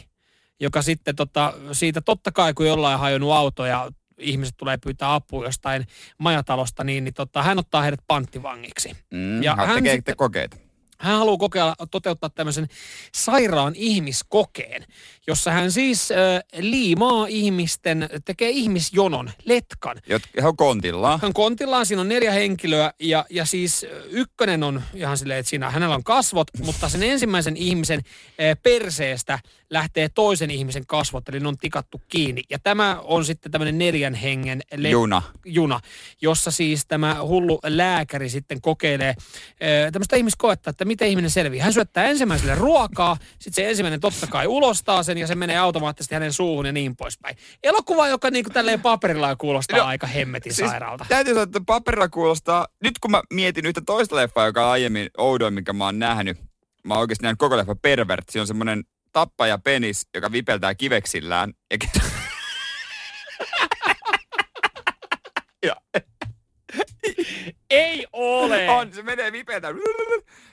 joka 0.61 0.83
sitten 0.83 1.17
tota, 1.17 1.55
siitä 1.73 2.01
totta 2.01 2.33
kai, 2.33 2.55
kun 2.55 2.67
jollain 2.67 2.95
on 2.95 3.01
hajonnut 3.01 3.33
auto 3.33 3.67
ja 3.67 3.91
ihmiset 4.19 4.55
tulee 4.57 4.79
pyytää 4.85 5.15
apua 5.15 5.45
jostain 5.45 5.87
majatalosta, 6.19 6.85
niin, 6.85 7.05
niin 7.05 7.15
tota, 7.15 7.43
hän 7.43 7.59
ottaa 7.59 7.83
heidät 7.83 8.01
panttivangiksi. 8.07 8.97
Mm, 9.11 9.43
Ja 9.43 9.55
ja 9.59 9.67
hän 9.67 9.77
tekee 9.77 9.95
sitten- 9.95 10.17
kokeita. 10.17 10.57
Hän 10.99 11.19
haluaa 11.19 11.37
kokeilla, 11.37 11.75
toteuttaa 11.91 12.31
tämmöisen 12.31 12.69
sairaan 13.15 13.73
ihmiskokeen, 13.77 14.85
jossa 15.27 15.51
hän 15.51 15.73
siis 15.73 16.11
äh, 16.11 16.17
liimaa 16.59 17.27
ihmisten, 17.27 18.09
tekee 18.25 18.51
ihmisjonon, 18.51 19.31
letkan. 19.45 19.97
He 20.43 20.47
on 20.47 20.57
kontillaan. 20.57 21.21
Hän 21.23 21.33
kontillaan, 21.33 21.87
siinä 21.87 22.01
on 22.01 22.09
neljä 22.09 22.33
henkilöä 22.33 22.93
ja, 23.01 23.25
ja 23.31 23.45
siis 23.45 23.87
ykkönen 24.11 24.63
on 24.63 24.83
ihan 24.95 25.19
silleen, 25.19 25.41
että 25.41 25.51
siinä 25.51 25.71
hänellä 25.71 25.95
on 25.95 26.05
kasvot, 26.05 26.49
mutta 26.65 26.89
sen 26.89 27.03
ensimmäisen 27.03 27.57
ihmisen 27.57 28.01
äh, 28.05 28.57
perseestä 28.63 29.39
lähtee 29.71 30.09
toisen 30.09 30.51
ihmisen 30.51 30.87
kasvot, 30.87 31.29
eli 31.29 31.41
ne 31.41 31.49
on 31.49 31.59
tikattu 31.59 32.03
kiinni. 32.09 32.43
Ja 32.51 32.59
tämä 32.59 33.01
on 33.05 33.25
sitten 33.25 33.53
tämmöinen 33.53 33.79
neljän 33.79 34.15
hengen 34.15 34.63
let- 34.75 34.91
Juna. 34.91 35.23
juna, 35.45 35.81
jossa 36.23 36.51
siis 36.51 36.87
tämä 36.87 37.17
hullu 37.23 37.59
lääkäri 37.65 38.29
sitten 38.29 38.61
kokeilee 38.61 39.15
ö, 39.63 39.91
tämmöistä 39.93 40.17
ihmiskoetta, 40.17 40.71
että 40.71 40.85
miten 40.85 41.09
ihminen 41.09 41.31
selviää. 41.31 41.65
Hän 41.65 41.73
syöttää 41.73 42.05
ensimmäiselle 42.05 42.55
ruokaa, 42.55 43.17
sitten 43.39 43.65
se 43.65 43.71
ensimmäinen 43.71 44.01
totta 44.01 44.27
kai 44.27 44.47
ulostaa 44.47 45.03
sen 45.03 45.19
ja 45.19 45.27
se 45.27 45.35
menee 45.35 45.59
automaattisesti 45.59 46.15
hänen 46.15 46.33
suuhun 46.33 46.67
ja 46.67 46.73
niin 46.73 46.97
poispäin. 46.97 47.37
Elokuva, 47.63 48.09
joka 48.09 48.31
niin 48.31 48.45
kuin 48.45 48.53
tälleen 48.55 48.81
paperilla 48.81 49.37
kuulostaa 49.37 49.79
No, 49.79 49.85
aika 49.85 50.07
hemmetin 50.07 50.55
siis, 50.55 50.71
sairaalta. 50.71 51.07
Täytyy 51.09 51.35
sanoa, 51.35 51.43
että 51.43 51.61
paperilla 51.67 52.09
kuulostaa, 52.09 52.67
nyt 52.83 52.99
kun 52.99 53.11
mä 53.11 53.23
mietin 53.33 53.67
yhtä 53.67 53.81
toista 53.87 54.17
leffaa, 54.17 54.47
joka 54.47 54.65
on 54.67 54.73
aiemmin 54.73 55.11
oudoin, 55.19 55.55
mikä 55.55 55.73
mä 55.73 55.85
oon 55.85 55.99
nähnyt, 55.99 56.39
mä 56.85 56.95
oon 56.95 57.01
oikeasti 57.01 57.23
nähnyt 57.23 57.39
koko 57.39 57.57
leffa 57.57 57.75
Pervert, 57.83 58.29
siinä 58.29 58.43
on 58.43 58.47
semmoinen 58.47 58.85
tappaja 59.17 59.59
penis, 59.59 60.09
joka 60.15 60.33
vipeltää 60.33 60.75
kiveksillään. 60.75 61.53
Eikä... 61.71 61.87
ja, 65.67 65.77
Ei 67.71 68.07
ole! 68.13 68.71
on, 68.71 68.93
se 68.93 69.03
menee 69.03 69.33
vipeltää. 69.33 69.71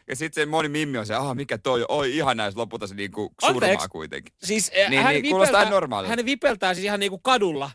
Ja 0.07 0.16
sitten 0.16 0.41
se 0.41 0.45
moni 0.45 0.70
mimmi 0.70 0.97
on 0.97 1.05
se, 1.05 1.14
aha, 1.16 1.36
mikä 1.36 1.57
toi 1.57 1.82
on, 1.82 1.86
oi 1.89 2.16
ihan 2.16 2.38
näis 2.38 2.55
lopulta 2.55 2.88
se 2.88 2.95
niinku 2.95 3.34
surmaa 3.41 3.55
Anteeksi. 3.55 3.88
kuitenkin. 3.88 4.34
Siis 4.43 4.72
eh, 4.74 4.89
Niin, 4.89 5.01
hän, 5.03 5.14
niin, 5.14 5.24
vipeltää, 5.24 5.61
ihan 5.61 5.72
normaalilta. 5.74 6.16
hän 6.16 6.26
vipeltää 6.26 6.74
siis 6.74 6.86
ihan 6.86 6.99
niinku 6.99 7.18
kadulla. 7.20 7.72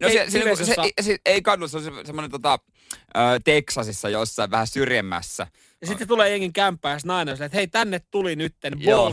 No 0.00 0.08
Ei, 0.08 0.12
se, 0.14 0.30
se, 0.30 0.56
se, 0.56 0.64
se, 0.64 0.74
ei- 0.82 0.92
se, 1.04 1.18
ei 1.26 1.42
kadulla, 1.42 1.68
se 1.68 1.76
on 1.76 1.82
se, 1.82 1.90
semmoinen 2.04 2.30
tota, 2.30 2.58
ö, 3.16 3.20
Teksasissa 3.44 4.08
jossain 4.08 4.50
vähän 4.50 4.66
syrjemmässä. 4.66 5.46
Ja 5.80 5.86
sitten 5.86 6.08
tulee 6.08 6.30
jengin 6.30 6.52
kämppää 6.52 6.92
ja 6.92 6.98
nainen 7.04 7.42
että 7.42 7.56
hei 7.56 7.66
tänne 7.68 8.00
tuli 8.10 8.36
nytten 8.36 8.72
Joo. 8.78 9.12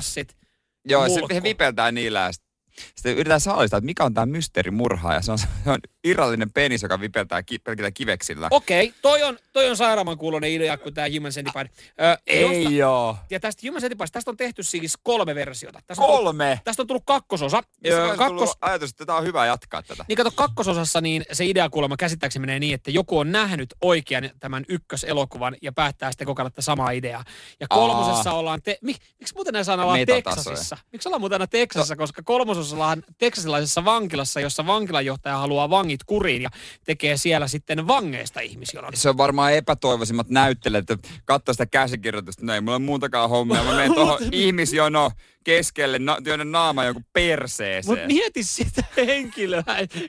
Joo, 0.89 1.07
Mulkku. 1.07 1.27
se 1.33 1.43
vipeltää 1.43 1.91
niillä 1.91 2.19
ja 2.19 2.31
sit- 2.31 2.46
sitten 2.95 3.13
yritetään 3.13 3.41
saalistaa, 3.41 3.77
että 3.77 3.85
mikä 3.85 4.03
on 4.03 4.13
tämä 4.13 4.25
mysteerimurha 4.25 5.13
ja 5.13 5.21
se 5.21 5.31
on, 5.31 5.37
se 5.37 5.47
on 5.65 5.79
irrallinen 6.03 6.51
penis, 6.53 6.83
joka 6.83 6.99
vipeltää 6.99 7.43
ki, 7.43 7.59
pelkillä 7.59 7.91
kiveksillä. 7.91 8.47
Okei, 8.51 8.93
toi 9.01 9.23
on, 9.23 9.37
toi 9.53 9.69
on 9.69 9.77
sairaaman 9.77 10.17
kuulonen 10.17 10.51
idea 10.51 10.77
kuin 10.77 10.93
tämä 10.93 11.07
Human 11.15 11.31
Centipede. 11.31 11.69
Ö, 12.01 12.33
josta- 12.33 12.69
joo. 12.69 13.17
Ja 13.29 13.39
tästä 13.39 13.67
Human 13.67 13.81
Centipede, 13.81 14.07
tästä 14.11 14.31
on 14.31 14.37
tehty 14.37 14.63
siis 14.63 14.97
kolme 15.03 15.35
versiota. 15.35 15.79
Tästä 15.87 16.03
On 16.03 16.07
tullut, 16.09 16.23
Kolme. 16.23 16.61
tästä 16.63 16.81
on 16.83 16.87
tullut 16.87 17.03
kakkososa. 17.05 17.63
Ja 17.83 17.95
Ö, 18.11 18.15
Kakkos... 18.17 18.57
ajatus, 18.61 18.89
että 18.89 19.05
tämä 19.05 19.17
on 19.17 19.23
hyvä 19.23 19.45
jatkaa 19.45 19.83
tätä. 19.83 20.05
niin 20.07 20.17
kato, 20.17 20.31
kakkososassa 20.31 21.01
niin 21.01 21.23
se 21.31 21.45
idea 21.45 21.69
kuulemma 21.69 21.97
käsittääkseni 21.97 22.41
menee 22.45 22.59
niin, 22.59 22.73
että 22.73 22.91
joku 22.91 23.17
on 23.17 23.31
nähnyt 23.31 23.73
oikean 23.81 24.29
tämän 24.39 24.65
ykköselokuvan 24.69 25.55
ja 25.61 25.71
päättää 25.71 26.11
sitten 26.11 26.27
kokeilla 26.27 26.49
tätä 26.49 26.61
samaa 26.61 26.91
ideaa. 26.91 27.23
Ja 27.59 27.67
kolmosessa 27.69 28.31
ollaan, 28.31 28.61
te, 28.61 28.77
mik, 28.81 28.97
miksi 29.19 29.35
muuten 29.35 29.53
näin 29.53 29.65
Metatasoja. 29.65 30.23
Teksasissa? 30.45 30.77
Miksi 30.91 31.09
ollaan 31.09 31.21
muuten 31.21 31.35
aina 31.35 31.47
Teksasissa, 31.47 31.95
koska 31.95 32.21
kolmososassa 32.25 32.66
ollaan 32.73 33.03
teksasilaisessa 33.17 33.85
vankilassa, 33.85 34.39
jossa 34.39 34.67
vankilanjohtaja 34.67 35.37
haluaa 35.37 35.69
vangit 35.69 36.03
kuriin 36.05 36.41
ja 36.41 36.49
tekee 36.85 37.17
siellä 37.17 37.47
sitten 37.47 37.87
vangeista 37.87 38.39
ihmisjonon. 38.39 38.91
Se 38.95 39.09
on 39.09 39.17
varmaan 39.17 39.53
epätoivoisimmat 39.53 40.29
näyttelijät, 40.29 40.89
että 40.89 41.07
katsoo 41.25 41.53
sitä 41.53 41.65
käsikirjoitusta, 41.65 42.45
no 42.45 42.53
ei 42.53 42.61
mulla 42.61 42.75
ole 42.75 42.85
muutakaan 42.85 43.29
hommia, 43.29 43.63
mä 43.63 43.71
menen 43.73 43.93
tuohon 43.93 44.19
ihmisjono 44.31 45.11
keskelle, 45.43 45.99
na, 45.99 46.17
työnnän 46.23 46.51
naama 46.51 46.83
jonkun 46.85 47.05
perseeseen. 47.13 47.83
Mutta 47.85 48.07
mieti 48.07 48.43
sitä 48.43 48.83
henkilöä, 48.97 49.63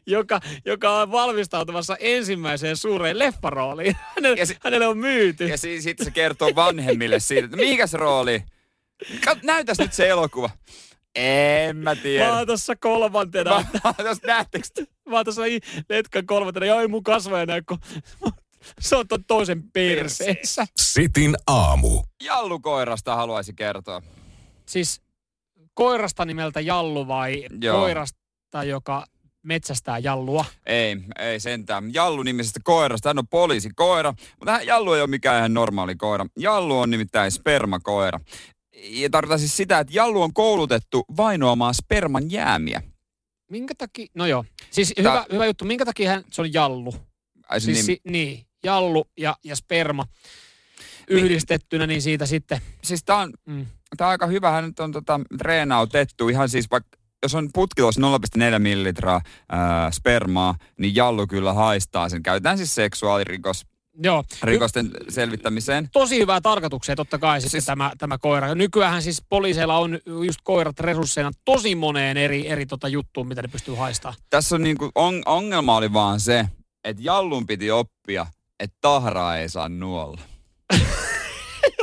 joka, 0.06 0.40
joka 0.64 1.00
on 1.00 1.12
valmistautumassa 1.12 1.96
ensimmäiseen 2.00 2.76
suureen 2.76 3.18
leffarooliin. 3.18 3.96
Hänelle, 4.16 4.38
Ja 4.38 4.46
si- 4.46 4.56
hänelle 4.64 4.86
on 4.86 4.98
myyty. 4.98 5.46
Ja 5.46 5.58
si- 5.58 5.82
sitten 5.82 6.04
se 6.04 6.10
kertoo 6.10 6.50
vanhemmille 6.54 7.20
siitä, 7.20 7.44
että 7.44 7.56
mikäs 7.56 7.92
rooli? 7.92 8.42
Näytäs 9.42 9.78
nyt 9.78 9.92
se 9.92 10.08
elokuva. 10.08 10.50
En 11.20 11.76
mä 11.76 11.82
Mä 11.94 11.96
tiedä. 11.96 12.32
oon 12.32 12.46
tossa 12.46 12.76
kolmantena. 12.76 13.64
Mä, 13.84 13.94
jos 14.04 14.22
näettekö 14.22 14.68
te? 14.74 14.84
Mä 15.08 15.16
oon 15.16 15.24
tossa 15.24 15.42
letkan 15.88 16.26
kolmantena. 16.26 16.66
Ja 16.66 16.80
ei 16.80 16.88
mun 16.88 17.02
kasvoja 17.02 17.46
näy, 17.46 17.62
kun 17.68 17.78
se 18.80 18.96
on 18.96 19.08
ton 19.08 19.24
toisen 19.24 19.62
perseessä. 19.72 20.66
Sitin 20.76 21.36
aamu. 21.46 22.02
Jallukoirasta 22.24 23.16
haluaisin 23.16 23.56
kertoa. 23.56 24.02
Siis 24.66 25.00
koirasta 25.74 26.24
nimeltä 26.24 26.60
Jallu 26.60 27.08
vai 27.08 27.44
Joo. 27.62 27.80
koirasta, 27.80 28.64
joka 28.64 29.04
metsästää 29.42 29.98
Jallua? 29.98 30.44
Ei, 30.66 30.96
ei 31.18 31.40
sentään. 31.40 31.94
Jallu 31.94 32.22
nimisestä 32.22 32.60
koirasta. 32.64 33.08
Hän 33.08 33.18
on 33.18 33.28
poliisikoira, 33.28 34.14
mutta 34.40 34.52
hän, 34.52 34.66
Jallu 34.66 34.92
ei 34.92 35.00
ole 35.00 35.10
mikään 35.10 35.38
ihan 35.38 35.54
normaali 35.54 35.96
koira. 35.96 36.26
Jallu 36.38 36.78
on 36.78 36.90
nimittäin 36.90 37.30
spermakoira. 37.30 38.20
Ja 38.82 39.10
tarkoittaa 39.10 39.38
siis 39.38 39.56
sitä, 39.56 39.78
että 39.78 39.92
Jallu 39.96 40.22
on 40.22 40.34
koulutettu 40.34 41.04
vainoamaan 41.16 41.74
sperman 41.74 42.30
jäämiä. 42.30 42.82
Minkä 43.50 43.74
takia? 43.78 44.06
No 44.14 44.26
joo. 44.26 44.44
Siis 44.70 44.92
Tää- 45.02 45.12
hyvä, 45.12 45.26
hyvä 45.32 45.46
juttu. 45.46 45.64
Minkä 45.64 45.84
takia 45.84 46.10
hän, 46.10 46.24
se 46.32 46.40
on 46.42 46.52
Jallu? 46.52 46.94
Ai 47.48 47.60
Siis 47.60 47.76
nimi. 47.76 47.86
si, 47.86 48.00
niin, 48.10 48.46
Jallu 48.64 49.04
ja, 49.18 49.36
ja 49.44 49.56
sperma 49.56 50.04
yhdistettynä, 51.08 51.86
niin 51.86 52.02
siitä 52.02 52.26
sitten. 52.26 52.60
Siis 52.84 53.04
tää 53.04 53.16
on, 53.16 53.32
Mm. 53.46 53.66
tää 53.96 54.06
on 54.06 54.10
aika 54.10 54.26
hyvä. 54.26 54.50
Hän 54.50 54.64
nyt 54.64 54.80
on 54.80 54.92
tota, 54.92 55.20
treenautettu 55.38 56.28
ihan 56.28 56.48
siis 56.48 56.70
vaikka 56.70 56.98
jos 57.22 57.34
on 57.34 57.48
putkilos 57.54 57.98
0,4 57.98 58.58
millilitraa 58.58 59.20
ää, 59.48 59.90
spermaa, 59.90 60.54
niin 60.78 60.94
jallu 60.94 61.26
kyllä 61.26 61.52
haistaa 61.52 62.08
sen. 62.08 62.22
Käytetään 62.22 62.56
siis 62.56 62.74
seksuaalirikos 62.74 63.66
Joo. 64.02 64.24
rikosten 64.42 64.90
selvittämiseen. 65.08 65.88
Tosi 65.92 66.18
hyvää 66.18 66.40
tarkoitukseen 66.40 66.96
totta 66.96 67.18
kai 67.18 67.40
siis 67.40 67.52
Siis- 67.52 67.64
tämä, 67.66 67.92
tämä 67.98 68.18
koira. 68.18 68.54
Nykyään 68.54 69.02
siis 69.02 69.22
poliiseilla 69.28 69.78
on 69.78 69.98
just 70.24 70.40
koirat 70.42 70.80
resursseina 70.80 71.30
tosi 71.44 71.74
moneen 71.74 72.16
eri, 72.16 72.48
eri 72.48 72.66
tota 72.66 72.88
juttuun, 72.88 73.28
mitä 73.28 73.42
ne 73.42 73.48
pystyy 73.48 73.74
haistaa. 73.74 74.14
Tässä 74.30 74.54
on 74.54 74.62
niinku, 74.62 74.90
on, 74.94 75.22
ongelma 75.26 75.76
oli 75.76 75.92
vaan 75.92 76.20
se, 76.20 76.44
että 76.84 77.02
jallun 77.02 77.46
piti 77.46 77.70
oppia, 77.70 78.26
että 78.60 78.76
tahraa 78.80 79.36
ei 79.36 79.48
saa 79.48 79.68
nuolla. 79.68 80.20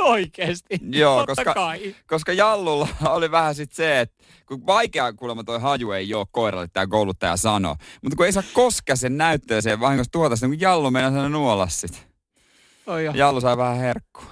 Oikeesti. 0.00 0.78
Joo, 0.90 1.18
Totta 1.26 1.34
koska, 1.44 1.54
kai. 1.54 1.94
koska 2.06 2.32
jallulla 2.32 2.88
oli 3.16 3.30
vähän 3.30 3.54
sit 3.54 3.72
se, 3.72 4.00
että 4.00 4.24
kun 4.46 4.66
vaikea 4.66 5.12
kuulemma 5.12 5.44
toi 5.44 5.60
haju 5.60 5.92
ei 5.92 6.14
ole 6.14 6.26
koiralle, 6.30 6.68
tämä 6.72 6.86
kouluttaja 6.86 7.36
sanoo. 7.36 7.76
Mutta 8.02 8.16
kun 8.16 8.26
ei 8.26 8.32
saa 8.32 8.42
koskea 8.52 8.96
sen 8.96 9.16
näytteeseen 9.16 9.80
vahingossa 9.80 10.12
tuota, 10.12 10.36
niin 10.40 10.50
kun 10.50 10.60
jallu 10.60 10.90
meinaa 10.90 11.10
sana 11.10 11.28
nuolla 11.28 11.68
sit. 11.68 12.06
Oi 12.86 13.04
jo. 13.04 13.12
Jallu 13.14 13.40
sai 13.40 13.56
vähän 13.56 13.76
herkkua. 13.78 14.26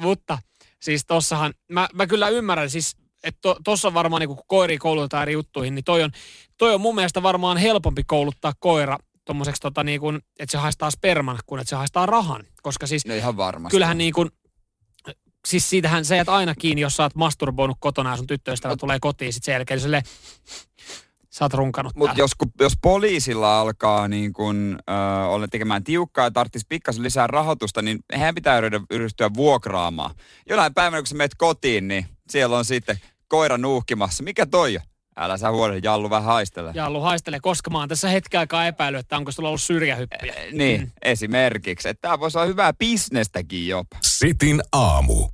Mutta 0.00 0.38
siis 0.80 1.06
tossahan, 1.06 1.54
mä, 1.68 1.88
mä 1.94 2.06
kyllä 2.06 2.28
ymmärrän 2.28 2.70
siis, 2.70 2.96
että 3.24 3.38
to, 3.42 3.56
tossa 3.64 3.88
on 3.88 3.94
varmaan 3.94 4.20
niin 4.20 4.28
kun 4.28 4.38
koiria 4.46 4.78
koulutetaan 4.78 5.22
eri 5.22 5.32
juttuihin, 5.32 5.74
niin 5.74 5.84
toi 5.84 6.02
on, 6.02 6.10
toi 6.58 6.74
on 6.74 6.80
mun 6.80 6.94
mielestä 6.94 7.22
varmaan 7.22 7.56
helpompi 7.56 8.02
kouluttaa 8.06 8.52
koira 8.58 8.98
tommoseksi 9.24 9.60
tota 9.62 9.84
niin 9.84 10.00
kuin, 10.00 10.16
että 10.38 10.52
se 10.52 10.58
haistaa 10.58 10.90
sperman, 10.90 11.38
kuin 11.46 11.60
että 11.60 11.70
se 11.70 11.76
haistaa 11.76 12.06
rahan. 12.06 12.42
Koska 12.62 12.86
siis 12.86 13.06
No 13.06 13.14
ihan 13.14 13.36
varmasti. 13.36 13.74
kyllähän 13.74 13.98
niin 13.98 14.12
kuin, 14.12 14.30
siis 15.46 15.70
siitähän 15.70 16.04
sä 16.04 16.16
jäät 16.16 16.28
aina 16.28 16.54
kiinni, 16.54 16.80
jos 16.82 16.96
sä 16.96 17.02
oot 17.02 17.14
masturboinut 17.14 17.76
kotona 17.80 18.10
ja 18.10 18.16
sun 18.16 18.26
tyttöystävä 18.26 18.76
tulee 18.76 18.98
kotiin 19.00 19.32
sit 19.32 19.44
sen 19.44 19.52
jälkeen 19.52 19.80
sille 19.80 20.02
sä 21.30 21.44
oot 21.44 21.54
runkannut 21.54 21.96
Mutta 21.96 22.18
jos, 22.18 22.34
kun- 22.34 22.52
jos 22.60 22.72
poliisilla 22.82 23.60
alkaa 23.60 24.08
niin 24.08 24.32
kun, 24.32 24.78
äh, 24.90 25.28
olla 25.28 25.48
tekemään 25.48 25.84
tiukkaa 25.84 26.26
ja 26.26 26.30
tarvitsisi 26.30 26.66
pikkasen 26.68 27.02
lisää 27.02 27.26
rahoitusta, 27.26 27.82
niin 27.82 27.98
heidän 28.12 28.34
pitää 28.34 28.58
yrittää, 28.58 28.98
ryhtyä 28.98 29.30
vuokraamaan. 29.34 30.14
Jonain 30.48 30.74
päivänä, 30.74 31.00
kun 31.00 31.06
sä 31.06 31.14
menet 31.14 31.34
kotiin, 31.34 31.88
niin 31.88 32.06
siellä 32.30 32.58
on 32.58 32.64
sitten 32.64 32.98
koira 33.28 33.58
nuuhkimassa. 33.58 34.22
Mikä 34.24 34.46
toi 34.46 34.76
on? 34.76 34.82
Älä 35.16 35.36
sä 35.36 35.50
huoli, 35.50 35.80
Jallu 35.82 36.10
vähän 36.10 36.24
haistele. 36.24 36.72
Jallu 36.74 37.00
haistelee, 37.00 37.40
koska 37.42 37.70
mä 37.70 37.78
oon 37.78 37.88
tässä 37.88 38.08
hetken 38.08 38.40
aikaa 38.40 38.66
epäillyt, 38.66 39.00
että 39.00 39.16
onko 39.16 39.32
sulla 39.32 39.48
ollut 39.48 39.60
syrjähyppiä. 39.62 40.34
Niin, 40.52 40.92
esimerkiksi. 41.02 41.88
Että 41.88 42.00
tämä 42.02 42.20
voisi 42.20 42.38
olla 42.38 42.46
hyvää 42.46 42.72
bisnestäkin 42.72 43.68
jopa. 43.68 43.96
Sitin 44.02 44.62
aamu. 44.72 45.28